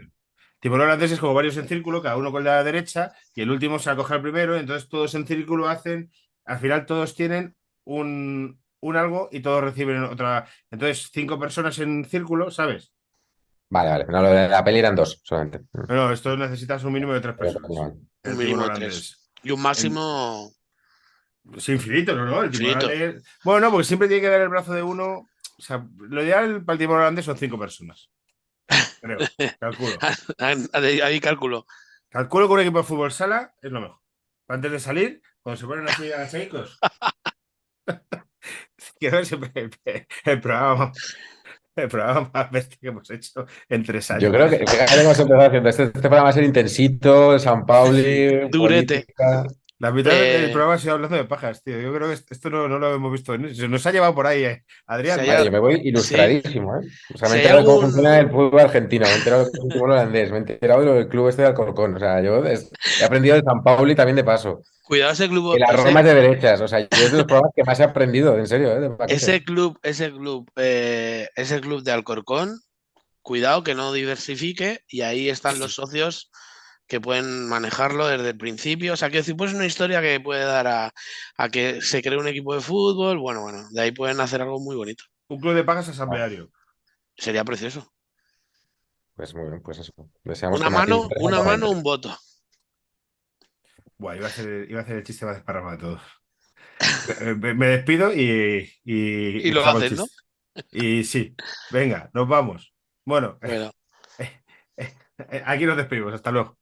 [0.60, 3.78] Tiburón holandés es como varios en círculo, cada uno con la derecha, y el último
[3.78, 6.12] se acoge al primero, entonces todos en círculo hacen,
[6.44, 10.46] al final todos tienen un, un algo y todos reciben otra.
[10.70, 12.92] Entonces, cinco personas en círculo, ¿sabes?
[13.70, 14.04] Vale, vale.
[14.08, 15.60] No, lo de la peli eran dos solamente.
[15.88, 17.70] Pero esto necesitas un mínimo de tres personas.
[17.70, 19.30] Un mínimo de holandés.
[19.42, 20.50] Y un máximo.
[21.56, 22.26] Es infinito, ¿no?
[22.26, 22.42] no?
[22.42, 22.86] El tiburón Infinito.
[22.88, 25.26] holandés- Bueno, no, porque siempre tiene que dar el brazo de uno.
[25.58, 28.10] O sea, lo ideal para el tiburón holandés son cinco personas.
[29.00, 29.18] Creo,
[29.58, 29.96] calculo.
[30.38, 31.66] Ahí ahí cálculo.
[32.08, 33.98] Calculo que un equipo de fútbol sala es lo mejor.
[34.48, 36.78] Antes de salir, cuando se ponen así agachadicos.
[38.98, 39.70] Quiero ver siempre el,
[40.24, 40.92] el programa,
[41.76, 44.22] el programa más bestia que hemos hecho en tres años.
[44.24, 45.68] Yo creo que que hemos empezado haciendo.
[45.68, 49.06] Este, este programa va a ser intensito, San Pauli, Durete.
[49.06, 49.46] política.
[49.80, 51.80] La mitad Eh, del programa ha sido hablando de pajas, tío.
[51.80, 53.34] Yo creo que esto no, no lo hemos visto.
[53.54, 54.62] Se nos ha llevado por ahí, eh.
[54.86, 55.18] Adrián.
[55.24, 56.86] Yo me voy ilustradísimo, ¿eh?
[57.14, 59.16] O sea, me he Si enterado de cómo algún- funciona el fútbol argentino, me he
[59.16, 61.96] enterado del fútbol holandés, me he enterado del club este de Alcorcón.
[61.96, 64.62] O sea, yo he aprendido de San Pauli también de paso.
[64.84, 65.56] Cuidado ese club.
[65.56, 66.60] Y la ese- Roma es de derechas.
[66.60, 68.80] O sea, yo es de los programas que más he aprendido, en serio, ¿eh?
[68.80, 68.90] de.
[69.08, 72.60] Ese club, ese club, eh, ese club de Alcorcón,
[73.22, 76.30] cuidado que no diversifique y ahí están los socios
[76.90, 78.94] que pueden manejarlo desde el principio.
[78.94, 80.92] O sea, quiero decir, pues es una historia que puede dar a,
[81.36, 83.18] a que se cree un equipo de fútbol.
[83.18, 85.04] Bueno, bueno, de ahí pueden hacer algo muy bonito.
[85.28, 86.50] Un club de pagas asambleario.
[87.16, 87.94] Sería precioso.
[89.14, 89.92] Pues muy bien, pues eso.
[90.24, 92.14] Deseamos Una que Martín mano, una mano, un voto.
[93.96, 96.02] Buah, iba a ser, iba a ser el chiste más desparramado de todos.
[97.20, 98.68] Eh, Me, me despido y.
[98.82, 100.06] Y, Y lo haces, ¿no?
[100.72, 101.36] Y sí,
[101.70, 102.74] venga, nos vamos.
[103.04, 103.70] Bueno, Bueno.
[104.18, 106.14] eh, aquí nos despedimos.
[106.14, 106.58] Hasta luego.